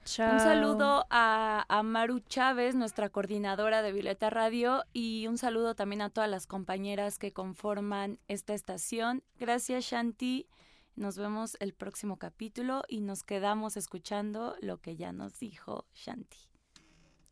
Un 0.02 0.40
saludo 0.40 1.06
a, 1.10 1.64
a, 1.68 1.82
Maru 1.82 2.20
Chávez, 2.20 2.74
nuestra 2.74 3.08
coordinadora 3.08 3.82
de 3.82 3.92
Violeta 3.92 4.30
Radio, 4.30 4.82
y 4.92 5.28
un 5.28 5.38
saludo 5.38 5.76
también 5.76 6.02
a 6.02 6.10
todas 6.10 6.28
las 6.28 6.46
compañeras 6.46 7.18
que 7.18 7.32
conforman 7.32 8.18
esta 8.26 8.52
estación. 8.52 9.22
Gracias 9.38 9.84
Shanti, 9.84 10.48
nos 10.96 11.16
vemos 11.16 11.56
el 11.60 11.72
próximo 11.72 12.18
capítulo 12.18 12.82
y 12.88 13.00
nos 13.00 13.22
quedamos 13.22 13.76
escuchando 13.76 14.56
lo 14.60 14.78
que 14.78 14.96
ya 14.96 15.12
nos 15.12 15.38
dijo 15.38 15.86
Shanti. 15.94 16.50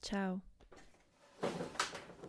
Chao. 0.00 0.40